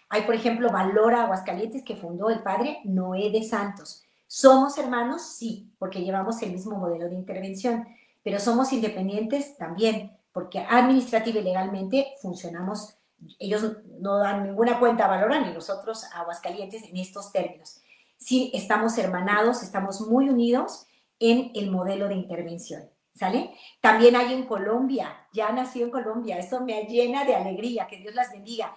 Hay, 0.10 0.24
por 0.24 0.36
ejemplo, 0.36 0.72
Valora 0.72 1.24
Aguascalientes 1.24 1.84
que 1.84 1.96
fundó 1.96 2.30
el 2.30 2.42
padre 2.42 2.80
Noé 2.84 3.30
de 3.32 3.44
Santos. 3.44 4.04
¿Somos 4.28 4.78
hermanos? 4.78 5.22
Sí, 5.22 5.72
porque 5.78 6.04
llevamos 6.04 6.42
el 6.42 6.52
mismo 6.52 6.78
modelo 6.78 7.10
de 7.10 7.16
intervención, 7.16 7.88
pero 8.24 8.40
somos 8.40 8.74
independientes 8.74 9.58
también, 9.58 10.18
porque 10.34 10.60
administrativa 10.60 11.40
y 11.40 11.44
legalmente 11.44 12.08
funcionamos 12.22 12.98
ellos 13.40 13.78
no 14.00 14.18
dan 14.18 14.44
ninguna 14.44 14.80
cuenta 14.80 15.06
a 15.06 15.08
Valora 15.08 15.40
ni 15.40 15.54
nosotros 15.54 16.04
a 16.14 16.22
Aguascalientes 16.22 16.84
en 16.84 16.98
estos 16.98 17.32
términos. 17.32 17.82
Sí, 18.18 18.52
estamos 18.54 18.98
hermanados, 18.98 19.64
estamos 19.64 20.02
muy 20.02 20.30
unidos 20.30 20.88
en 21.20 21.52
el 21.56 21.72
modelo 21.72 22.08
de 22.08 22.16
intervención. 22.16 22.90
¿Sale? 23.14 23.56
También 23.80 24.18
hay 24.18 24.34
en 24.34 24.46
Colombia, 24.46 25.26
ya 25.32 25.50
nació 25.54 25.86
en 25.86 25.92
Colombia, 25.92 26.38
eso 26.38 26.60
me 26.60 26.84
llena 26.84 27.24
de 27.24 27.34
alegría, 27.34 27.88
que 27.88 27.98
Dios 27.98 28.14
las 28.14 28.30
bendiga. 28.30 28.76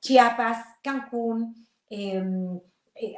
Chiapas, 0.00 0.58
Cancún, 0.82 1.54
em, 1.88 2.60
eh, 2.96 3.14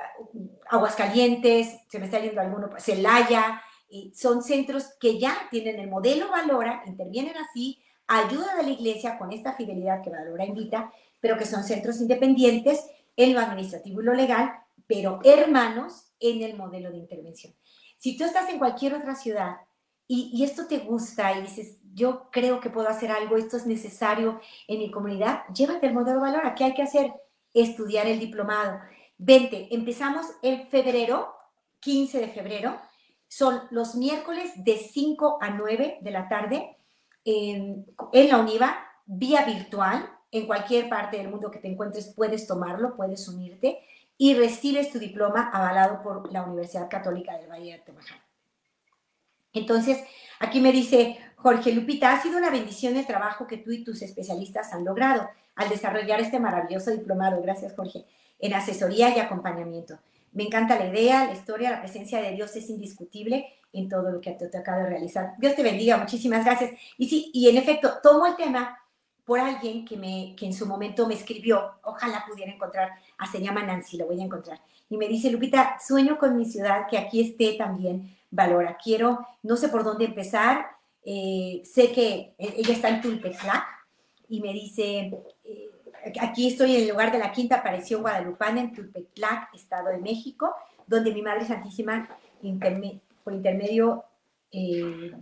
Aguascalientes, 0.68 1.80
se 1.88 1.98
me 1.98 2.04
está 2.04 2.18
yendo 2.18 2.42
alguno, 2.42 2.68
Celaya, 2.78 3.62
son 4.14 4.42
centros 4.42 4.94
que 5.00 5.18
ya 5.18 5.48
tienen 5.50 5.78
el 5.78 5.88
modelo 5.88 6.30
Valora, 6.30 6.82
intervienen 6.86 7.36
así, 7.36 7.78
ayuda 8.06 8.56
de 8.56 8.64
la 8.64 8.70
iglesia 8.70 9.18
con 9.18 9.32
esta 9.32 9.54
fidelidad 9.54 10.02
que 10.02 10.10
Valora 10.10 10.44
invita, 10.44 10.92
pero 11.20 11.36
que 11.36 11.46
son 11.46 11.64
centros 11.64 12.00
independientes 12.00 12.84
en 13.16 13.34
lo 13.34 13.40
administrativo 13.40 14.00
y 14.00 14.04
lo 14.04 14.14
legal, 14.14 14.52
pero 14.86 15.20
hermanos 15.24 16.12
en 16.20 16.42
el 16.42 16.56
modelo 16.56 16.90
de 16.90 16.98
intervención. 16.98 17.54
Si 17.99 18.16
tú 18.16 18.24
estás 18.24 18.49
en 18.49 18.59
cualquier 18.59 18.94
otra 18.94 19.14
ciudad 19.14 19.57
y, 20.07 20.42
esto 20.42 20.66
te 20.66 20.78
gusta 20.78 21.36
y 21.36 21.42
dices, 21.42 21.78
yo 21.92 22.30
creo 22.30 22.61
que 22.61 22.70
puedo 22.70 22.88
hacer 22.88 23.11
algo, 23.11 23.36
esto 23.36 23.59
es 23.59 23.66
necesario 23.66 24.40
en 24.66 24.78
mi 24.78 24.90
comunidad, 24.90 25.42
llévate 25.53 25.86
el 25.86 25.92
modelo 25.92 26.20
Valora. 26.20 26.55
¿Qué 26.55 26.64
hay 26.64 26.74
que 26.74 26.82
hacer? 26.82 27.12
Estudiar 27.53 28.07
el 28.07 28.18
diplomado. 28.18 28.80
Vente, 29.18 29.68
empezamos 29.70 30.26
en 30.42 30.66
febrero, 30.68 31.34
15 31.80 32.20
de 32.20 32.28
febrero, 32.28 32.80
son 33.26 33.61
los 33.70 33.96
miércoles 33.96 34.53
de 34.57 34.78
5 34.78 35.38
a 35.42 35.51
9 35.51 35.99
de 36.01 36.11
la 36.11 36.28
tarde 36.28 36.78
en, 37.24 37.84
la 38.12 38.38
UNIVA, 38.38 38.78
vía 39.05 39.44
virtual, 39.44 40.09
en 40.30 40.46
cualquier 40.46 40.88
parte 40.88 41.18
del 41.18 41.28
mundo 41.28 41.51
que 41.51 41.59
te 41.59 41.68
encuentres 41.68 42.14
puedes 42.14 42.46
tomarlo, 42.46 42.96
puedes 42.96 43.28
unirte 43.28 43.80
y 44.18 44.34
recibes 44.34 44.90
tu 44.90 44.98
diploma 44.98 45.48
avalado 45.52 46.02
por 46.02 46.30
la 46.32 46.42
Universidad 46.42 46.90
Católica 46.90 47.38
del 47.38 47.48
Valle 47.48 47.72
de 47.72 47.78
Temaján. 47.78 48.18
Entonces, 49.52 50.04
aquí 50.40 50.60
me 50.60 50.72
dice 50.72 51.18
Jorge 51.36 51.72
Lupita, 51.72 52.12
ha 52.12 52.20
sido 52.20 52.36
una 52.36 52.50
bendición 52.50 52.96
el 52.96 53.06
trabajo 53.06 53.46
que 53.46 53.58
tú 53.58 53.70
y 53.70 53.84
tus 53.84 54.02
especialistas 54.02 54.72
han 54.72 54.84
logrado 54.84 55.28
al 55.54 55.68
desarrollar 55.68 56.20
este 56.20 56.40
maravilloso 56.40 56.90
diplomado. 56.90 57.40
Gracias, 57.40 57.74
Jorge. 57.74 58.04
En 58.40 58.54
asesoría 58.54 59.16
y 59.16 59.20
acompañamiento. 59.20 59.98
Me 60.32 60.44
encanta 60.44 60.78
la 60.78 60.86
idea, 60.86 61.24
la 61.24 61.32
historia, 61.32 61.70
la 61.70 61.80
presencia 61.80 62.20
de 62.20 62.32
Dios 62.32 62.54
es 62.56 62.68
indiscutible 62.68 63.46
en 63.72 63.88
todo 63.88 64.10
lo 64.10 64.20
que 64.20 64.32
te, 64.32 64.56
acabo 64.56 64.82
de 64.82 64.90
realizar. 64.90 65.34
Dios 65.38 65.54
te 65.54 65.62
bendiga, 65.62 65.96
muchísimas 65.96 66.44
gracias. 66.44 66.72
Y 66.96 67.08
sí, 67.08 67.30
y 67.32 67.48
en 67.48 67.56
efecto, 67.56 67.94
tomo 68.02 68.26
el 68.26 68.36
tema 68.36 68.78
por 69.28 69.40
alguien 69.40 69.84
que, 69.84 69.98
me, 69.98 70.34
que 70.38 70.46
en 70.46 70.54
su 70.54 70.64
momento 70.64 71.06
me 71.06 71.12
escribió, 71.12 71.74
ojalá 71.82 72.24
pudiera 72.26 72.50
encontrar, 72.50 72.92
ah, 73.18 73.26
se 73.30 73.42
llama 73.42 73.62
Nancy, 73.62 73.98
lo 73.98 74.06
voy 74.06 74.18
a 74.22 74.24
encontrar, 74.24 74.58
y 74.88 74.96
me 74.96 75.06
dice, 75.06 75.30
Lupita, 75.30 75.76
sueño 75.86 76.16
con 76.16 76.34
mi 76.34 76.46
ciudad, 76.46 76.86
que 76.88 76.96
aquí 76.96 77.20
esté 77.20 77.52
también 77.58 78.16
Valora, 78.30 78.78
quiero, 78.82 79.18
no 79.42 79.58
sé 79.58 79.68
por 79.68 79.84
dónde 79.84 80.06
empezar, 80.06 80.68
eh, 81.04 81.60
sé 81.62 81.92
que 81.92 82.32
e, 82.38 82.54
ella 82.56 82.72
está 82.72 82.88
en 82.88 83.02
Tulpetlac, 83.02 83.66
y 84.30 84.40
me 84.40 84.54
dice, 84.54 85.12
eh, 85.44 85.70
aquí 86.22 86.48
estoy 86.48 86.76
en 86.76 86.82
el 86.84 86.88
lugar 86.88 87.12
de 87.12 87.18
la 87.18 87.30
quinta 87.30 87.56
aparición 87.56 88.00
guadalupana 88.00 88.62
en 88.62 88.72
Tulpetlac, 88.72 89.52
Estado 89.52 89.90
de 89.90 89.98
México, 89.98 90.54
donde 90.86 91.12
mi 91.12 91.20
Madre 91.20 91.44
Santísima, 91.44 92.08
por 93.22 93.34
intermedio 93.34 94.04
eh, 94.50 95.12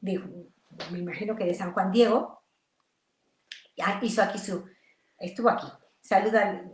de, 0.00 0.18
me 0.90 0.98
imagino 0.98 1.36
que 1.36 1.44
de 1.44 1.54
San 1.54 1.72
Juan 1.72 1.92
Diego, 1.92 2.39
hizo 4.02 4.22
aquí 4.22 4.38
su, 4.38 4.64
estuvo 5.18 5.50
aquí. 5.50 5.66
Saluda. 6.00 6.64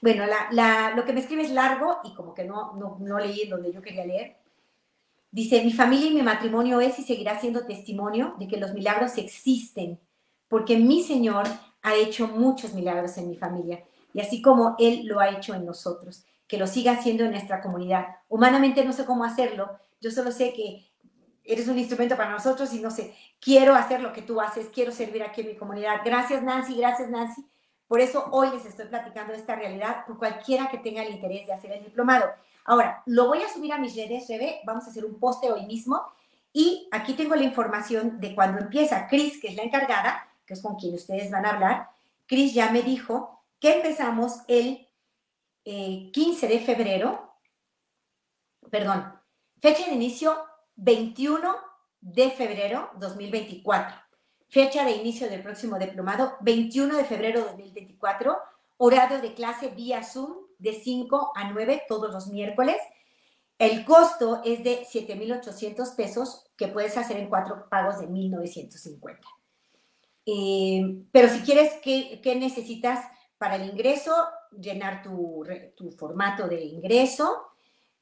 Bueno, 0.00 0.24
lo 0.96 1.04
que 1.04 1.12
me 1.12 1.20
escribe 1.20 1.42
es 1.42 1.50
largo 1.50 1.98
y 2.04 2.14
como 2.14 2.34
que 2.34 2.44
no, 2.44 2.74
no, 2.74 2.98
no 3.00 3.18
leí 3.18 3.48
donde 3.48 3.72
yo 3.72 3.82
quería 3.82 4.06
leer. 4.06 4.36
Dice, 5.30 5.64
mi 5.64 5.72
familia 5.72 6.10
y 6.10 6.14
mi 6.14 6.22
matrimonio 6.22 6.80
es 6.80 6.98
y 6.98 7.02
seguirá 7.02 7.40
siendo 7.40 7.64
testimonio 7.64 8.34
de 8.38 8.46
que 8.46 8.58
los 8.58 8.74
milagros 8.74 9.16
existen, 9.16 9.98
porque 10.46 10.76
mi 10.76 11.02
Señor 11.02 11.46
ha 11.80 11.94
hecho 11.94 12.28
muchos 12.28 12.74
milagros 12.74 13.16
en 13.16 13.30
mi 13.30 13.36
familia, 13.36 13.82
y 14.12 14.20
así 14.20 14.42
como 14.42 14.76
Él 14.78 15.06
lo 15.06 15.20
ha 15.20 15.30
hecho 15.30 15.54
en 15.54 15.64
nosotros, 15.64 16.26
que 16.46 16.58
lo 16.58 16.66
siga 16.66 16.92
haciendo 16.92 17.24
en 17.24 17.30
nuestra 17.30 17.62
comunidad. 17.62 18.08
Humanamente 18.28 18.84
no 18.84 18.92
sé 18.92 19.06
cómo 19.06 19.24
hacerlo, 19.24 19.70
yo 20.02 20.10
solo 20.10 20.32
sé 20.32 20.52
que 20.52 20.91
eres 21.44 21.68
un 21.68 21.78
instrumento 21.78 22.16
para 22.16 22.30
nosotros 22.30 22.72
y 22.72 22.80
no 22.80 22.90
sé, 22.90 23.14
quiero 23.40 23.74
hacer 23.74 24.00
lo 24.00 24.12
que 24.12 24.22
tú 24.22 24.40
haces, 24.40 24.68
quiero 24.72 24.92
servir 24.92 25.22
aquí 25.22 25.40
en 25.40 25.48
mi 25.48 25.56
comunidad. 25.56 26.00
Gracias 26.04 26.42
Nancy, 26.42 26.76
gracias 26.76 27.08
Nancy. 27.10 27.44
Por 27.88 28.00
eso 28.00 28.28
hoy 28.30 28.50
les 28.50 28.64
estoy 28.64 28.86
platicando 28.86 29.34
esta 29.34 29.54
realidad 29.54 30.06
por 30.06 30.18
cualquiera 30.18 30.68
que 30.70 30.78
tenga 30.78 31.02
el 31.02 31.12
interés 31.12 31.46
de 31.46 31.52
hacer 31.52 31.72
el 31.72 31.84
diplomado. 31.84 32.30
Ahora, 32.64 33.02
lo 33.06 33.26
voy 33.26 33.42
a 33.42 33.48
subir 33.48 33.72
a 33.72 33.78
mis 33.78 33.94
redes, 33.96 34.28
Rebe, 34.28 34.60
vamos 34.64 34.86
a 34.86 34.90
hacer 34.90 35.04
un 35.04 35.18
poste 35.18 35.50
hoy 35.50 35.66
mismo 35.66 36.00
y 36.52 36.88
aquí 36.92 37.14
tengo 37.14 37.34
la 37.34 37.42
información 37.42 38.20
de 38.20 38.34
cuando 38.34 38.60
empieza. 38.60 39.08
Cris, 39.08 39.40
que 39.40 39.48
es 39.48 39.56
la 39.56 39.62
encargada, 39.62 40.28
que 40.46 40.54
es 40.54 40.62
con 40.62 40.76
quien 40.76 40.94
ustedes 40.94 41.30
van 41.30 41.44
a 41.44 41.50
hablar, 41.50 41.90
Cris 42.26 42.54
ya 42.54 42.70
me 42.70 42.82
dijo 42.82 43.44
que 43.58 43.74
empezamos 43.74 44.40
el 44.48 44.88
15 45.64 46.46
eh, 46.46 46.48
de 46.48 46.60
febrero, 46.60 47.36
perdón, 48.70 49.12
fecha 49.60 49.86
de 49.86 49.92
inicio 49.92 50.36
21 50.76 51.54
de 52.00 52.30
febrero 52.30 52.90
2024. 52.98 53.96
Fecha 54.48 54.84
de 54.84 54.92
inicio 54.92 55.30
del 55.30 55.42
próximo 55.42 55.78
diplomado, 55.78 56.34
21 56.40 56.96
de 56.96 57.04
febrero 57.04 57.40
2024. 57.40 58.36
Horario 58.76 59.20
de 59.20 59.34
clase 59.34 59.68
vía 59.68 60.02
Zoom 60.02 60.34
de 60.58 60.74
5 60.74 61.32
a 61.34 61.50
9 61.50 61.84
todos 61.88 62.12
los 62.12 62.26
miércoles. 62.28 62.76
El 63.58 63.84
costo 63.84 64.42
es 64.44 64.64
de 64.64 64.84
7,800 64.84 65.90
pesos 65.90 66.44
que 66.56 66.68
puedes 66.68 66.96
hacer 66.96 67.16
en 67.16 67.28
cuatro 67.28 67.68
pagos 67.70 68.00
de 68.00 68.08
1,950. 68.08 69.20
Eh, 70.26 71.04
pero 71.12 71.28
si 71.28 71.40
quieres, 71.42 71.74
¿qué, 71.82 72.20
¿qué, 72.22 72.34
necesitas 72.34 73.06
para 73.38 73.56
el 73.56 73.70
ingreso? 73.70 74.14
Llenar 74.50 75.02
tu, 75.02 75.44
tu 75.76 75.90
formato 75.92 76.48
de 76.48 76.62
ingreso, 76.64 77.51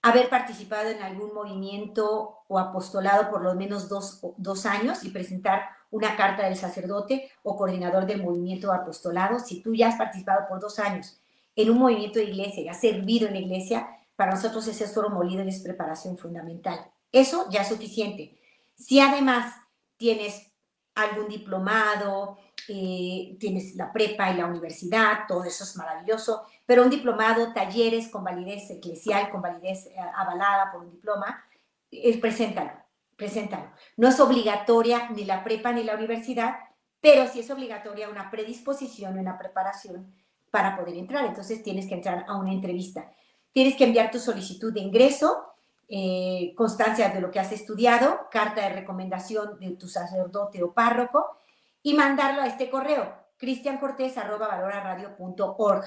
haber 0.03 0.29
participado 0.29 0.89
en 0.91 1.03
algún 1.03 1.35
movimiento 1.35 2.39
o 2.49 2.59
apostolado 2.59 3.31
por 3.31 3.43
lo 3.43 3.55
menos 3.55 3.89
dos, 3.89 4.67
años 4.67 5.05
y 5.05 5.11
presentar 5.11 5.69
una 5.91 6.17
carta 6.17 6.45
del 6.45 6.57
sacerdote 6.57 7.31
o 7.43 7.57
coordinador 7.57 8.07
del 8.07 8.23
movimiento 8.23 8.73
apostolado. 8.73 9.39
Si 9.39 9.63
tú 9.63 9.75
ya 9.75 9.89
has 9.89 9.97
participado 9.97 10.49
por 10.49 10.61
dos 10.61 10.79
años 10.79 11.21
en 11.55 11.71
un 11.71 11.79
movimiento 11.79 12.19
de 12.19 12.27
iglesia 12.27 12.63
y 12.63 12.69
has 12.69 12.81
servido 12.81 13.27
en 13.27 13.35
la 13.35 13.41
iglesia, 13.41 13.89
para 14.17 14.33
nosotros 14.33 14.67
ese 14.69 14.87
solo 14.87 15.11
molido 15.11 15.43
es 15.43 15.61
preparación 15.61 16.17
fundamental. 16.17 16.91
Eso 17.13 17.47
ya 17.51 17.63
es 17.63 17.69
suficiente. 17.69 18.39
Si 18.75 19.01
además 19.01 19.55
tienes 19.97 20.51
algún 20.95 21.29
diplomado, 21.29 22.39
eh, 22.69 23.37
tienes 23.39 23.75
la 23.77 23.93
prepa 23.93 24.31
y 24.31 24.37
la 24.37 24.47
universidad, 24.47 25.27
todo 25.27 25.45
eso 25.45 25.65
es 25.65 25.77
maravilloso, 25.77 26.45
pero 26.67 26.83
un 26.83 26.91
diplomado, 26.91 27.53
talleres 27.53 28.09
con 28.09 28.25
validez 28.25 28.71
eclesial, 28.71 29.31
con 29.31 29.43
validez 29.43 29.87
eh, 29.87 29.97
avalada 30.15 30.71
por 30.73 30.83
un 30.83 30.91
diploma, 30.91 31.45
eh, 31.91 32.21
preséntalo, 32.21 32.73
preséntalo. 33.17 33.71
No 33.97 34.09
es 34.09 34.21
obligatoria 34.21 35.11
ni 35.11 35.25
la 35.25 35.43
prepa 35.43 35.73
ni 35.73 35.83
la 35.85 35.95
universidad, 35.95 36.57
pero 37.01 37.27
sí 37.27 37.41
es 37.41 37.51
obligatoria 37.51 38.09
una 38.09 38.31
predisposición, 38.31 39.19
una 39.19 39.39
preparación 39.39 40.15
para 40.51 40.77
poder 40.77 40.97
entrar. 40.97 41.25
Entonces 41.25 41.63
tienes 41.63 41.87
que 41.87 41.95
entrar 41.95 42.25
a 42.29 42.37
una 42.37 42.53
entrevista. 42.53 43.11
Tienes 43.53 43.77
que 43.77 43.85
enviar 43.85 44.11
tu 44.11 44.19
solicitud 44.19 44.73
de 44.73 44.81
ingreso, 44.81 45.51
eh, 45.89 46.53
constancia 46.57 47.09
de 47.09 47.21
lo 47.21 47.31
que 47.31 47.41
has 47.41 47.51
estudiado, 47.51 48.29
carta 48.31 48.63
de 48.63 48.75
recomendación 48.75 49.59
de 49.59 49.71
tu 49.71 49.89
sacerdote 49.89 50.63
o 50.63 50.73
párroco 50.73 51.37
y 51.83 51.95
mandarlo 51.95 52.43
a 52.43 52.47
este 52.47 52.71
correo, 52.71 53.13
cristiancortés.valoraradio.org. 53.39 55.85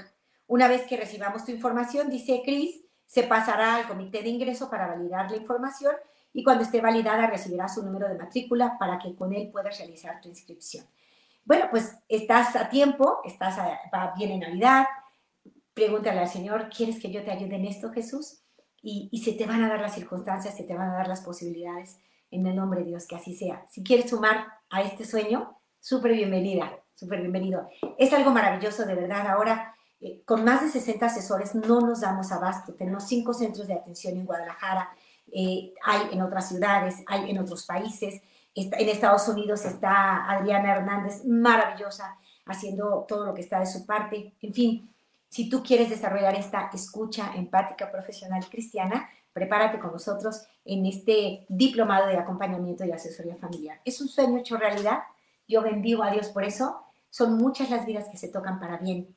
Una 0.48 0.68
vez 0.68 0.82
que 0.84 0.98
recibamos 0.98 1.46
tu 1.46 1.52
información, 1.52 2.10
dice 2.10 2.42
Cris, 2.44 2.82
se 3.06 3.24
pasará 3.24 3.76
al 3.76 3.88
comité 3.88 4.24
de 4.24 4.30
ingreso 4.30 4.70
para 4.70 4.88
validar 4.88 5.30
la 5.30 5.38
información 5.38 5.94
y 6.34 6.44
cuando 6.44 6.64
esté 6.64 6.82
validada 6.82 7.28
recibirás 7.28 7.76
su 7.76 7.84
número 7.84 8.10
de 8.10 8.16
matrícula 8.16 8.78
para 8.80 8.98
que 8.98 9.16
con 9.16 9.34
él 9.34 9.52
puedas 9.52 9.78
realizar 9.78 10.20
tu 10.20 10.30
inscripción. 10.30 10.86
Bueno, 11.46 11.68
pues 11.70 11.96
estás 12.08 12.56
a 12.56 12.70
tiempo, 12.70 13.20
estás 13.24 13.60
a, 13.60 14.14
viene 14.18 14.40
Navidad, 14.40 14.88
pregúntale 15.74 16.22
al 16.22 16.28
Señor, 16.28 16.70
¿quieres 16.76 17.00
que 17.00 17.12
yo 17.12 17.24
te 17.24 17.30
ayude 17.32 17.56
en 17.56 17.66
esto, 17.66 17.92
Jesús? 17.92 18.40
Y, 18.82 19.10
y 19.12 19.20
se 19.20 19.34
te 19.34 19.46
van 19.46 19.64
a 19.64 19.70
dar 19.70 19.80
las 19.80 19.94
circunstancias, 19.94 20.58
se 20.58 20.64
te 20.64 20.74
van 20.74 20.90
a 20.90 20.96
dar 20.96 21.08
las 21.08 21.22
posibilidades 21.22 22.00
en 22.32 22.48
el 22.48 22.56
nombre 22.56 22.80
de 22.80 22.88
Dios, 22.88 23.06
que 23.06 23.16
así 23.16 23.36
sea. 23.36 23.64
Si 23.70 23.84
quieres 23.84 24.10
sumar 24.10 24.48
a 24.70 24.82
este 24.82 25.06
sueño, 25.06 25.60
súper 25.84 26.14
bienvenida, 26.14 26.80
súper 26.96 27.20
bienvenido. 27.20 27.68
Es 27.98 28.14
algo 28.14 28.32
maravilloso, 28.32 28.86
de 28.86 28.96
verdad. 28.96 29.28
Ahora, 29.28 29.76
eh, 30.00 30.22
con 30.24 30.46
más 30.46 30.62
de 30.62 30.70
60 30.70 31.06
asesores, 31.06 31.54
no 31.56 31.82
nos 31.82 32.00
damos 32.00 32.32
abasto. 32.32 32.74
Tenemos 32.74 33.04
cinco 33.06 33.34
centros 33.34 33.68
de 33.68 33.74
atención 33.74 34.14
en 34.14 34.26
Guadalajara, 34.26 34.96
eh, 35.34 35.74
hay 35.84 36.02
en 36.14 36.22
otras 36.22 36.48
ciudades, 36.48 37.04
hay 37.06 37.30
en 37.30 37.38
otros 37.38 37.66
países. 37.66 38.22
en 38.56 38.90
Estados 38.90 39.28
Unidos 39.28 39.66
está 39.66 40.30
Adriana 40.32 40.74
Hernández, 40.76 41.26
maravillosa, 41.26 42.18
haciendo 42.46 43.04
todo 43.08 43.26
lo 43.26 43.34
que 43.34 43.42
está 43.42 43.60
de 43.60 43.66
su 43.66 43.86
parte. 43.86 44.36
En 44.42 44.54
fin, 44.54 44.90
si 45.28 45.50
tú 45.50 45.64
quieres 45.64 45.90
desarrollar 45.90 46.36
esta 46.36 46.70
escucha 46.72 47.34
empática 47.36 47.92
profesional 47.92 48.48
cristiana, 48.48 49.10
prepárate 49.34 49.80
con 49.80 49.92
nosotros 49.92 50.46
en 50.64 50.86
este 50.86 51.46
diplomado 51.50 52.08
de 52.08 52.18
acompañamiento 52.18 52.86
y 52.86 52.92
asesoría 52.92 53.36
familiar. 53.36 53.82
Es 53.84 54.00
un 54.00 54.08
sueño 54.08 54.38
hecho 54.38 54.56
realidad 54.56 55.00
yo 55.48 55.62
bendigo 55.62 56.04
a 56.04 56.12
Dios 56.12 56.30
por 56.30 56.44
eso. 56.44 56.84
Son 57.10 57.38
muchas 57.38 57.70
las 57.70 57.86
vidas 57.86 58.10
que 58.10 58.18
se 58.18 58.30
tocan 58.30 58.60
para 58.60 58.78
bien. 58.78 59.16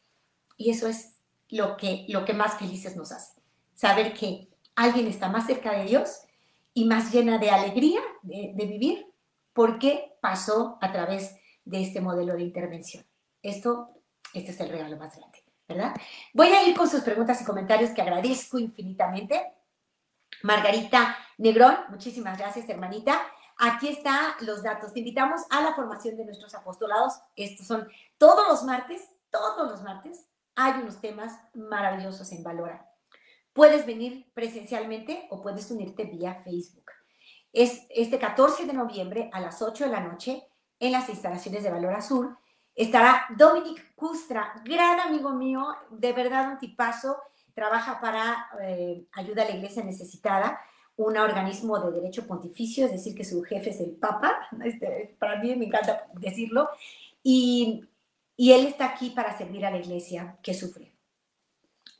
Y 0.56 0.70
eso 0.70 0.86
es 0.86 1.16
lo 1.48 1.76
que, 1.76 2.04
lo 2.08 2.24
que 2.24 2.34
más 2.34 2.58
felices 2.58 2.96
nos 2.96 3.12
hace. 3.12 3.40
Saber 3.74 4.14
que 4.14 4.48
alguien 4.74 5.06
está 5.06 5.28
más 5.28 5.46
cerca 5.46 5.72
de 5.72 5.84
Dios 5.84 6.20
y 6.74 6.84
más 6.84 7.12
llena 7.12 7.38
de 7.38 7.50
alegría 7.50 8.00
de, 8.22 8.52
vivir. 8.56 9.06
¿Por 9.52 9.78
qué? 9.78 10.12
pasó 10.20 10.76
a 10.80 10.90
través 10.90 11.36
de 11.64 11.80
este 11.80 12.00
modelo 12.00 12.34
de 12.34 12.42
intervención. 12.42 13.04
Esto, 13.42 13.90
este 14.34 14.50
es 14.50 14.58
el 14.58 14.70
regalo 14.70 14.96
más 14.96 15.16
grande, 15.16 15.44
¿verdad? 15.68 15.94
Voy 16.34 16.48
a 16.48 16.66
ir 16.66 16.76
con 16.76 16.88
sus 16.88 17.02
preguntas 17.02 17.40
y 17.40 17.44
comentarios 17.44 17.90
que 17.90 18.02
agradezco 18.02 18.58
infinitamente. 18.58 19.52
Margarita 20.42 21.16
Negrón, 21.38 21.76
muchísimas 21.90 22.36
gracias, 22.38 22.68
hermanita. 22.68 23.20
Aquí 23.58 23.88
están 23.88 24.32
los 24.40 24.62
datos. 24.62 24.92
Te 24.92 24.98
invitamos 24.98 25.42
a 25.50 25.62
la 25.62 25.74
formación 25.74 26.16
de 26.16 26.26
nuestros 26.26 26.54
apostolados. 26.54 27.14
Estos 27.36 27.66
son 27.66 27.88
todos 28.18 28.46
los 28.48 28.64
martes, 28.64 29.02
todos 29.30 29.70
los 29.70 29.82
martes. 29.82 30.26
Hay 30.54 30.80
unos 30.80 31.00
temas 31.00 31.32
maravillosos 31.54 32.30
en 32.32 32.42
Valora. 32.42 32.86
Puedes 33.54 33.86
venir 33.86 34.30
presencialmente 34.34 35.26
o 35.30 35.40
puedes 35.40 35.70
unirte 35.70 36.04
vía 36.04 36.34
Facebook. 36.34 36.90
Es 37.52 37.86
este 37.88 38.18
14 38.18 38.66
de 38.66 38.74
noviembre 38.74 39.30
a 39.32 39.40
las 39.40 39.62
8 39.62 39.84
de 39.84 39.90
la 39.90 40.00
noche 40.00 40.46
en 40.78 40.92
las 40.92 41.08
instalaciones 41.08 41.62
de 41.62 41.70
Valora 41.70 42.02
Sur. 42.02 42.36
Estará 42.74 43.24
Dominic 43.38 43.94
Custra, 43.94 44.60
gran 44.62 45.00
amigo 45.00 45.30
mío, 45.32 45.64
de 45.90 46.12
verdad 46.12 46.50
un 46.50 46.58
tipazo, 46.58 47.16
trabaja 47.54 47.98
para 47.98 48.50
eh, 48.60 49.06
ayuda 49.12 49.42
a 49.42 49.46
la 49.46 49.54
iglesia 49.54 49.82
necesitada 49.82 50.60
un 50.96 51.16
organismo 51.16 51.78
de 51.78 51.92
derecho 51.92 52.26
pontificio, 52.26 52.86
es 52.86 52.92
decir, 52.92 53.14
que 53.14 53.24
su 53.24 53.42
jefe 53.42 53.70
es 53.70 53.80
el 53.80 53.92
Papa, 53.92 54.48
este, 54.64 55.16
para 55.18 55.40
mí 55.40 55.54
me 55.54 55.66
encanta 55.66 56.06
decirlo, 56.14 56.68
y, 57.22 57.84
y 58.36 58.52
él 58.52 58.66
está 58.66 58.86
aquí 58.86 59.10
para 59.10 59.36
servir 59.36 59.66
a 59.66 59.70
la 59.70 59.78
iglesia 59.78 60.38
que 60.42 60.54
sufre, 60.54 60.92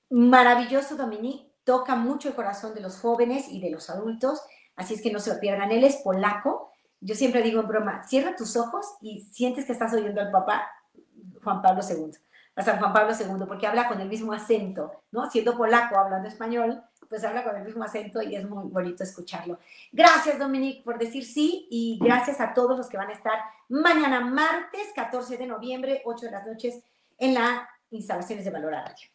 Maravilloso, 0.09 0.95
Dominique, 0.95 1.51
toca 1.63 1.95
mucho 1.95 2.29
el 2.29 2.35
corazón 2.35 2.73
de 2.73 2.81
los 2.81 2.99
jóvenes 2.99 3.47
y 3.49 3.59
de 3.59 3.71
los 3.71 3.89
adultos, 3.89 4.41
así 4.75 4.93
es 4.93 5.01
que 5.01 5.11
no 5.11 5.19
se 5.19 5.33
lo 5.33 5.39
pierdan. 5.39 5.71
Él 5.71 5.83
es 5.83 5.97
polaco. 5.97 6.71
Yo 7.01 7.13
siempre 7.13 7.41
digo 7.41 7.61
en 7.61 7.67
broma, 7.67 8.07
cierra 8.07 8.35
tus 8.35 8.55
ojos 8.55 8.85
y 9.01 9.25
sientes 9.31 9.65
que 9.65 9.73
estás 9.73 9.93
oyendo 9.93 10.21
al 10.21 10.31
papá 10.31 10.67
Juan 11.43 11.61
Pablo 11.61 11.81
II, 11.87 12.11
a 12.57 12.63
San 12.63 12.79
Juan 12.79 12.91
Pablo 12.91 13.13
II, 13.17 13.45
porque 13.47 13.67
habla 13.67 13.87
con 13.87 14.01
el 14.01 14.09
mismo 14.09 14.33
acento, 14.33 14.91
¿no? 15.11 15.29
Siendo 15.29 15.55
polaco, 15.55 15.95
hablando 15.95 16.27
español, 16.27 16.81
pues 17.07 17.23
habla 17.23 17.43
con 17.43 17.55
el 17.55 17.63
mismo 17.63 17.83
acento 17.83 18.19
y 18.21 18.35
es 18.35 18.49
muy 18.49 18.67
bonito 18.69 19.03
escucharlo. 19.03 19.59
Gracias, 19.91 20.39
Dominique, 20.39 20.83
por 20.83 20.97
decir 20.97 21.23
sí 21.23 21.67
y 21.69 21.99
gracias 22.01 22.41
a 22.41 22.55
todos 22.55 22.75
los 22.75 22.89
que 22.89 22.97
van 22.97 23.09
a 23.09 23.13
estar 23.13 23.39
mañana, 23.69 24.21
martes 24.21 24.87
14 24.95 25.37
de 25.37 25.45
noviembre, 25.45 26.01
8 26.03 26.25
de 26.25 26.31
las 26.31 26.47
noches, 26.47 26.81
en 27.19 27.35
las 27.35 27.61
instalaciones 27.91 28.43
de 28.43 28.49
Valora 28.49 28.83
Radio. 28.85 29.07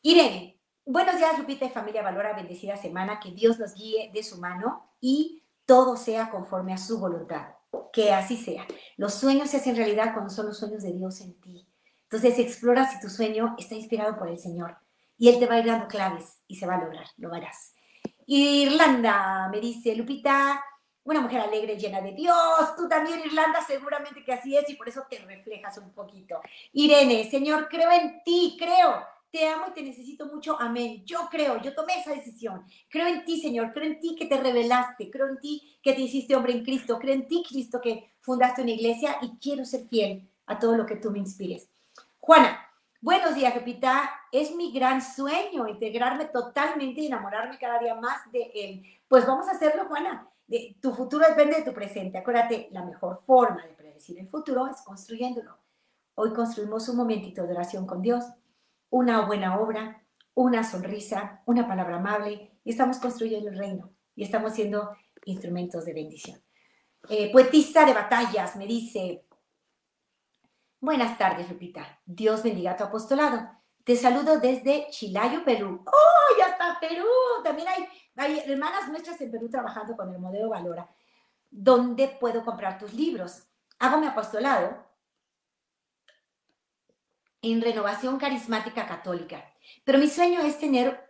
Irene, 0.00 0.58
buenos 0.86 1.16
días, 1.16 1.38
Lupita 1.38 1.66
y 1.66 1.70
familia 1.70 2.02
Valora, 2.02 2.32
bendecida 2.32 2.78
semana, 2.78 3.20
que 3.20 3.30
Dios 3.30 3.58
nos 3.58 3.74
guíe 3.74 4.10
de 4.12 4.22
su 4.22 4.38
mano 4.40 4.88
y 5.02 5.42
todo 5.66 5.98
sea 5.98 6.30
conforme 6.30 6.72
a 6.72 6.78
su 6.78 6.98
voluntad. 6.98 7.48
Que 7.92 8.12
así 8.12 8.38
sea. 8.38 8.66
Los 8.96 9.14
sueños 9.14 9.50
se 9.50 9.58
hacen 9.58 9.76
realidad 9.76 10.14
cuando 10.14 10.30
son 10.30 10.46
los 10.46 10.56
sueños 10.56 10.82
de 10.82 10.92
Dios 10.92 11.20
en 11.20 11.34
ti. 11.40 11.68
Entonces, 12.14 12.38
explora 12.38 12.88
si 12.88 13.00
tu 13.00 13.10
sueño 13.10 13.56
está 13.58 13.74
inspirado 13.74 14.16
por 14.16 14.28
el 14.28 14.38
Señor 14.38 14.76
y 15.18 15.30
Él 15.30 15.40
te 15.40 15.46
va 15.46 15.56
a 15.56 15.58
ir 15.58 15.66
dando 15.66 15.88
claves 15.88 16.44
y 16.46 16.54
se 16.54 16.64
va 16.64 16.76
a 16.76 16.84
lograr, 16.84 17.06
lo 17.16 17.28
verás. 17.28 17.74
Irlanda, 18.24 19.48
me 19.50 19.58
dice 19.58 19.96
Lupita, 19.96 20.64
una 21.02 21.20
mujer 21.20 21.40
alegre, 21.40 21.76
llena 21.76 22.00
de 22.00 22.12
Dios. 22.12 22.76
Tú 22.76 22.88
también, 22.88 23.18
Irlanda, 23.18 23.60
seguramente 23.66 24.22
que 24.22 24.32
así 24.32 24.56
es 24.56 24.70
y 24.70 24.76
por 24.76 24.88
eso 24.88 25.02
te 25.10 25.18
reflejas 25.18 25.76
un 25.78 25.90
poquito. 25.90 26.40
Irene, 26.72 27.28
Señor, 27.28 27.68
creo 27.68 27.90
en 27.90 28.22
ti, 28.22 28.54
creo. 28.56 29.04
Te 29.32 29.48
amo 29.48 29.64
y 29.70 29.72
te 29.72 29.82
necesito 29.82 30.26
mucho. 30.26 30.56
Amén. 30.60 31.02
Yo 31.04 31.28
creo, 31.28 31.60
yo 31.60 31.74
tomé 31.74 31.98
esa 31.98 32.14
decisión. 32.14 32.64
Creo 32.88 33.08
en 33.08 33.24
ti, 33.24 33.40
Señor. 33.40 33.72
Creo 33.72 33.86
en 33.86 33.98
ti 33.98 34.14
que 34.14 34.26
te 34.26 34.40
revelaste. 34.40 35.10
Creo 35.10 35.26
en 35.26 35.40
ti 35.40 35.80
que 35.82 35.94
te 35.94 36.02
hiciste 36.02 36.36
hombre 36.36 36.52
en 36.52 36.64
Cristo. 36.64 36.96
Creo 37.00 37.14
en 37.14 37.26
ti, 37.26 37.42
Cristo, 37.48 37.80
que 37.80 38.12
fundaste 38.20 38.62
una 38.62 38.70
iglesia 38.70 39.18
y 39.20 39.36
quiero 39.38 39.64
ser 39.64 39.88
fiel 39.88 40.30
a 40.46 40.60
todo 40.60 40.76
lo 40.76 40.86
que 40.86 40.94
tú 40.94 41.10
me 41.10 41.18
inspires. 41.18 41.68
Juana, 42.26 42.58
Buenos 43.02 43.34
días, 43.34 43.52
Pepita. 43.52 44.10
Es 44.32 44.56
mi 44.56 44.72
gran 44.72 45.02
sueño 45.02 45.68
integrarme 45.68 46.24
totalmente 46.24 47.02
y 47.02 47.08
enamorarme 47.08 47.58
cada 47.58 47.78
día 47.78 47.94
más 47.96 48.32
de 48.32 48.50
él. 48.54 48.82
Pues 49.06 49.26
vamos 49.26 49.46
a 49.46 49.50
hacerlo, 49.50 49.84
Juana. 49.88 50.26
De, 50.46 50.74
tu 50.80 50.94
futuro 50.94 51.28
depende 51.28 51.56
de 51.56 51.64
tu 51.64 51.74
presente. 51.74 52.16
Acuérdate, 52.16 52.68
la 52.72 52.82
mejor 52.82 53.22
forma 53.26 53.66
de 53.66 53.74
predecir 53.74 54.18
el 54.18 54.30
futuro 54.30 54.66
es 54.68 54.80
construyéndolo. 54.80 55.58
Hoy 56.14 56.32
construimos 56.32 56.88
un 56.88 56.96
momentito 56.96 57.46
de 57.46 57.52
oración 57.52 57.86
con 57.86 58.00
Dios, 58.00 58.24
una 58.88 59.26
buena 59.26 59.60
obra, 59.60 60.02
una 60.32 60.64
sonrisa, 60.64 61.42
una 61.44 61.68
palabra 61.68 61.96
amable 61.96 62.52
y 62.64 62.70
estamos 62.70 62.96
construyendo 62.96 63.50
el 63.50 63.58
reino 63.58 63.90
y 64.16 64.22
estamos 64.24 64.54
siendo 64.54 64.96
instrumentos 65.26 65.84
de 65.84 65.92
bendición. 65.92 66.40
Eh, 67.10 67.30
poetista 67.30 67.84
de 67.84 67.92
batallas 67.92 68.56
me 68.56 68.66
dice, 68.66 69.26
Buenas 70.84 71.16
tardes, 71.16 71.48
Lupita. 71.48 71.98
Dios 72.04 72.42
bendiga 72.42 72.76
tu 72.76 72.84
apostolado. 72.84 73.48
Te 73.84 73.96
saludo 73.96 74.38
desde 74.38 74.86
Chilayo, 74.90 75.42
Perú. 75.42 75.82
¡Oh, 75.86 76.38
ya 76.38 76.48
está 76.48 76.76
Perú! 76.78 77.06
También 77.42 77.68
hay, 78.14 78.38
hermanas 78.40 78.90
nuestras 78.90 79.18
en 79.22 79.30
Perú 79.30 79.48
trabajando 79.48 79.96
con 79.96 80.12
el 80.12 80.18
modelo 80.18 80.50
Valora. 80.50 80.86
¿Dónde 81.48 82.08
puedo 82.20 82.44
comprar 82.44 82.78
tus 82.78 82.92
libros? 82.92 83.44
Hago 83.78 83.96
mi 83.96 84.06
apostolado 84.06 84.86
en 87.40 87.62
Renovación 87.62 88.18
Carismática 88.18 88.86
Católica. 88.86 89.42
Pero 89.84 89.96
mi 89.96 90.06
sueño 90.06 90.40
es 90.40 90.58
tener 90.58 91.02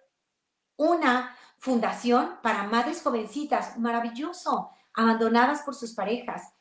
una 0.76 1.36
fundación 1.58 2.38
para 2.44 2.62
madres 2.62 3.02
jovencitas, 3.02 3.76
maravilloso, 3.76 4.70
abandonadas 4.94 5.62
por 5.62 5.74
sus 5.74 5.94
parejas, 5.94 6.53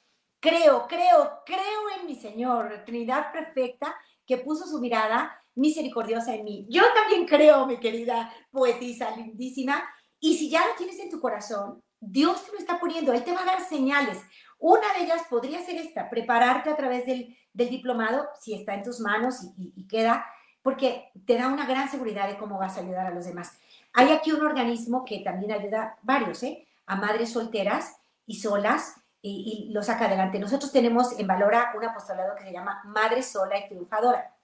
Creo, 0.44 0.88
creo, 0.90 1.40
creo 1.46 1.82
en 1.98 2.06
mi 2.06 2.16
Señor, 2.16 2.84
Trinidad 2.86 3.32
perfecta, 3.32 3.96
que 4.28 4.36
puso 4.36 4.68
su 4.68 4.82
mirada 4.82 5.42
misericordiosa 5.56 6.36
en 6.36 6.44
mí. 6.44 6.68
Yo 6.70 6.84
también 6.94 7.26
creo, 7.26 7.66
mi 7.66 7.78
querida 7.78 8.30
poetisa 8.52 9.16
lindísima, 9.16 9.82
y 10.20 10.36
si 10.36 10.50
ya 10.50 10.68
lo 10.68 10.76
tienes 10.76 11.00
en 11.00 11.10
tu 11.10 11.22
corazón, 11.22 11.82
Dios 11.98 12.44
te 12.44 12.52
lo 12.52 12.58
está 12.58 12.78
poniendo, 12.78 13.14
Él 13.14 13.24
te 13.24 13.32
va 13.32 13.44
a 13.44 13.46
dar 13.46 13.64
señales. 13.64 14.22
Una 14.60 14.94
de 14.98 15.06
ellas 15.06 15.22
podría 15.30 15.62
ser 15.62 15.78
esta, 15.78 16.10
prepararte 16.10 16.70
a 16.70 16.76
través 16.76 17.06
del, 17.06 17.38
diplomado, 17.54 18.28
si 18.42 18.54
está 18.54 18.74
en 18.74 18.84
tus 18.84 19.00
manos 19.00 19.48
y, 19.56 19.88
queda, 19.88 20.26
porque 20.62 21.10
te 21.26 21.38
da 21.38 21.48
una 21.48 21.66
gran 21.66 21.90
seguridad 21.90 22.28
de 22.28 22.36
cómo 22.36 22.60
vas 22.60 22.76
a 22.76 22.82
ayudar 22.82 23.08
a 23.08 23.12
los 23.12 23.24
demás. 23.24 23.58
Hay 23.94 24.12
aquí 24.12 24.34
un 24.34 24.46
organismo 24.46 25.06
que 25.06 25.20
también 25.20 25.54
ayuda 25.54 25.98
varios, 26.02 26.44
¿eh? 26.44 26.68
a 26.86 26.98
madres 26.98 27.32
solteras 27.32 27.96
y 28.26 28.42
solas 28.42 29.03
y, 29.26 29.70
lo 29.72 29.82
saca 29.82 30.06
adelante. 30.06 30.38
Nosotros 30.38 30.72
tenemos 30.72 31.18
en 31.18 31.26
Valora 31.26 31.74
un 31.76 31.86
apostolado 31.86 32.36
que 32.36 32.44
se 32.44 32.52
llama 32.52 32.82
Madre 32.84 33.24
Sola 33.24 33.58
y 33.58 33.68
Triunfadora. 33.68 34.36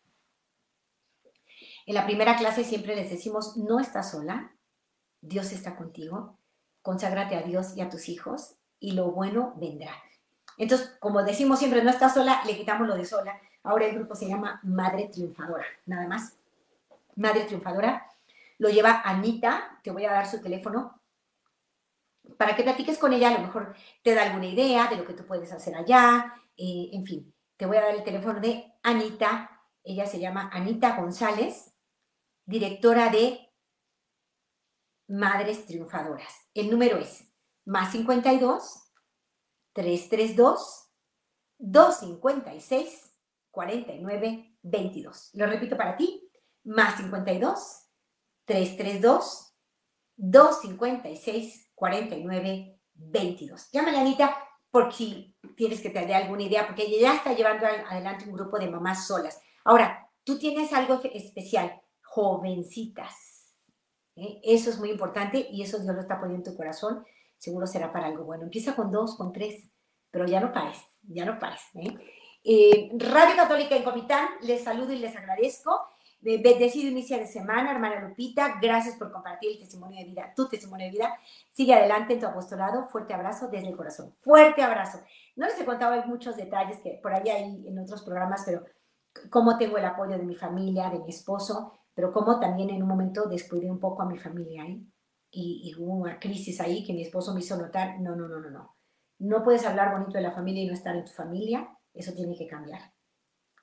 En 1.85 1.95
la 1.95 2.05
primera 2.05 2.37
clase 2.37 2.63
siempre 2.63 2.95
les 2.95 3.09
decimos, 3.09 3.57
no 3.57 3.79
estás 3.79 4.11
sola, 4.11 4.53
Dios 5.21 5.51
está 5.51 5.75
contigo, 5.75 6.37
conságrate 6.81 7.35
a 7.35 7.41
Dios 7.41 7.75
y 7.75 7.81
a 7.81 7.89
tus 7.89 8.07
hijos 8.09 8.55
y 8.79 8.91
lo 8.93 9.11
bueno 9.11 9.53
vendrá. 9.57 9.91
Entonces, 10.57 10.95
como 10.99 11.23
decimos 11.23 11.59
siempre, 11.59 11.83
no 11.83 11.89
estás 11.89 12.13
sola, 12.13 12.41
le 12.45 12.55
quitamos 12.55 12.87
lo 12.87 12.95
de 12.95 13.05
sola. 13.05 13.37
Ahora 13.63 13.85
el 13.85 13.95
grupo 13.95 14.15
se 14.15 14.27
llama 14.27 14.59
Madre 14.63 15.09
Triunfadora, 15.09 15.65
nada 15.85 16.07
más. 16.07 16.37
Madre 17.15 17.43
Triunfadora. 17.43 18.07
Lo 18.59 18.69
lleva 18.69 19.01
Anita, 19.03 19.79
te 19.83 19.91
voy 19.91 20.05
a 20.05 20.11
dar 20.11 20.27
su 20.27 20.41
teléfono, 20.41 20.98
para 22.37 22.55
que 22.55 22.63
platiques 22.63 22.97
con 22.97 23.13
ella, 23.13 23.29
a 23.29 23.39
lo 23.39 23.45
mejor 23.47 23.75
te 24.03 24.13
da 24.13 24.23
alguna 24.23 24.47
idea 24.47 24.87
de 24.87 24.97
lo 24.97 25.05
que 25.05 25.13
tú 25.13 25.25
puedes 25.25 25.51
hacer 25.51 25.75
allá, 25.75 26.33
eh, 26.57 26.89
en 26.93 27.05
fin, 27.05 27.33
te 27.57 27.65
voy 27.65 27.77
a 27.77 27.81
dar 27.81 27.95
el 27.95 28.03
teléfono 28.03 28.39
de 28.39 28.73
Anita, 28.83 29.63
ella 29.83 30.05
se 30.05 30.19
llama 30.19 30.49
Anita 30.53 30.95
González, 30.95 31.73
directora 32.45 33.09
de 33.09 33.49
Madres 35.07 35.65
Triunfadoras. 35.65 36.33
El 36.53 36.69
número 36.69 36.97
es 36.97 37.25
más 37.65 37.91
52 37.91 38.91
332 39.73 40.91
256 41.57 43.13
49 43.51 44.57
22. 44.61 45.29
Lo 45.33 45.45
repito 45.47 45.77
para 45.77 45.97
ti, 45.97 46.29
más 46.63 46.97
52 46.97 47.89
332 48.45 49.55
256 50.15 51.68
49 51.79 52.79
22. 52.93 53.71
Llama 53.71 53.91
a 53.91 54.01
Anita 54.01 54.37
por 54.69 54.93
si 54.93 55.35
tienes 55.55 55.81
que 55.81 55.89
tener 55.89 56.13
alguna 56.13 56.43
idea, 56.43 56.67
porque 56.67 56.83
ella 56.83 57.01
ya 57.01 57.15
está 57.15 57.33
llevando 57.33 57.65
adelante 57.65 58.25
un 58.25 58.33
grupo 58.33 58.59
de 58.59 58.69
mamás 58.69 59.07
solas. 59.07 59.41
Ahora, 59.63 60.07
tú 60.23 60.37
tienes 60.37 60.73
algo 60.73 61.01
especial, 61.13 61.81
jovencitas. 62.03 63.15
¿eh? 64.15 64.39
Eso 64.43 64.69
es 64.69 64.77
muy 64.77 64.91
importante 64.91 65.47
y 65.49 65.63
eso 65.63 65.79
Dios 65.79 65.95
lo 65.95 66.01
está 66.01 66.19
poniendo 66.19 66.47
en 66.47 66.53
tu 66.53 66.57
corazón. 66.57 67.03
Seguro 67.37 67.65
será 67.65 67.91
para 67.91 68.07
algo 68.07 68.25
bueno. 68.25 68.43
Empieza 68.43 68.75
con 68.75 68.91
dos, 68.91 69.15
con 69.15 69.31
tres, 69.31 69.69
pero 70.11 70.27
ya 70.27 70.39
no 70.39 70.51
pares, 70.51 70.77
ya 71.03 71.25
no 71.25 71.39
pares. 71.39 71.61
¿eh? 71.75 71.97
Eh, 72.43 72.89
Radio 72.97 73.35
Católica 73.35 73.75
en 73.75 73.83
Comitán, 73.83 74.27
les 74.41 74.63
saludo 74.63 74.93
y 74.93 74.99
les 74.99 75.15
agradezco. 75.15 75.87
Bendecido 76.21 76.89
inicio 76.89 77.17
de 77.17 77.27
semana, 77.27 77.71
hermana 77.71 78.01
Lupita. 78.01 78.59
Gracias 78.61 78.97
por 78.97 79.09
compartir 79.09 79.51
el 79.51 79.59
testimonio 79.59 79.99
de 79.99 80.05
vida, 80.05 80.33
tu 80.35 80.49
testimonio 80.49 80.87
de 80.87 80.91
vida. 80.91 81.13
Sigue 81.49 81.73
adelante 81.73 82.13
en 82.13 82.19
tu 82.19 82.25
apostolado. 82.25 82.87
Fuerte 82.89 83.13
abrazo 83.13 83.47
desde 83.47 83.69
el 83.69 83.77
corazón. 83.77 84.13
Fuerte 84.19 84.61
abrazo. 84.61 84.99
No 85.37 85.45
les 85.45 85.59
he 85.59 85.65
contado 85.65 86.05
muchos 86.07 86.35
detalles 86.35 86.79
que 86.81 86.99
por 87.01 87.13
ahí 87.13 87.29
hay 87.29 87.67
en 87.67 87.79
otros 87.79 88.01
programas, 88.01 88.43
pero 88.45 88.65
cómo 89.29 89.57
tengo 89.57 89.77
el 89.77 89.85
apoyo 89.85 90.17
de 90.17 90.25
mi 90.25 90.35
familia, 90.35 90.89
de 90.89 90.99
mi 90.99 91.09
esposo, 91.09 91.79
pero 91.93 92.11
cómo 92.11 92.37
también 92.37 92.69
en 92.69 92.83
un 92.83 92.89
momento 92.89 93.27
descuidé 93.27 93.71
un 93.71 93.79
poco 93.79 94.01
a 94.01 94.05
mi 94.05 94.17
familia 94.17 94.65
¿eh? 94.65 94.81
y, 95.31 95.61
y, 95.63 95.81
hubo 95.81 95.93
una 95.93 96.19
crisis 96.19 96.59
ahí 96.59 96.83
que 96.85 96.93
mi 96.93 97.03
esposo 97.03 97.33
me 97.33 97.39
hizo 97.39 97.55
notar, 97.55 97.99
no, 98.01 98.15
no, 98.15 98.27
no, 98.27 98.39
no, 98.39 98.49
no. 98.49 98.75
No 99.19 99.43
puedes 99.43 99.65
hablar 99.65 99.91
bonito 99.91 100.13
de 100.13 100.21
la 100.21 100.31
familia 100.31 100.63
y 100.63 100.67
no 100.67 100.73
estar 100.73 100.95
en 100.95 101.05
tu 101.05 101.11
familia, 101.11 101.69
eso 101.93 102.13
tiene 102.13 102.37
que 102.37 102.47
cambiar. 102.47 102.93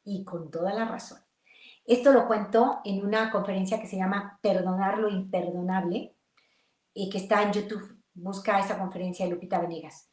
Y 0.05 0.25
con 0.25 0.51
toda 0.51 0.73
la 0.73 0.87
razón. 0.87 1.26
Esto 1.87 2.13
lo 2.13 2.27
cuento 2.27 2.81
en 2.85 3.07
una 3.07 3.31
conferencia 3.31 3.81
que 3.81 3.87
se 3.87 3.97
llama 3.97 4.41
Perdonar 4.43 4.99
lo 4.99 5.09
imperdonable 5.09 6.17
y 6.93 7.09
que 7.09 7.19
está 7.19 7.43
en 7.43 7.53
YouTube. 7.53 8.03
Busca 8.13 8.59
esa 8.59 8.77
conferencia 8.77 9.25
de 9.25 9.31
Lupita 9.31 9.61
Venegas. 9.61 10.11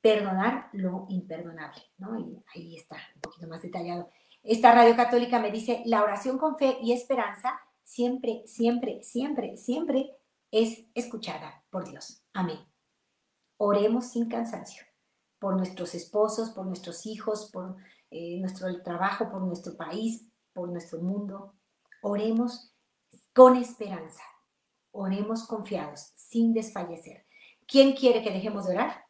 Perdonar 0.00 0.68
lo 0.72 1.06
imperdonable, 1.10 1.80
¿no? 1.98 2.18
Y 2.18 2.42
ahí 2.52 2.76
está, 2.76 2.96
un 3.14 3.20
poquito 3.20 3.46
más 3.46 3.62
detallado. 3.62 4.10
Esta 4.42 4.74
radio 4.74 4.96
católica 4.96 5.38
me 5.38 5.52
dice, 5.52 5.82
la 5.86 6.02
oración 6.02 6.38
con 6.38 6.58
fe 6.58 6.78
y 6.82 6.92
esperanza 6.92 7.60
siempre, 7.84 8.42
siempre, 8.46 9.04
siempre, 9.04 9.56
siempre 9.56 10.16
es 10.50 10.86
escuchada 10.94 11.62
por 11.70 11.88
Dios. 11.88 12.24
Amén. 12.32 12.58
Oremos 13.58 14.10
sin 14.10 14.28
cansancio 14.28 14.84
por 15.38 15.56
nuestros 15.56 15.94
esposos, 15.94 16.50
por 16.50 16.66
nuestros 16.66 17.06
hijos, 17.06 17.48
por 17.52 17.76
eh, 18.10 18.40
nuestro 18.40 18.82
trabajo, 18.82 19.30
por 19.30 19.42
nuestro 19.42 19.76
país, 19.76 20.31
por 20.52 20.68
nuestro 20.68 21.00
mundo. 21.00 21.54
Oremos 22.02 22.74
con 23.32 23.56
esperanza. 23.56 24.22
Oremos 24.90 25.46
confiados, 25.46 26.12
sin 26.16 26.52
desfallecer. 26.52 27.26
¿Quién 27.66 27.94
quiere 27.94 28.22
que 28.22 28.30
dejemos 28.30 28.66
de 28.66 28.74
orar? 28.74 29.06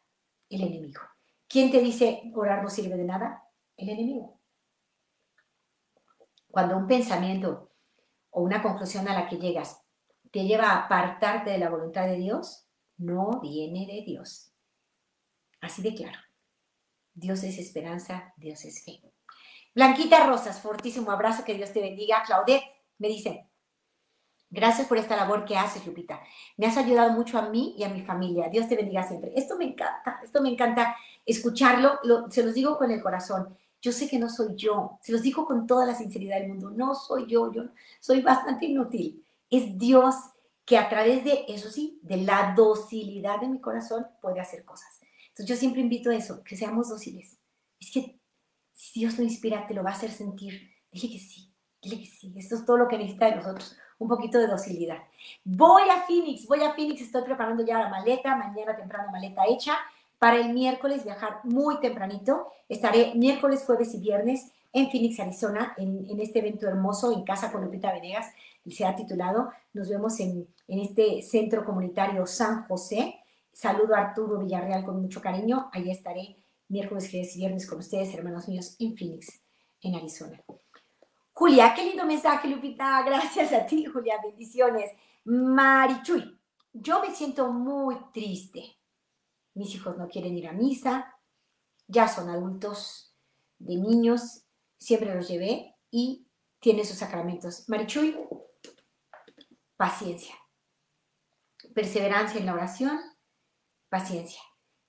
El 0.49 0.61
enemigo. 0.61 1.01
¿Quién 1.47 1.71
te 1.71 1.79
dice 1.79 2.31
orar 2.33 2.63
no 2.63 2.69
sirve 2.69 2.95
de 2.95 3.03
nada? 3.03 3.43
El 3.75 3.89
enemigo. 3.89 4.39
Cuando 6.49 6.77
un 6.77 6.87
pensamiento 6.87 7.71
o 8.29 8.41
una 8.41 8.61
conclusión 8.61 9.07
a 9.07 9.13
la 9.13 9.27
que 9.27 9.37
llegas 9.37 9.81
te 10.31 10.45
lleva 10.45 10.71
a 10.71 10.85
apartarte 10.85 11.51
de 11.51 11.59
la 11.59 11.69
voluntad 11.69 12.07
de 12.07 12.15
Dios, 12.15 12.67
no 12.97 13.39
viene 13.39 13.85
de 13.85 14.03
Dios. 14.03 14.51
Así 15.61 15.83
de 15.83 15.93
claro. 15.93 16.19
Dios 17.13 17.43
es 17.43 17.59
esperanza, 17.59 18.33
Dios 18.37 18.65
es 18.65 18.83
fe. 18.83 19.12
Blanquita 19.75 20.27
Rosas, 20.27 20.61
fortísimo 20.61 21.11
abrazo, 21.11 21.43
que 21.43 21.55
Dios 21.55 21.71
te 21.71 21.81
bendiga. 21.81 22.23
Claudette 22.23 22.63
me 22.99 23.07
dice, 23.07 23.47
gracias 24.49 24.87
por 24.87 24.97
esta 24.97 25.15
labor 25.15 25.45
que 25.45 25.57
haces, 25.57 25.85
Lupita. 25.85 26.21
Me 26.57 26.67
has 26.67 26.77
ayudado 26.77 27.11
mucho 27.13 27.39
a 27.39 27.49
mí 27.49 27.73
y 27.77 27.83
a 27.83 27.89
mi 27.89 28.01
familia. 28.01 28.49
Dios 28.49 28.67
te 28.67 28.75
bendiga 28.75 29.03
siempre. 29.07 29.33
Esto 29.35 29.57
me 29.57 29.65
encanta, 29.65 30.19
esto 30.23 30.41
me 30.41 30.49
encanta 30.49 30.95
escucharlo, 31.25 31.99
se 32.29 32.43
los 32.43 32.53
digo 32.53 32.77
con 32.77 32.91
el 32.91 33.01
corazón. 33.01 33.57
Yo 33.81 33.91
sé 33.91 34.07
que 34.07 34.19
no 34.19 34.29
soy 34.29 34.55
yo, 34.55 34.99
se 35.01 35.11
los 35.11 35.21
digo 35.21 35.45
con 35.45 35.67
toda 35.67 35.85
la 35.85 35.95
sinceridad 35.95 36.39
del 36.39 36.49
mundo, 36.49 36.69
no 36.69 36.95
soy 36.95 37.25
yo, 37.27 37.51
yo 37.51 37.63
soy 37.99 38.21
bastante 38.21 38.65
inútil. 38.65 39.25
Es 39.49 39.77
Dios 39.77 40.15
que 40.65 40.77
a 40.77 40.87
través 40.87 41.23
de, 41.25 41.45
eso 41.49 41.69
sí, 41.69 41.99
de 42.01 42.17
la 42.17 42.53
docilidad 42.55 43.41
de 43.41 43.49
mi 43.49 43.59
corazón 43.59 44.07
puede 44.21 44.39
hacer 44.39 44.63
cosas. 44.63 45.01
Entonces 45.29 45.47
yo 45.47 45.55
siempre 45.55 45.81
invito 45.81 46.11
a 46.11 46.15
eso, 46.15 46.43
que 46.43 46.55
seamos 46.55 46.89
dóciles. 46.89 47.37
Es 47.79 47.91
que 47.91 48.19
si 48.73 49.01
Dios 49.01 49.17
lo 49.17 49.23
inspira, 49.23 49.65
te 49.67 49.73
lo 49.73 49.83
va 49.83 49.91
a 49.91 49.93
hacer 49.93 50.11
sentir. 50.11 50.69
Dile 50.91 51.13
que 51.13 51.19
sí, 51.19 51.51
dile 51.81 51.99
que 51.99 52.05
sí. 52.05 52.33
Esto 52.35 52.55
es 52.55 52.65
todo 52.65 52.77
lo 52.77 52.87
que 52.87 52.97
necesita 52.97 53.27
de 53.27 53.35
nosotros, 53.37 53.77
un 53.99 54.07
poquito 54.07 54.37
de 54.37 54.47
docilidad. 54.47 54.97
Voy 55.43 55.83
a 55.89 56.05
Phoenix, 56.05 56.47
voy 56.47 56.63
a 56.63 56.73
Phoenix, 56.73 57.01
estoy 57.01 57.23
preparando 57.23 57.65
ya 57.65 57.79
la 57.79 57.89
maleta, 57.89 58.35
mañana 58.35 58.75
temprano 58.75 59.11
maleta 59.11 59.43
hecha 59.47 59.77
para 60.19 60.37
el 60.37 60.53
miércoles 60.53 61.03
viajar 61.03 61.41
muy 61.43 61.79
tempranito. 61.79 62.47
Estaré 62.69 63.13
miércoles, 63.15 63.63
jueves 63.65 63.93
y 63.93 63.99
viernes 63.99 64.51
en 64.71 64.89
Phoenix, 64.89 65.19
Arizona, 65.19 65.73
en, 65.77 66.19
este 66.19 66.39
evento 66.39 66.67
hermoso 66.67 67.11
en 67.11 67.23
Casa 67.23 67.51
con 67.51 67.63
Lupita 67.63 67.91
Venegas. 67.91 68.27
Se 68.69 68.85
ha 68.85 68.95
titulado, 68.95 69.51
nos 69.73 69.89
vemos 69.89 70.19
en, 70.19 70.47
en 70.67 70.79
este 70.79 71.21
centro 71.21 71.65
comunitario 71.65 72.25
San 72.25 72.65
José. 72.67 73.19
Saludo 73.51 73.95
a 73.95 73.99
Arturo 73.99 74.39
Villarreal 74.39 74.85
con 74.85 75.01
mucho 75.01 75.21
cariño. 75.21 75.69
Ahí 75.73 75.91
estaré 75.91 76.37
miércoles, 76.67 77.09
jueves 77.09 77.35
y 77.35 77.39
viernes 77.39 77.67
con 77.67 77.79
ustedes, 77.79 78.13
hermanos 78.13 78.47
míos, 78.47 78.75
en 78.79 78.95
Phoenix, 78.97 79.41
en 79.81 79.95
Arizona. 79.95 80.41
Julia, 81.33 81.73
qué 81.75 81.83
lindo 81.85 82.05
mensaje, 82.05 82.47
Lupita. 82.47 83.03
Gracias 83.03 83.51
a 83.53 83.65
ti, 83.65 83.85
Julia. 83.85 84.19
Bendiciones. 84.23 84.91
Marichuy, 85.25 86.39
yo 86.73 87.01
me 87.01 87.13
siento 87.13 87.51
muy 87.51 87.97
triste 88.13 88.77
mis 89.53 89.75
hijos 89.75 89.97
no 89.97 90.07
quieren 90.07 90.37
ir 90.37 90.47
a 90.47 90.53
misa, 90.53 91.15
ya 91.87 92.07
son 92.07 92.29
adultos 92.29 93.15
de 93.59 93.75
niños, 93.75 94.45
siempre 94.77 95.13
los 95.13 95.27
llevé 95.27 95.75
y 95.91 96.27
tiene 96.59 96.85
sus 96.85 96.97
sacramentos. 96.97 97.67
Marichuy, 97.69 98.17
paciencia, 99.75 100.35
perseverancia 101.73 102.39
en 102.39 102.45
la 102.45 102.53
oración, 102.53 102.99
paciencia. 103.89 104.41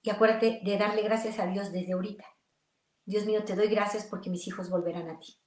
Y 0.05 0.11
acuérdate 0.11 0.61
de 0.63 0.77
darle 0.77 1.01
gracias 1.01 1.39
a 1.39 1.47
Dios 1.47 1.73
desde 1.73 1.95
ahorita. 1.95 2.27
Dios 3.07 3.25
mío, 3.25 3.43
te 3.43 3.57
doy 3.57 3.69
gracias 3.69 4.05
porque 4.05 4.29
mis 4.29 4.47
hijos 4.47 4.69
volverán 4.69 5.09
a 5.09 5.19
ti. 5.19 5.41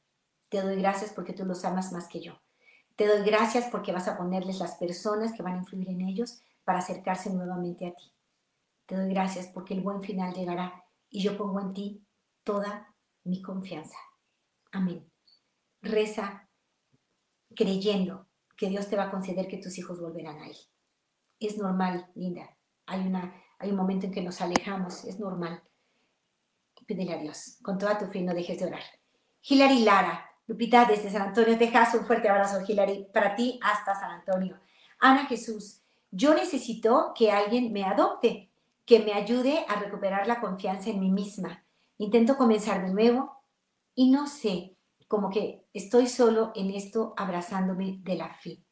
Te 0.49 0.63
doy 0.63 0.77
gracias 0.77 1.13
porque 1.13 1.33
tú 1.33 1.45
los 1.45 1.63
amas 1.63 1.91
más 1.93 2.07
que 2.07 2.21
yo. 2.21 2.41
Te 2.95 3.05
doy 3.05 3.23
gracias 3.23 3.69
porque 3.69 3.91
vas 3.91 4.07
a 4.07 4.17
ponerles 4.17 4.57
las 4.57 4.75
personas 4.77 5.33
que 5.33 5.43
van 5.43 5.53
a 5.53 5.57
influir 5.59 5.87
en 5.89 6.01
ellos 6.01 6.41
para 6.63 6.79
acercarse 6.79 7.29
nuevamente 7.29 7.85
a 7.85 7.93
ti. 7.93 8.11
Te 8.87 8.95
doy 8.95 9.09
gracias 9.09 9.45
porque 9.53 9.75
el 9.75 9.81
buen 9.81 10.01
final 10.01 10.33
llegará 10.33 10.83
y 11.07 11.21
yo 11.21 11.37
pongo 11.37 11.61
en 11.61 11.73
ti 11.73 12.07
toda 12.43 12.95
mi 13.25 13.43
confianza. 13.43 13.99
Amén. 14.71 15.07
Reza 15.83 16.49
creyendo 17.55 18.27
que 18.57 18.69
Dios 18.69 18.89
te 18.89 18.95
va 18.95 19.03
a 19.03 19.11
conceder 19.11 19.47
que 19.47 19.59
tus 19.59 19.77
hijos 19.77 20.01
volverán 20.01 20.39
a 20.39 20.47
Él. 20.47 20.57
Es 21.39 21.59
normal, 21.59 22.09
linda. 22.15 22.57
Hay, 22.87 23.05
una, 23.05 23.35
hay 23.59 23.71
un 23.71 23.75
momento 23.75 24.05
en 24.05 24.11
que 24.11 24.21
nos 24.21 24.41
alejamos, 24.41 25.05
es 25.05 25.19
normal. 25.19 25.61
Pídele 26.85 27.13
a 27.13 27.17
Dios, 27.17 27.57
con 27.61 27.77
toda 27.77 27.97
tu 27.97 28.05
fe 28.05 28.21
no 28.21 28.33
dejes 28.33 28.59
de 28.59 28.65
orar. 28.65 28.83
Hilary 29.41 29.79
Lara, 29.79 30.29
Lupita 30.47 30.85
desde 30.85 31.09
San 31.09 31.23
Antonio, 31.23 31.57
Texas, 31.57 31.93
un 31.95 32.05
fuerte 32.05 32.29
abrazo, 32.29 32.63
Hilary, 32.65 33.07
para 33.13 33.35
ti 33.35 33.59
hasta 33.61 33.93
San 33.93 34.11
Antonio. 34.11 34.57
Ana 34.99 35.25
Jesús, 35.25 35.81
yo 36.11 36.33
necesito 36.33 37.11
que 37.13 37.31
alguien 37.31 37.73
me 37.73 37.83
adopte 37.83 38.49
que 38.85 38.99
me 39.01 39.13
ayude 39.13 39.65
a 39.67 39.75
recuperar 39.75 40.27
la 40.27 40.39
confianza 40.39 40.89
en 40.89 41.01
mí 41.01 41.11
misma. 41.11 41.63
Intento 41.97 42.37
comenzar 42.37 42.85
de 42.85 42.93
nuevo 42.93 43.41
y 43.93 44.09
no 44.09 44.27
sé, 44.27 44.77
como 45.09 45.29
que 45.29 45.65
estoy 45.73 46.07
solo 46.07 46.53
en 46.55 46.71
esto 46.71 47.13
abrazándome 47.17 47.99
de 48.03 48.15
la 48.15 48.33
fe. 48.33 48.63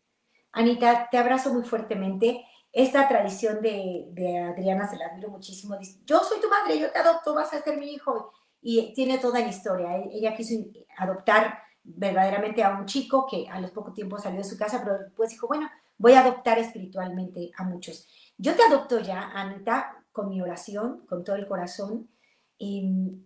Anita, 0.53 1.09
te 1.11 1.17
abrazo 1.17 1.53
muy 1.53 1.63
fuertemente. 1.63 2.45
Esta 2.75 3.07
tradición 3.07 3.61
de, 3.61 4.37
Adriana 4.53 4.85
se 4.85 4.97
la 4.97 5.05
admiro 5.05 5.29
muchísimo. 5.29 5.77
Dice, 5.77 6.01
yo 6.05 6.19
soy 6.19 6.41
tu 6.41 6.49
madre, 6.49 6.77
yo 6.77 6.91
te 6.91 6.99
adopto, 6.99 7.33
vas 7.33 7.53
a 7.53 7.61
ser 7.61 7.77
mi 7.77 7.93
hijo. 7.93 8.33
Y 8.61 8.93
tiene 8.93 9.17
toda 9.17 9.39
la 9.39 9.47
historia. 9.47 9.95
Ella 10.11 10.35
quiso 10.35 10.55
adoptar 10.97 11.57
verdaderamente 11.83 12.63
a 12.63 12.77
un 12.77 12.85
chico 12.85 13.27
que 13.31 13.47
a 13.47 13.61
los 13.61 13.71
pocos 13.71 13.93
tiempos 13.93 14.23
salió 14.23 14.39
de 14.39 14.43
su 14.43 14.57
casa, 14.57 14.81
pero 14.83 14.99
después 14.99 15.29
dijo, 15.29 15.47
bueno, 15.47 15.69
voy 15.97 16.15
a 16.15 16.19
adoptar 16.19 16.59
espiritualmente 16.59 17.49
a 17.55 17.63
muchos. 17.63 18.09
Yo 18.37 18.55
te 18.57 18.63
adopto 18.63 18.99
ya, 18.99 19.31
Anita, 19.31 20.03
con 20.11 20.27
mi 20.27 20.41
oración, 20.41 21.05
con 21.07 21.23
todo 21.23 21.37
el 21.37 21.47
corazón. 21.47 22.09
Y, 22.57 23.21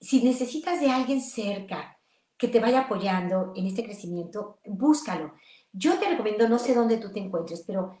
si 0.00 0.24
necesitas 0.24 0.80
de 0.80 0.90
alguien 0.90 1.20
cerca 1.20 1.98
que 2.36 2.48
te 2.48 2.58
vaya 2.58 2.80
apoyando 2.80 3.52
en 3.54 3.68
este 3.68 3.84
crecimiento, 3.84 4.58
búscalo. 4.66 5.34
Yo 5.72 6.00
te 6.00 6.08
recomiendo, 6.08 6.48
no 6.48 6.58
sé 6.58 6.74
dónde 6.74 6.98
tú 6.98 7.12
te 7.12 7.20
encuentres, 7.20 7.62
pero 7.64 7.96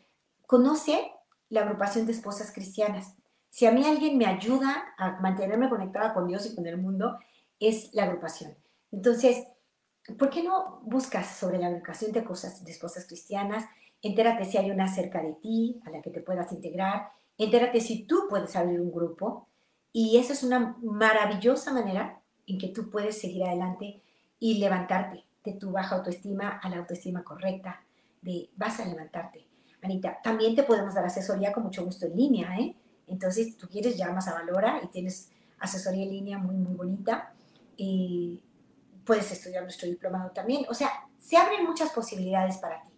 conoce 0.46 1.12
la 1.48 1.62
agrupación 1.62 2.06
de 2.06 2.12
esposas 2.12 2.52
cristianas. 2.52 3.14
Si 3.50 3.66
a 3.66 3.72
mí 3.72 3.84
alguien 3.84 4.18
me 4.18 4.26
ayuda 4.26 4.94
a 4.98 5.20
mantenerme 5.20 5.68
conectada 5.68 6.12
con 6.12 6.26
Dios 6.26 6.46
y 6.46 6.54
con 6.54 6.66
el 6.66 6.76
mundo, 6.76 7.18
es 7.58 7.90
la 7.94 8.04
agrupación. 8.04 8.56
Entonces, 8.92 9.46
¿por 10.18 10.30
qué 10.30 10.42
no 10.42 10.80
buscas 10.82 11.26
sobre 11.36 11.58
la 11.58 11.68
agrupación 11.68 12.12
de, 12.12 12.24
cosas, 12.24 12.64
de 12.64 12.72
esposas 12.72 13.06
cristianas? 13.06 13.64
Entérate 14.02 14.44
si 14.44 14.58
hay 14.58 14.70
una 14.70 14.88
cerca 14.88 15.22
de 15.22 15.34
ti 15.34 15.80
a 15.86 15.90
la 15.90 16.02
que 16.02 16.10
te 16.10 16.20
puedas 16.20 16.52
integrar 16.52 17.10
entérate 17.38 17.80
si 17.80 18.04
tú 18.04 18.26
puedes 18.28 18.56
abrir 18.56 18.80
un 18.80 18.92
grupo 18.92 19.48
y 19.92 20.18
esa 20.18 20.32
es 20.32 20.42
una 20.42 20.76
maravillosa 20.82 21.72
manera 21.72 22.20
en 22.46 22.58
que 22.58 22.68
tú 22.68 22.90
puedes 22.90 23.20
seguir 23.20 23.44
adelante 23.44 24.02
y 24.38 24.58
levantarte. 24.58 25.24
de 25.44 25.52
tu 25.52 25.70
baja 25.70 25.94
autoestima 25.94 26.58
a 26.60 26.68
la 26.68 26.78
autoestima 26.78 27.22
correcta, 27.22 27.80
de 28.20 28.50
vas 28.56 28.80
a 28.80 28.84
levantarte. 28.84 29.45
Anita, 29.86 30.20
también 30.22 30.54
te 30.54 30.62
podemos 30.62 30.94
dar 30.94 31.06
asesoría 31.06 31.52
con 31.52 31.64
mucho 31.64 31.84
gusto 31.84 32.06
en 32.06 32.16
línea, 32.16 32.56
¿eh? 32.58 32.76
Entonces, 33.06 33.56
tú 33.56 33.68
quieres, 33.68 33.96
llamas 33.96 34.28
a 34.28 34.34
Valora 34.34 34.80
y 34.82 34.88
tienes 34.88 35.30
asesoría 35.58 36.04
en 36.04 36.10
línea 36.10 36.38
muy, 36.38 36.56
muy 36.56 36.74
bonita. 36.74 37.32
Y 37.76 38.42
puedes 39.04 39.30
estudiar 39.30 39.62
nuestro 39.62 39.88
diplomado 39.88 40.30
también. 40.30 40.66
O 40.68 40.74
sea, 40.74 40.90
se 41.18 41.36
abren 41.36 41.64
muchas 41.64 41.90
posibilidades 41.90 42.58
para 42.58 42.82
ti. 42.82 42.90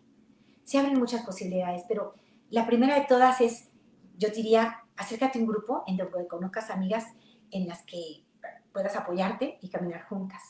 Se 0.65 0.79
abren 0.79 0.99
muchas 0.99 1.25
posibilidades, 1.25 1.83
pero 1.89 2.15
la 2.51 2.67
primera 2.67 2.99
de 2.99 3.07
todas 3.07 3.41
es, 3.41 3.69
yo 4.17 4.31
diría, 4.31 4.81
acércate 4.97 5.39
a 5.39 5.43
un 5.43 5.49
grupo 5.49 5.85
en 5.87 5.97
donde 5.97 6.27
conozcas 6.27 6.71
amigas 6.71 7.05
en 7.51 7.69
las 7.69 7.83
que 7.83 8.25
puedas 8.73 8.97
apoyarte 8.97 9.59
y 9.61 9.69
caminar 9.69 10.05
juntas. 10.09 10.43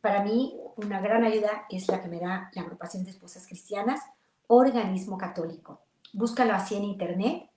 Para 0.00 0.22
mí, 0.22 0.56
una 0.76 1.00
gran 1.00 1.24
ayuda 1.24 1.66
es 1.70 1.88
la 1.88 2.00
que 2.00 2.08
me 2.08 2.20
da 2.20 2.50
la 2.54 2.62
agrupación 2.62 3.04
de 3.04 3.10
esposas 3.10 3.46
cristianas, 3.46 4.00
organismo 4.48 5.16
católico. 5.16 5.82
Búscalo 6.12 6.54
así 6.54 6.74
en 6.74 6.84
internet, 6.84 7.48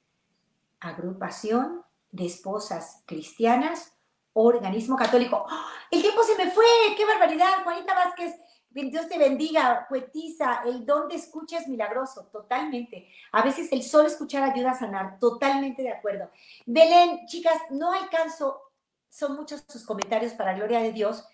agrupación 0.79 1.83
de 2.11 2.25
esposas 2.25 3.03
cristianas, 3.07 3.93
organismo 4.33 4.95
católico. 4.95 5.45
¡Oh! 5.49 5.65
El 5.89 6.01
tiempo 6.01 6.21
se 6.23 6.35
me 6.35 6.51
fue, 6.51 6.65
qué 6.95 7.05
barbaridad, 7.05 7.63
Juanita 7.63 7.93
Vázquez. 7.93 8.35
Dios 8.73 9.09
te 9.09 9.17
bendiga, 9.17 9.85
poetisa, 9.89 10.61
el 10.65 10.85
don 10.85 11.09
de 11.09 11.15
escucha 11.15 11.57
es 11.57 11.67
milagroso, 11.67 12.29
totalmente. 12.31 13.09
A 13.33 13.41
veces 13.41 13.69
el 13.71 13.83
solo 13.83 14.07
escuchar 14.07 14.43
ayuda 14.43 14.71
a 14.71 14.79
sanar, 14.79 15.19
totalmente 15.19 15.81
de 15.81 15.91
acuerdo. 15.91 16.29
Belén, 16.65 17.25
chicas, 17.27 17.57
no 17.69 17.91
alcanzo, 17.91 18.61
son 19.09 19.35
muchos 19.35 19.65
sus 19.67 19.83
comentarios 19.83 20.33
para 20.33 20.53
gloria 20.53 20.79
de 20.79 20.93
Dios. 20.93 21.25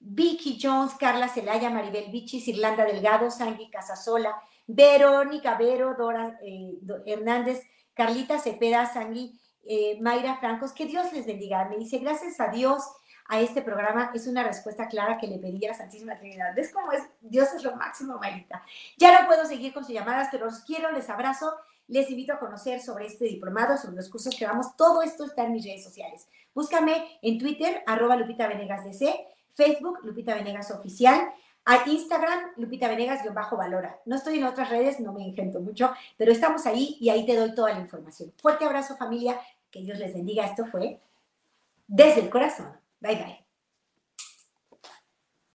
Vicky 0.00 0.58
Jones, 0.62 0.94
Carla 0.94 1.28
Celaya, 1.28 1.68
Maribel 1.68 2.10
Vichis, 2.10 2.48
Irlanda 2.48 2.84
Delgado, 2.84 3.30
Sangui 3.30 3.68
Casasola, 3.68 4.40
Verónica 4.68 5.56
Vero, 5.56 5.96
Dora 5.98 6.38
eh, 6.42 6.78
Hernández, 7.06 7.62
Carlita 7.94 8.38
Cepeda, 8.38 8.86
Sangui, 8.86 9.40
eh, 9.64 9.98
Mayra 10.00 10.36
Francos, 10.36 10.72
que 10.72 10.86
Dios 10.86 11.12
les 11.12 11.26
bendiga. 11.26 11.64
Me 11.68 11.78
dice, 11.78 11.98
gracias 11.98 12.38
a 12.38 12.48
Dios 12.48 12.84
a 13.28 13.40
este 13.40 13.60
programa 13.60 14.10
es 14.14 14.26
una 14.26 14.42
respuesta 14.42 14.88
clara 14.88 15.18
que 15.18 15.26
le 15.26 15.38
pedí 15.38 15.66
a 15.66 15.74
Santísima 15.74 16.16
Trinidad. 16.18 16.54
¿Ves 16.56 16.72
cómo 16.72 16.92
es? 16.92 17.02
Dios 17.20 17.52
es 17.54 17.62
lo 17.62 17.76
máximo, 17.76 18.18
Mayrita. 18.18 18.62
Ya 18.96 19.20
no 19.20 19.26
puedo 19.26 19.44
seguir 19.44 19.74
con 19.74 19.84
sus 19.84 19.92
llamadas, 19.92 20.28
pero 20.30 20.46
los 20.46 20.60
quiero, 20.60 20.90
les 20.92 21.10
abrazo. 21.10 21.54
Les 21.88 22.10
invito 22.10 22.32
a 22.32 22.38
conocer 22.38 22.80
sobre 22.80 23.06
este 23.06 23.26
diplomado, 23.26 23.76
sobre 23.76 23.96
los 23.96 24.08
cursos 24.08 24.34
que 24.36 24.44
damos. 24.46 24.76
Todo 24.76 25.02
esto 25.02 25.24
está 25.24 25.44
en 25.44 25.52
mis 25.52 25.64
redes 25.64 25.84
sociales. 25.84 26.28
Búscame 26.54 27.18
en 27.22 27.38
Twitter, 27.38 27.82
arroba 27.86 28.16
Lupita 28.16 28.46
Venegas 28.46 28.84
DC, 28.84 29.26
Facebook, 29.54 29.98
Lupita 30.02 30.34
Venegas 30.34 30.70
Oficial, 30.70 31.30
a 31.68 31.86
Instagram, 31.86 32.52
Lupita 32.56 32.88
Venegas-Valora. 32.88 34.00
No 34.06 34.16
estoy 34.16 34.38
en 34.38 34.44
otras 34.44 34.70
redes, 34.70 35.00
no 35.00 35.12
me 35.12 35.22
ingento 35.22 35.60
mucho, 35.60 35.92
pero 36.16 36.32
estamos 36.32 36.64
ahí 36.64 36.96
y 36.98 37.10
ahí 37.10 37.26
te 37.26 37.36
doy 37.36 37.54
toda 37.54 37.74
la 37.74 37.80
información. 37.80 38.32
Fuerte 38.40 38.64
abrazo 38.64 38.96
familia, 38.96 39.38
que 39.70 39.82
Dios 39.82 39.98
les 39.98 40.14
bendiga. 40.14 40.46
Esto 40.46 40.64
fue 40.64 40.98
desde 41.86 42.22
el 42.22 42.30
corazón. 42.30 42.72
Bye 43.00 43.16
bye. 43.16 43.47